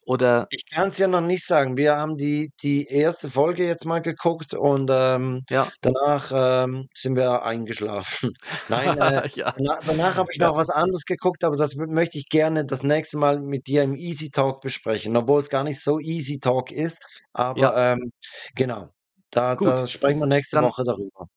Oder, 0.06 0.48
Ich 0.52 0.66
kann 0.70 0.90
es 0.90 0.98
ja 0.98 1.08
noch 1.08 1.22
nicht 1.22 1.46
sagen. 1.46 1.78
Wir 1.78 1.96
haben 1.98 2.18
die, 2.18 2.52
die 2.62 2.86
erste 2.88 3.30
Folge 3.30 3.66
jetzt 3.66 3.86
mal 3.86 4.00
geguckt 4.02 4.54
und 4.54 4.90
ähm, 4.92 5.44
ja. 5.50 5.72
danach 5.82 6.32
ähm, 6.34 6.88
sind 6.94 7.16
wir 7.16 7.44
eingeschlafen. 7.44 8.34
Nein, 8.68 8.98
äh, 8.98 9.28
ja. 9.36 9.54
danach, 9.58 9.80
danach 9.86 10.16
habe 10.18 10.30
ich 10.32 10.40
Ja. 10.40 10.48
noch 10.48 10.58
was 10.58 10.70
anderes 10.70 11.06
geguckt, 11.06 11.44
aber 11.44 11.56
das 11.58 11.76
möchte 11.76 12.18
ich 12.18 12.30
gerne 12.30 12.66
das 12.66 12.84
nächste 12.84 13.18
Mal 13.18 13.40
mit 13.40 13.68
dir 13.68 13.84
im 13.84 13.96
Easy 13.96 14.30
Talk 14.30 14.62
besprechen, 14.62 15.16
obwohl 15.18 15.40
es 15.40 15.50
gar 15.50 15.64
nicht 15.64 15.82
so 15.82 16.00
Easy 16.00 16.40
Talk 16.40 16.72
ist. 16.72 17.02
Aber 17.34 17.76
ähm, 17.78 18.12
genau, 18.56 18.90
da, 19.32 19.56
da 19.56 19.88
sprechen 19.88 20.20
wir 20.20 20.28
nächste 20.28 20.58
Dann, 20.58 20.66
Woche 20.66 20.84
darüber. 20.84 21.28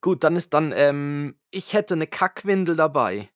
gut, 0.00 0.24
dann 0.24 0.36
ist 0.36 0.52
dann, 0.54 0.72
ähm, 0.74 1.38
ich 1.50 1.72
hätte 1.74 1.94
eine 1.94 2.06
Kackwindel 2.06 2.76
dabei, 2.76 3.28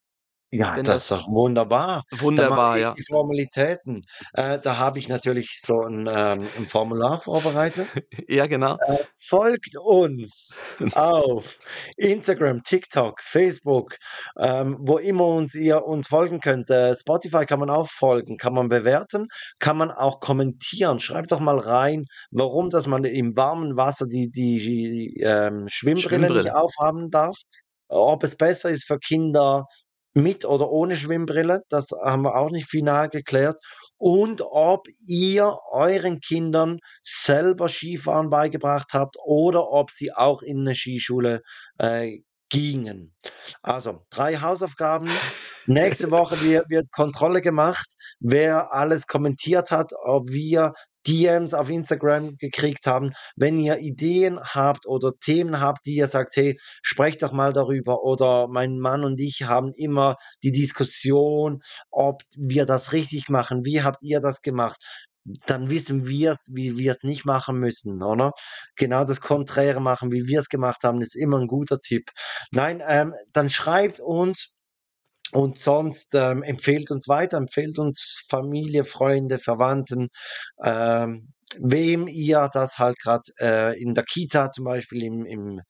Ja, 0.49 0.77
wenn 0.77 0.85
das 0.85 1.03
ist 1.03 1.11
doch 1.11 1.27
wunderbar. 1.27 2.03
Wunderbar, 2.11 2.77
ja. 2.77 2.93
die 2.93 3.03
Formalitäten. 3.03 4.05
Äh, 4.33 4.59
da 4.59 4.77
habe 4.77 4.97
ich 4.97 5.09
natürlich 5.09 5.59
so 5.61 5.81
ein, 5.81 6.07
ähm, 6.09 6.37
ein 6.57 6.65
Formular 6.67 7.19
vorbereitet. 7.19 7.87
Ja, 8.29 8.45
genau. 8.47 8.77
Äh, 8.85 8.97
folgt 9.17 9.77
uns 9.77 10.61
auf 10.95 11.59
Instagram, 11.95 12.61
TikTok, 12.63 13.21
Facebook, 13.21 13.95
ähm, 14.37 14.77
wo 14.79 14.97
immer 14.97 15.27
uns 15.27 15.55
ihr 15.55 15.85
uns 15.85 16.07
folgen 16.07 16.39
könnt. 16.39 16.69
Äh, 16.69 16.95
Spotify 16.95 17.45
kann 17.45 17.59
man 17.59 17.69
auch 17.69 17.87
folgen, 17.89 18.37
kann 18.37 18.53
man 18.53 18.69
bewerten, 18.69 19.27
kann 19.59 19.77
man 19.77 19.91
auch 19.91 20.19
kommentieren. 20.19 20.99
Schreibt 20.99 21.31
doch 21.31 21.39
mal 21.39 21.57
rein, 21.57 22.05
warum, 22.31 22.69
dass 22.69 22.87
man 22.87 23.05
im 23.05 23.35
warmen 23.37 23.77
Wasser 23.77 24.07
die, 24.07 24.29
die, 24.29 24.59
die 24.59 25.21
ähm, 25.21 25.65
Schwimmbrille 25.69 26.21
nicht 26.21 26.29
Schwimmbrille. 26.31 26.55
aufhaben 26.55 27.09
darf. 27.09 27.35
Ob 27.89 28.23
es 28.23 28.35
besser 28.35 28.69
ist 28.69 28.87
für 28.87 28.99
Kinder 28.99 29.65
mit 30.17 30.45
oder 30.45 30.69
ohne 30.69 30.95
Schwimmbrille, 30.95 31.63
das 31.69 31.89
haben 32.03 32.23
wir 32.23 32.35
auch 32.35 32.49
nicht 32.49 32.69
final 32.69 33.09
geklärt. 33.09 33.57
Und 33.97 34.41
ob 34.41 34.87
ihr 35.07 35.57
euren 35.71 36.19
Kindern 36.19 36.79
selber 37.01 37.69
Skifahren 37.69 38.29
beigebracht 38.29 38.93
habt 38.93 39.15
oder 39.23 39.71
ob 39.71 39.91
sie 39.91 40.13
auch 40.13 40.41
in 40.41 40.59
eine 40.61 40.75
Skischule 40.75 41.41
äh, 41.79 42.19
gingen. 42.49 43.15
Also, 43.61 44.05
drei 44.09 44.37
Hausaufgaben. 44.37 45.09
Nächste 45.65 46.11
Woche 46.11 46.41
wird, 46.41 46.69
wird 46.69 46.91
Kontrolle 46.91 47.41
gemacht, 47.41 47.87
wer 48.19 48.73
alles 48.73 49.05
kommentiert 49.05 49.69
hat, 49.69 49.91
ob 50.05 50.27
wir 50.29 50.73
DMs 51.07 51.53
auf 51.53 51.69
Instagram 51.69 52.37
gekriegt 52.37 52.85
haben. 52.85 53.13
Wenn 53.35 53.59
ihr 53.59 53.79
Ideen 53.79 54.39
habt 54.41 54.85
oder 54.85 55.13
Themen 55.19 55.59
habt, 55.59 55.85
die 55.85 55.95
ihr 55.95 56.07
sagt, 56.07 56.35
hey, 56.35 56.59
sprecht 56.81 57.23
doch 57.23 57.31
mal 57.31 57.53
darüber. 57.53 58.03
Oder 58.03 58.47
mein 58.47 58.79
Mann 58.79 59.03
und 59.03 59.19
ich 59.19 59.43
haben 59.43 59.73
immer 59.73 60.17
die 60.43 60.51
Diskussion, 60.51 61.61
ob 61.91 62.23
wir 62.35 62.65
das 62.65 62.93
richtig 62.93 63.29
machen. 63.29 63.65
Wie 63.65 63.81
habt 63.83 63.99
ihr 64.01 64.19
das 64.19 64.41
gemacht? 64.41 64.77
Dann 65.45 65.69
wissen 65.69 66.07
wir 66.07 66.31
es, 66.31 66.49
wie 66.53 66.77
wir 66.77 66.93
es 66.93 67.03
nicht 67.03 67.25
machen 67.25 67.59
müssen, 67.59 68.01
oder? 68.01 68.31
Genau 68.77 69.03
das 69.03 69.19
Konträre 69.19 69.81
machen, 69.81 70.11
wie 70.11 70.25
wir 70.25 70.39
es 70.39 70.47
gemacht 70.47 70.83
haben, 70.83 71.01
ist 71.01 71.15
immer 71.17 71.37
ein 71.39 71.47
guter 71.47 71.79
Tipp. 71.79 72.11
Nein, 72.51 72.81
ähm, 72.85 73.13
dann 73.33 73.49
schreibt 73.49 73.99
uns 73.99 74.56
und 75.33 75.59
sonst 75.59 76.13
ähm, 76.15 76.43
empfehlt 76.43 76.91
uns 76.91 77.07
weiter, 77.07 77.37
empfehlt 77.37 77.79
uns 77.79 78.25
Familie, 78.29 78.83
Freunde, 78.83 79.39
Verwandten, 79.39 80.09
ähm, 80.63 81.33
wem 81.59 82.07
ihr 82.07 82.49
das 82.53 82.77
halt 82.77 82.99
gerade 82.99 83.23
äh, 83.39 83.81
in 83.81 83.93
der 83.93 84.03
Kita 84.05 84.51
zum 84.51 84.65
Beispiel, 84.65 85.03
im, 85.03 85.25
im 85.25 85.61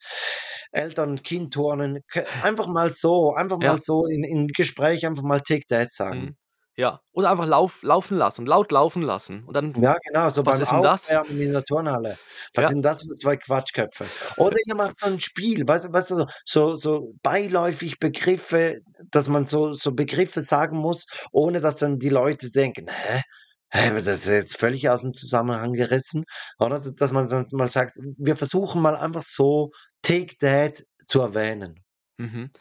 Eltern-Kind-Turnen, 0.71 1.99
einfach 2.41 2.67
mal 2.67 2.93
so, 2.93 3.33
einfach 3.33 3.59
mal 3.59 3.77
Ja. 3.77 3.81
so 3.81 4.05
in, 4.07 4.23
in 4.23 4.47
Gespräch 4.47 5.05
einfach 5.05 5.23
mal 5.23 5.41
Take 5.41 5.67
That 5.69 5.91
sagen. 5.91 6.27
Mhm. 6.27 6.37
Ja. 6.77 7.01
Oder 7.11 7.31
einfach 7.31 7.47
lauf, 7.47 7.81
laufen 7.81 8.17
lassen, 8.17 8.45
laut 8.45 8.71
laufen 8.71 9.01
lassen. 9.01 9.43
Und 9.45 9.55
dann, 9.55 9.73
Ja, 9.81 9.97
genau, 10.05 10.29
so 10.29 10.45
was 10.45 10.53
beim 10.53 10.61
ist 10.61 10.71
denn 10.71 10.81
das? 10.83 11.03
Aufwärmen 11.05 11.41
in 11.41 11.51
der 11.53 11.63
Turnhalle. 11.63 12.17
Was 12.53 12.63
Ja. 12.65 12.69
sind 12.69 12.83
das 12.83 13.01
für 13.01 13.09
zwei 13.17 13.35
Quatschköpfe? 13.37 14.05
Oder 14.37 14.57
ihr 14.67 14.75
macht 14.75 14.99
so 14.99 15.07
ein 15.07 15.19
Spiel, 15.19 15.67
weißt 15.67 15.85
du, 15.85 15.93
weißt 15.93 16.11
du, 16.11 16.25
so, 16.45 16.75
so 16.75 17.13
beiläufig 17.23 17.97
Begriffe, 17.99 18.77
dass 19.09 19.27
man 19.27 19.47
so, 19.47 19.73
so 19.73 19.91
Begriffe 19.91 20.41
sagen 20.41 20.77
muss, 20.77 21.05
ohne 21.31 21.61
dass 21.61 21.77
dann 21.77 21.97
die 21.97 22.09
Leute 22.09 22.51
denken, 22.51 22.85
hä? 22.89 23.21
Hä, 23.69 23.89
das 23.95 24.07
ist 24.07 24.27
jetzt 24.27 24.57
völlig 24.57 24.87
aus 24.89 25.01
dem 25.01 25.13
Zusammenhang 25.13 25.73
gerissen, 25.73 26.23
oder? 26.59 26.79
Dass 26.79 27.11
man 27.11 27.27
dann 27.27 27.47
mal 27.51 27.69
sagt, 27.69 27.97
wir 28.17 28.37
versuchen 28.37 28.81
mal 28.81 28.95
einfach 28.95 29.23
so 29.23 29.71
Take 30.03 30.37
That 30.39 30.83
zu 31.07 31.21
erwähnen. 31.21 31.83
Mhm. 32.17 32.51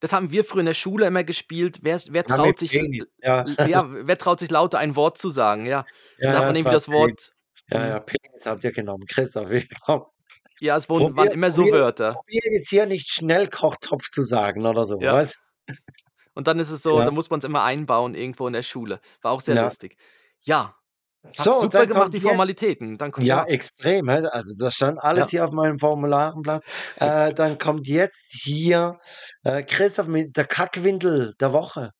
Das 0.00 0.12
haben 0.12 0.30
wir 0.32 0.44
früher 0.44 0.60
in 0.60 0.66
der 0.66 0.74
Schule 0.74 1.06
immer 1.06 1.24
gespielt. 1.24 1.80
Wer, 1.82 2.00
wer 2.08 2.24
traut 2.24 2.58
sich, 2.58 2.70
Penis, 2.72 3.14
ja. 3.22 3.44
ja, 3.66 3.84
wer 3.86 4.16
traut 4.18 4.40
sich 4.40 4.50
lauter 4.50 4.78
ein 4.78 4.96
Wort 4.96 5.18
zu 5.18 5.28
sagen, 5.30 5.66
ja. 5.66 5.84
Ja, 6.18 6.32
Dann 6.32 6.36
hat 6.38 6.46
man 6.48 6.56
irgendwie 6.56 6.72
das. 6.74 6.88
Wort. 6.88 7.32
Ja, 7.70 7.78
Mhm. 7.78 7.86
ja, 7.86 8.00
Penis 8.00 8.46
habt 8.46 8.64
ihr 8.64 8.72
genommen. 8.72 9.06
Christoph, 9.06 9.48
willkommen. 9.50 10.04
Ja, 10.58 10.76
es 10.76 10.88
wurden, 10.88 11.04
waren 11.04 11.14
Probier, 11.16 11.32
immer 11.32 11.50
so 11.50 11.62
probier, 11.62 11.80
Wörter. 11.80 12.12
probier 12.14 12.40
jetzt 12.50 12.68
hier 12.68 12.86
nicht 12.86 13.08
schnell 13.10 13.48
Kochtopf 13.48 14.10
zu 14.10 14.22
sagen 14.22 14.66
oder 14.66 14.84
so, 14.84 15.00
Ja. 15.00 15.12
weißt 15.14 15.38
Und 16.34 16.46
dann 16.46 16.58
ist 16.58 16.70
es 16.70 16.82
so, 16.82 16.98
Ja. 16.98 17.04
da 17.04 17.10
muss 17.10 17.30
man 17.30 17.38
es 17.38 17.44
immer 17.44 17.62
einbauen 17.62 18.14
irgendwo 18.14 18.46
in 18.46 18.52
der 18.54 18.62
Schule. 18.62 19.00
War 19.22 19.32
auch 19.32 19.40
sehr 19.40 19.54
lustig. 19.62 19.96
Ja, 20.40 20.74
Hast 21.24 21.44
So, 21.44 21.60
super 21.62 21.86
gemacht, 21.86 22.14
die 22.14 22.20
Formalitäten. 22.20 22.96
Dann 22.96 23.12
kommt 23.12 23.26
Ja, 23.26 23.38
ja. 23.38 23.44
extrem. 23.44 24.08
Also 24.08 24.54
das 24.58 24.74
stand 24.74 24.98
alles 24.98 25.24
Ja. 25.24 25.28
hier 25.30 25.44
auf 25.44 25.50
meinem 25.52 25.78
Formularenblatt. 25.78 26.62
Äh, 26.96 27.34
dann 27.34 27.58
kommt 27.58 27.86
jetzt 27.86 28.32
hier 28.42 28.98
äh, 29.44 29.62
Christoph 29.62 30.06
mit 30.06 30.36
der 30.36 30.46
Kackwindel 30.46 31.34
der 31.38 31.52
Woche. 31.52 31.90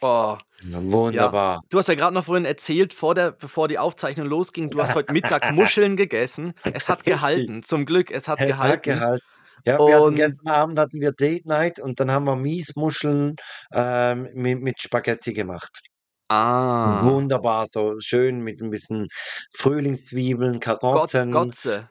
Oh, 0.00 0.36
Wunderbar. 0.64 1.60
du 1.70 1.78
hast 1.78 1.88
ja 1.88 1.94
gerade 1.94 2.14
noch 2.14 2.24
vorhin 2.24 2.44
erzählt, 2.44 2.94
vor 2.94 3.14
der, 3.14 3.32
bevor 3.32 3.68
die 3.68 3.78
Aufzeichnung 3.78 4.26
losging, 4.26 4.70
du 4.70 4.80
hast 4.80 4.94
heute 4.94 5.12
Mittag 5.12 5.52
Muscheln 5.52 5.96
gegessen. 5.96 6.54
Es 6.72 6.88
hat 6.88 7.04
gehalten, 7.04 7.62
zum 7.62 7.84
Glück, 7.84 8.10
es 8.10 8.26
hat 8.28 8.40
Es 8.40 8.46
gehalten. 8.48 8.72
hat 8.72 8.82
gehalten. 9.00 9.24
Ja, 9.64 9.78
wir 9.78 9.96
hatten 9.96 10.14
gestern 10.16 10.48
Abend 10.48 10.78
hatten 10.78 11.00
wir 11.00 11.12
Date 11.12 11.46
Night 11.46 11.78
und 11.80 12.00
dann 12.00 12.10
haben 12.10 12.24
wir 12.24 12.36
Miesmuscheln 12.36 13.36
ähm, 13.72 14.28
mit, 14.34 14.60
mit 14.60 14.80
Spaghetti 14.80 15.32
gemacht. 15.32 15.80
ah, 16.28 17.02
Wunderbar, 17.04 17.66
so 17.70 17.94
schön 18.00 18.40
mit 18.40 18.60
ein 18.62 18.70
bisschen 18.70 19.06
Frühlingszwiebeln, 19.54 20.60
Karotten. 20.60 21.30
Gotze. 21.32 21.88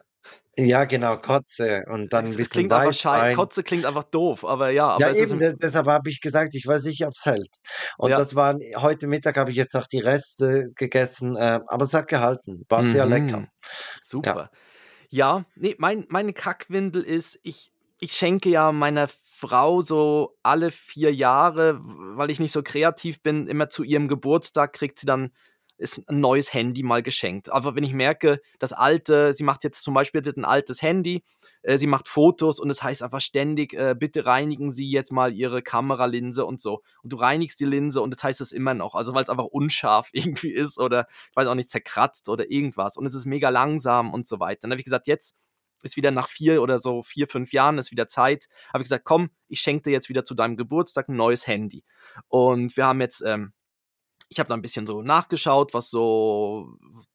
Ja, 0.57 0.83
genau, 0.83 1.15
Kotze 1.17 1.83
und 1.87 2.11
dann 2.11 2.25
ein 2.25 2.25
Es, 2.25 2.31
es 2.31 2.37
bisschen 2.37 2.51
klingt 2.53 2.73
einfach 2.73 2.93
schei 2.93 3.09
Weißwein. 3.11 3.35
Kotze 3.35 3.63
klingt 3.63 3.85
einfach 3.85 4.03
doof, 4.03 4.43
aber 4.43 4.69
ja, 4.69 4.87
aber 4.89 4.99
Ja, 4.99 5.09
es 5.09 5.21
ist 5.21 5.31
eben, 5.31 5.39
de 5.39 5.55
deshalb 5.55 5.87
habe 5.87 6.09
ich 6.09 6.19
gesagt, 6.19 6.53
ich 6.55 6.67
weiß 6.67 6.83
nicht, 6.83 7.05
ob's 7.05 7.25
hält. 7.25 7.47
Und 7.97 8.11
ja, 8.11 8.17
das 8.17 8.35
waren 8.35 8.59
heute 8.75 9.07
Mittag 9.07 9.37
habe 9.37 9.49
ich 9.51 9.55
jetzt 9.55 9.73
noch 9.73 9.87
die 9.87 9.99
Reste 9.99 10.67
gegessen, 10.75 11.37
äh, 11.37 11.61
aber 11.67 11.85
es 11.85 11.93
hat 11.93 12.09
gehalten. 12.09 12.65
War 12.67 12.83
sehr 12.83 13.05
lecker. 13.05 13.39
mhm, 13.39 13.47
Ja. 14.25 14.49
Ja, 15.13 15.45
nee, 15.55 15.75
mein, 15.77 16.05
meine 16.07 16.31
Kackwindel 16.31 17.03
ist, 17.03 17.37
ich, 17.43 17.73
ich 17.99 18.13
schenke 18.13 18.49
ja 18.49 18.71
meiner 18.71 19.09
Frau 19.09 19.81
so 19.81 20.37
alle 20.41 20.71
vier 20.71 21.13
Jahre, 21.13 21.81
weil 21.83 22.31
ich 22.31 22.39
nicht 22.39 22.53
so 22.53 22.63
kreativ 22.63 23.21
bin, 23.21 23.45
immer 23.47 23.67
zu 23.67 23.83
ihrem 23.83 24.07
Geburtstag 24.07 24.71
kriegt 24.71 24.99
sie 24.99 25.05
dann 25.05 25.31
ist 25.81 26.07
ein 26.07 26.19
neues 26.19 26.53
Handy 26.53 26.83
mal 26.83 27.01
geschenkt. 27.01 27.51
Aber 27.51 27.75
wenn 27.75 27.83
ich 27.83 27.93
merke, 27.93 28.39
das 28.59 28.71
alte, 28.71 29.33
sie 29.33 29.43
macht 29.43 29.63
jetzt 29.63 29.83
zum 29.83 29.93
Beispiel 29.93 30.21
jetzt 30.23 30.37
ein 30.37 30.45
altes 30.45 30.81
Handy, 30.81 31.23
äh, 31.63 31.77
sie 31.77 31.87
macht 31.87 32.07
Fotos 32.07 32.59
und 32.59 32.69
es 32.69 32.83
heißt 32.83 33.03
einfach 33.03 33.19
ständig, 33.19 33.73
äh, 33.73 33.95
bitte 33.97 34.25
reinigen 34.25 34.71
Sie 34.71 34.89
jetzt 34.89 35.11
mal 35.11 35.33
Ihre 35.33 35.61
Kameralinse 35.61 36.45
und 36.45 36.61
so. 36.61 36.81
Und 37.03 37.11
du 37.11 37.17
reinigst 37.17 37.59
die 37.59 37.65
Linse 37.65 38.01
und 38.01 38.13
das 38.13 38.23
heißt 38.23 38.41
es 38.41 38.51
immer 38.51 38.73
noch. 38.73 38.95
Also 38.95 39.13
weil 39.13 39.23
es 39.23 39.29
einfach 39.29 39.45
unscharf 39.45 40.09
irgendwie 40.13 40.51
ist 40.51 40.79
oder 40.79 41.07
ich 41.29 41.35
weiß 41.35 41.47
auch 41.47 41.55
nicht, 41.55 41.69
zerkratzt 41.69 42.29
oder 42.29 42.49
irgendwas. 42.51 42.95
Und 42.95 43.05
es 43.05 43.15
ist 43.15 43.25
mega 43.25 43.49
langsam 43.49 44.13
und 44.13 44.27
so 44.27 44.39
weiter. 44.39 44.61
Dann 44.61 44.71
habe 44.71 44.81
ich 44.81 44.85
gesagt, 44.85 45.07
jetzt 45.07 45.35
ist 45.83 45.97
wieder 45.97 46.11
nach 46.11 46.27
vier 46.27 46.61
oder 46.61 46.77
so 46.77 47.01
vier, 47.01 47.27
fünf 47.27 47.53
Jahren, 47.53 47.79
ist 47.79 47.91
wieder 47.91 48.07
Zeit. 48.07 48.47
Habe 48.69 48.83
ich 48.83 48.85
gesagt, 48.85 49.05
komm, 49.05 49.31
ich 49.47 49.61
schenke 49.61 49.83
dir 49.83 49.91
jetzt 49.91 50.09
wieder 50.09 50.23
zu 50.23 50.35
deinem 50.35 50.57
Geburtstag 50.57 51.09
ein 51.09 51.15
neues 51.15 51.47
Handy. 51.47 51.83
Und 52.27 52.77
wir 52.77 52.85
haben 52.85 53.01
jetzt, 53.01 53.23
ähm, 53.25 53.53
ich 54.31 54.39
habe 54.39 54.47
da 54.47 54.55
ein 54.55 54.61
bisschen 54.61 54.87
so 54.87 55.01
nachgeschaut, 55.01 55.73
was 55.73 55.89
so, 55.89 56.69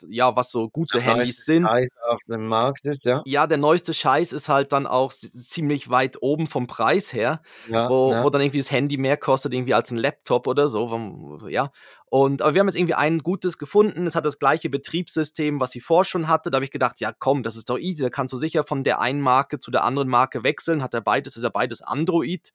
ja, 0.07 0.37
was 0.37 0.51
so 0.51 0.69
gute 0.69 0.99
Der 0.99 1.15
Handys 1.15 1.47
sind. 1.47 1.67
Scheiß 1.67 1.89
auf 2.11 2.19
dem 2.29 2.47
Markt 2.47 2.85
ist, 2.85 3.07
ja. 3.07 3.23
Ja, 3.25 3.47
der 3.47 3.57
neueste 3.57 3.95
Scheiß 3.95 4.35
ist 4.35 4.51
halt 4.51 4.73
dann 4.73 4.87
auch 4.87 5.11
ziemlich 5.13 5.89
weit 5.89 6.19
oben 6.21 6.47
vom 6.47 6.67
Preis 6.67 7.15
her, 7.15 7.41
Ja, 7.71 7.89
wo, 7.89 8.13
ja. 8.13 8.23
wo 8.23 8.29
dann 8.29 8.43
irgendwie 8.43 8.59
das 8.59 8.71
Handy 8.71 8.99
mehr 8.99 9.17
kostet 9.17 9.55
irgendwie 9.55 9.73
als 9.73 9.91
ein 9.91 9.97
Laptop 9.97 10.47
oder 10.47 10.69
so. 10.69 11.39
Ja. 11.49 11.71
Und 12.05 12.43
aber 12.43 12.53
wir 12.53 12.61
haben 12.61 12.69
jetzt 12.69 12.77
irgendwie 12.77 12.95
ein 12.95 13.21
gutes 13.21 13.57
gefunden. 13.57 14.07
Es 14.07 14.15
hat 14.15 14.27
das 14.27 14.39
gleiche 14.39 14.69
Betriebssystem, 14.69 15.59
was 15.59 15.71
sie 15.71 15.81
vor 15.81 16.05
schon 16.05 16.29
hatte. 16.29 16.51
Da 16.51 16.57
habe 16.57 16.67
ich 16.67 16.71
gedacht, 16.71 17.01
ja 17.01 17.13
komm, 17.19 17.43
das 17.43 17.57
ist 17.57 17.71
doch 17.71 17.79
easy. 17.79 18.03
Da 18.03 18.11
kannst 18.11 18.35
du 18.35 18.37
sicher 18.37 18.63
von 18.63 18.85
der 18.85 19.01
einen 19.01 19.23
Marke 19.23 19.59
zu 19.59 19.71
der 19.71 19.85
anderen 19.85 20.09
Marke 20.09 20.43
wechseln. 20.45 20.83
Hat 20.83 20.93
er 20.93 21.01
beides, 21.01 21.39
ist 21.39 21.45
ja 21.45 21.49
beides 21.49 21.81
Android. 21.81 22.53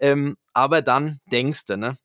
Ähm, 0.00 0.36
aber 0.52 0.82
dann 0.82 1.20
denkst 1.30 1.66
du, 1.66 1.76
ne? 1.76 1.96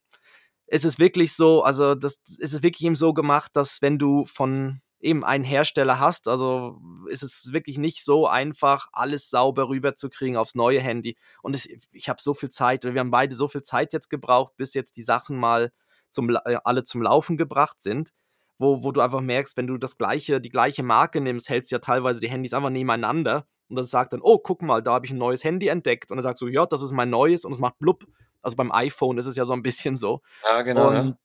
Es 0.66 0.84
ist 0.84 0.98
wirklich 0.98 1.34
so, 1.34 1.62
also 1.62 1.94
das 1.94 2.18
es 2.26 2.52
ist 2.52 2.62
wirklich 2.62 2.84
eben 2.84 2.96
so 2.96 3.12
gemacht, 3.14 3.52
dass 3.54 3.82
wenn 3.82 3.98
du 3.98 4.24
von 4.24 4.80
eben 5.00 5.24
einen 5.24 5.44
Hersteller 5.44 6.00
hast, 6.00 6.26
also 6.26 6.80
ist 7.08 7.22
es 7.22 7.52
wirklich 7.52 7.78
nicht 7.78 8.04
so 8.04 8.26
einfach, 8.26 8.88
alles 8.92 9.30
sauber 9.30 9.68
rüberzukriegen 9.68 10.36
aufs 10.36 10.54
neue 10.54 10.80
Handy. 10.80 11.16
Und 11.42 11.54
es, 11.54 11.68
ich 11.92 12.08
habe 12.08 12.20
so 12.20 12.34
viel 12.34 12.50
Zeit, 12.50 12.84
oder 12.84 12.94
wir 12.94 13.00
haben 13.00 13.10
beide 13.10 13.34
so 13.34 13.48
viel 13.48 13.62
Zeit 13.62 13.92
jetzt 13.92 14.10
gebraucht, 14.10 14.54
bis 14.56 14.74
jetzt 14.74 14.96
die 14.96 15.02
Sachen 15.02 15.36
mal 15.36 15.70
zum, 16.08 16.30
äh, 16.30 16.58
alle 16.64 16.84
zum 16.84 17.02
Laufen 17.02 17.36
gebracht 17.36 17.82
sind, 17.82 18.10
wo, 18.58 18.82
wo 18.82 18.92
du 18.92 19.00
einfach 19.00 19.20
merkst, 19.20 19.56
wenn 19.56 19.66
du 19.66 19.76
das 19.78 19.98
gleiche, 19.98 20.40
die 20.40 20.50
gleiche 20.50 20.82
Marke 20.82 21.20
nimmst, 21.20 21.48
hältst 21.48 21.70
du 21.70 21.76
ja 21.76 21.78
teilweise 21.80 22.20
die 22.20 22.30
Handys 22.30 22.54
einfach 22.54 22.70
nebeneinander 22.70 23.46
und 23.68 23.76
das 23.76 23.90
sagt 23.90 24.12
dann, 24.12 24.20
oh, 24.22 24.38
guck 24.38 24.62
mal, 24.62 24.82
da 24.82 24.92
habe 24.94 25.06
ich 25.06 25.12
ein 25.12 25.18
neues 25.18 25.42
Handy 25.42 25.68
entdeckt. 25.68 26.10
Und 26.10 26.18
dann 26.18 26.22
sagst 26.22 26.40
du, 26.42 26.48
ja, 26.48 26.66
das 26.66 26.82
ist 26.82 26.92
mein 26.92 27.10
neues 27.10 27.44
und 27.44 27.52
es 27.52 27.58
macht 27.58 27.78
blub. 27.78 28.04
Also 28.42 28.56
beim 28.56 28.70
iPhone 28.70 29.18
ist 29.18 29.26
es 29.26 29.36
ja 29.36 29.44
so 29.44 29.54
ein 29.54 29.62
bisschen 29.62 29.96
so. 29.96 30.22
Ja, 30.44 30.62
genau. 30.62 30.92
Ja. 30.92 31.00
Und 31.00 31.16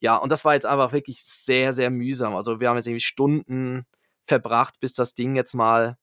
ja, 0.00 0.16
und 0.16 0.32
das 0.32 0.44
war 0.44 0.54
jetzt 0.54 0.66
einfach 0.66 0.92
wirklich 0.92 1.22
sehr, 1.22 1.72
sehr 1.72 1.90
mühsam. 1.90 2.34
Also 2.34 2.60
wir 2.60 2.68
haben 2.68 2.76
jetzt 2.76 2.86
irgendwie 2.86 3.00
Stunden 3.00 3.86
verbracht, 4.24 4.80
bis 4.80 4.92
das 4.92 5.14
Ding 5.14 5.36
jetzt 5.36 5.54
mal 5.54 5.96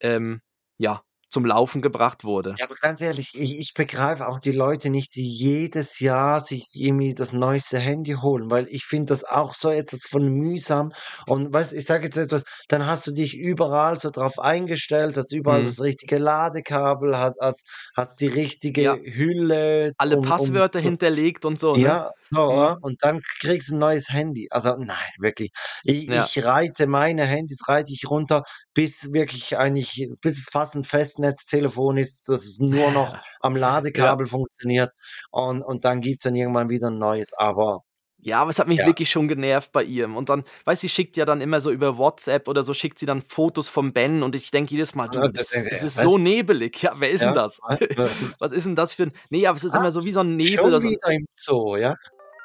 ähm, 0.00 0.42
ja, 0.78 1.02
zum 1.36 1.44
Laufen 1.44 1.82
gebracht 1.82 2.24
wurde. 2.24 2.54
Ja, 2.58 2.64
aber 2.64 2.76
ganz 2.76 3.02
ehrlich, 3.02 3.32
ich, 3.34 3.58
ich 3.58 3.74
begreife 3.74 4.26
auch 4.26 4.40
die 4.40 4.52
Leute 4.52 4.88
nicht, 4.88 5.14
die 5.16 5.30
jedes 5.30 6.00
Jahr 6.00 6.42
sich 6.42 6.64
irgendwie 6.72 7.12
das 7.12 7.32
neueste 7.34 7.78
Handy 7.78 8.12
holen, 8.12 8.50
weil 8.50 8.66
ich 8.70 8.86
finde 8.86 9.06
das 9.12 9.22
auch 9.24 9.52
so 9.52 9.68
etwas 9.68 10.04
von 10.08 10.26
mühsam. 10.26 10.92
Und 11.26 11.52
weißt, 11.52 11.74
ich 11.74 11.84
sage 11.84 12.04
jetzt 12.06 12.16
etwas, 12.16 12.42
dann 12.68 12.86
hast 12.86 13.06
du 13.06 13.12
dich 13.12 13.36
überall 13.36 13.98
so 13.98 14.08
drauf 14.08 14.38
eingestellt, 14.38 15.18
hast 15.18 15.34
überall 15.34 15.60
Mhm. 15.60 15.66
das 15.66 15.82
richtige 15.82 16.16
Ladekabel, 16.16 17.18
hast, 17.18 17.36
hast, 17.38 17.66
hast 17.94 18.18
die 18.22 18.28
richtige 18.28 18.80
Ja. 18.82 18.94
Hülle. 18.96 19.92
Alle 19.98 20.16
um- 20.16 20.22
um 20.22 20.28
Passwörter 20.30 20.78
zu- 20.78 20.84
hinterlegt 20.86 21.44
und 21.44 21.58
so, 21.58 21.74
ne? 21.76 21.82
Ja, 21.82 22.10
so, 22.18 22.50
Mhm. 22.50 22.76
und 22.80 22.96
dann 23.02 23.20
kriegst 23.40 23.70
du 23.70 23.76
ein 23.76 23.78
neues 23.80 24.08
Handy. 24.10 24.48
Also 24.50 24.74
nein, 24.78 24.96
wirklich. 25.18 25.50
Ich, 25.84 26.04
Ja. 26.04 26.24
ich 26.24 26.44
reite 26.46 26.86
meine 26.86 27.26
Handys, 27.26 27.68
reite 27.68 27.92
ich 27.92 28.08
runter, 28.08 28.42
bis 28.72 29.12
wirklich 29.12 29.58
eigentlich, 29.58 30.08
bis 30.22 30.38
es 30.38 30.46
fast 30.50 30.76
ein 30.76 30.84
Festnetztelefon 31.30 31.98
ist, 31.98 32.28
dass 32.28 32.44
es 32.44 32.58
nur 32.58 32.90
noch 32.92 33.16
am 33.40 33.56
Ladekabel 33.56 34.26
funktioniert. 34.26 34.92
Und, 35.30 35.62
und 35.62 35.84
dann 35.84 36.00
gibt 36.00 36.20
es 36.20 36.24
dann 36.24 36.34
irgendwann 36.34 36.70
wieder 36.70 36.88
ein 36.88 36.98
neues. 36.98 37.32
Aber 37.34 37.80
Ja, 38.18 38.40
aber 38.40 38.50
es 38.50 38.58
hat 38.58 38.66
mich 38.66 38.80
Ja. 38.80 38.86
wirklich 38.86 39.10
schon 39.10 39.28
genervt 39.28 39.72
bei 39.72 39.84
ihr. 39.84 40.08
Und 40.08 40.28
dann, 40.28 40.44
weißt 40.64 40.82
du, 40.82 40.88
sie 40.88 40.92
schickt 40.92 41.16
ja 41.16 41.24
dann 41.24 41.40
immer 41.40 41.60
so 41.60 41.70
über 41.70 41.96
WhatsApp 41.98 42.48
oder 42.48 42.62
so, 42.62 42.74
schickt 42.74 42.98
sie 42.98 43.06
dann 43.06 43.20
Fotos 43.22 43.68
vom 43.68 43.92
Ben 43.92 44.22
und 44.22 44.34
ich 44.34 44.50
denke 44.50 44.72
jedes 44.72 44.94
Mal, 44.94 45.08
du, 45.08 45.18
Ja, 45.18 45.26
es, 45.26 45.32
das- 45.50 45.52
es 45.70 45.82
ist 45.84 45.96
was? 45.98 46.02
so 46.04 46.18
nebelig. 46.18 46.82
Ja, 46.82 46.94
wer 46.96 47.10
ist 47.10 47.20
Ja, 47.20 47.26
denn 47.28 47.34
das? 47.34 47.58
was? 48.40 48.52
Ist 48.52 48.66
denn 48.66 48.74
das 48.74 48.94
für 48.94 49.04
ein. 49.04 49.12
Nee, 49.30 49.46
aber 49.46 49.56
es 49.56 49.64
ist 49.64 49.74
Ah, 49.74 49.78
immer 49.78 49.90
so 49.90 50.02
wie 50.04 50.12
so 50.12 50.20
ein 50.20 50.36
Nebel. 50.36 50.56
schon 50.56 50.64
oder 50.66 50.80
so, 50.80 50.88
wieder 50.88 51.08
im 51.12 51.26
Zoo, 51.32 51.76
ja? 51.76 51.94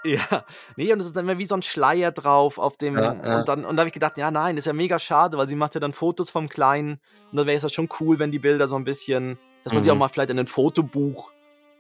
Ja, 0.04 0.46
nee, 0.78 0.92
und 0.92 1.00
es 1.00 1.06
ist 1.08 1.16
dann 1.16 1.26
immer 1.26 1.38
wie 1.38 1.46
so 1.46 1.56
ein 1.56 1.62
Schleier 1.62 2.12
drauf 2.12 2.58
auf 2.58 2.76
dem. 2.78 2.98
Ja, 2.98 3.14
ja. 3.24 3.40
Und 3.40 3.48
dann 3.48 3.66
und 3.66 3.76
da 3.78 3.82
habe 3.82 3.88
ich 3.90 3.94
gedacht, 3.94 4.18
ja, 4.18 4.32
nein, 4.32 4.58
ist 4.58 4.66
ja 4.68 4.74
mega 4.74 4.98
schade, 4.98 5.38
weil 5.38 5.48
sie 5.48 5.56
macht 5.56 5.76
ja 5.76 5.80
dann 5.80 5.94
Fotos 5.94 6.30
vom 6.32 6.50
Kleinen. 6.50 7.00
Und 7.32 7.38
dann 7.38 7.46
wäre 7.46 7.58
es 7.58 7.64
ja 7.64 7.70
schon 7.70 7.88
cool, 8.00 8.18
wenn 8.18 8.32
die 8.32 8.40
Bilder 8.40 8.66
so 8.68 8.76
ein 8.76 8.84
bisschen, 8.84 9.38
dass 9.64 9.74
man 9.74 9.84
sie 9.84 9.92
auch 9.92 9.96
Mhm. 9.96 10.00
mal 10.00 10.08
vielleicht 10.10 10.32
in 10.32 10.40
ein 10.40 10.48
Fotobuch 10.48 11.32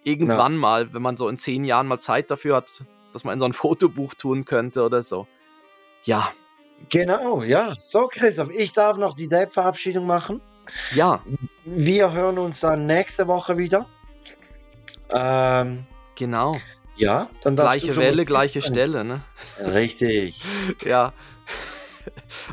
irgendwann 0.03 0.55
mal, 0.55 0.93
wenn 0.93 1.01
man 1.01 1.17
so 1.17 1.27
in 1.29 1.37
zehn 1.37 1.63
Jahren 1.65 1.87
mal 1.87 1.99
Zeit 1.99 2.29
dafür 2.29 2.57
hat, 2.57 2.83
dass 3.11 3.23
man 3.23 3.33
in 3.35 3.39
so 3.39 3.45
ein 3.47 3.53
Fotobuch 3.53 4.13
tun 4.13 4.45
könnte 4.45 4.83
oder 4.83 5.01
so. 5.03 5.27
Ja, 6.03 6.31
Genau, 6.89 7.43
ja. 7.43 7.75
So, 7.79 8.07
Christoph, 8.07 8.49
ich 8.49 8.73
darf 8.73 8.97
noch 8.97 9.13
die 9.13 9.27
Date-Verabschiedung 9.27 10.07
machen. 10.07 10.41
ja, 10.95 11.21
Wir 11.65 12.11
hören 12.11 12.39
uns 12.39 12.59
dann 12.61 12.87
nächste 12.87 13.27
Woche 13.27 13.55
wieder. 13.57 13.85
Ähm, 15.11 15.85
genau. 16.15 16.53
Ja, 16.97 17.29
dann 17.43 17.55
darfst 17.55 17.81
du 17.83 17.85
Gleiche 17.87 18.01
Welle, 18.01 18.25
gleiche 18.25 18.61
sagen. 18.61 18.73
Stelle, 18.73 19.03
ne? 19.03 19.21
Richtig. 19.59 20.41
Ja. 20.85 21.13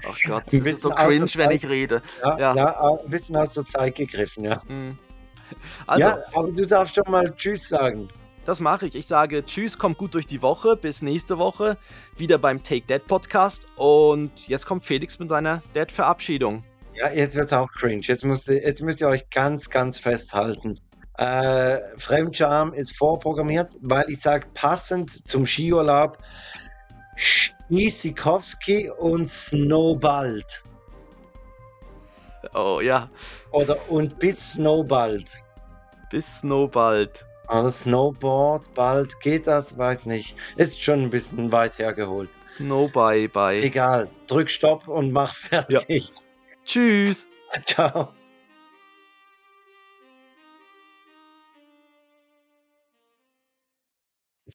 Ach 0.06 0.18
Gott, 0.26 0.44
das 0.46 0.52
ist 0.60 0.80
so 0.82 0.90
cringe, 0.90 1.30
wenn 1.36 1.50
ich 1.52 1.66
rede. 1.66 2.02
Ja, 2.22 2.38
Ja. 2.38 2.54
ja. 2.54 2.98
ein 3.02 3.08
bisschen 3.10 3.34
aus 3.36 3.54
der 3.54 3.64
Zeit 3.64 3.94
gegriffen, 3.94 4.44
ja. 4.44 4.62
Hm. 4.66 4.98
Also, 5.86 6.00
ja, 6.00 6.18
aber 6.34 6.52
du 6.52 6.66
darfst 6.66 6.94
schon 6.94 7.10
mal 7.10 7.34
Tschüss 7.34 7.68
sagen. 7.68 8.08
Das 8.44 8.60
mache 8.60 8.86
ich. 8.86 8.94
Ich 8.94 9.06
sage 9.06 9.44
Tschüss, 9.44 9.78
kommt 9.78 9.98
gut 9.98 10.14
durch 10.14 10.26
die 10.26 10.42
Woche. 10.42 10.76
Bis 10.76 11.02
nächste 11.02 11.38
Woche. 11.38 11.76
Wieder 12.16 12.38
beim 12.38 12.62
Take 12.62 12.82
Dead 12.86 13.06
Podcast. 13.06 13.66
Und 13.76 14.48
jetzt 14.48 14.66
kommt 14.66 14.84
Felix 14.84 15.18
mit 15.18 15.28
seiner 15.30 15.62
Dead-Verabschiedung. 15.74 16.64
Ja, 16.94 17.10
jetzt 17.12 17.36
wird's 17.36 17.52
auch 17.52 17.70
cringe. 17.72 18.02
Jetzt 18.02 18.24
müsst 18.24 18.48
ihr, 18.48 18.62
jetzt 18.62 18.82
müsst 18.82 19.00
ihr 19.00 19.08
euch 19.08 19.28
ganz, 19.30 19.70
ganz 19.70 19.98
festhalten. 19.98 20.78
Äh, 21.18 21.80
Fremdscham 21.96 22.72
ist 22.72 22.96
vorprogrammiert, 22.96 23.72
weil 23.82 24.08
ich 24.08 24.20
sage, 24.20 24.46
passend 24.54 25.28
zum 25.28 25.44
Skiurlaub 25.44 26.18
Schiesikowski 27.16 28.88
und 28.90 29.28
Snowbald. 29.28 30.62
Oh 32.54 32.80
ja. 32.80 33.10
Oder 33.50 33.76
und 33.90 34.18
bis 34.20 34.52
Snowbald. 34.52 35.42
Bis 36.10 36.38
Snowbald. 36.38 37.26
Oder 37.48 37.70
Snowboard, 37.70 38.72
bald 38.74 39.18
geht 39.20 39.46
das, 39.46 39.76
weiß 39.76 40.06
nicht. 40.06 40.36
Ist 40.56 40.82
schon 40.82 41.02
ein 41.02 41.10
bisschen 41.10 41.50
weit 41.50 41.78
hergeholt. 41.78 42.30
Snow 42.44 42.92
bye 42.92 43.28
bye. 43.28 43.60
Egal, 43.60 44.08
drück 44.26 44.50
Stopp 44.50 44.86
und 44.86 45.12
mach 45.12 45.34
fertig. 45.34 46.12
Tschüss. 46.64 47.26
Ciao. 47.66 48.12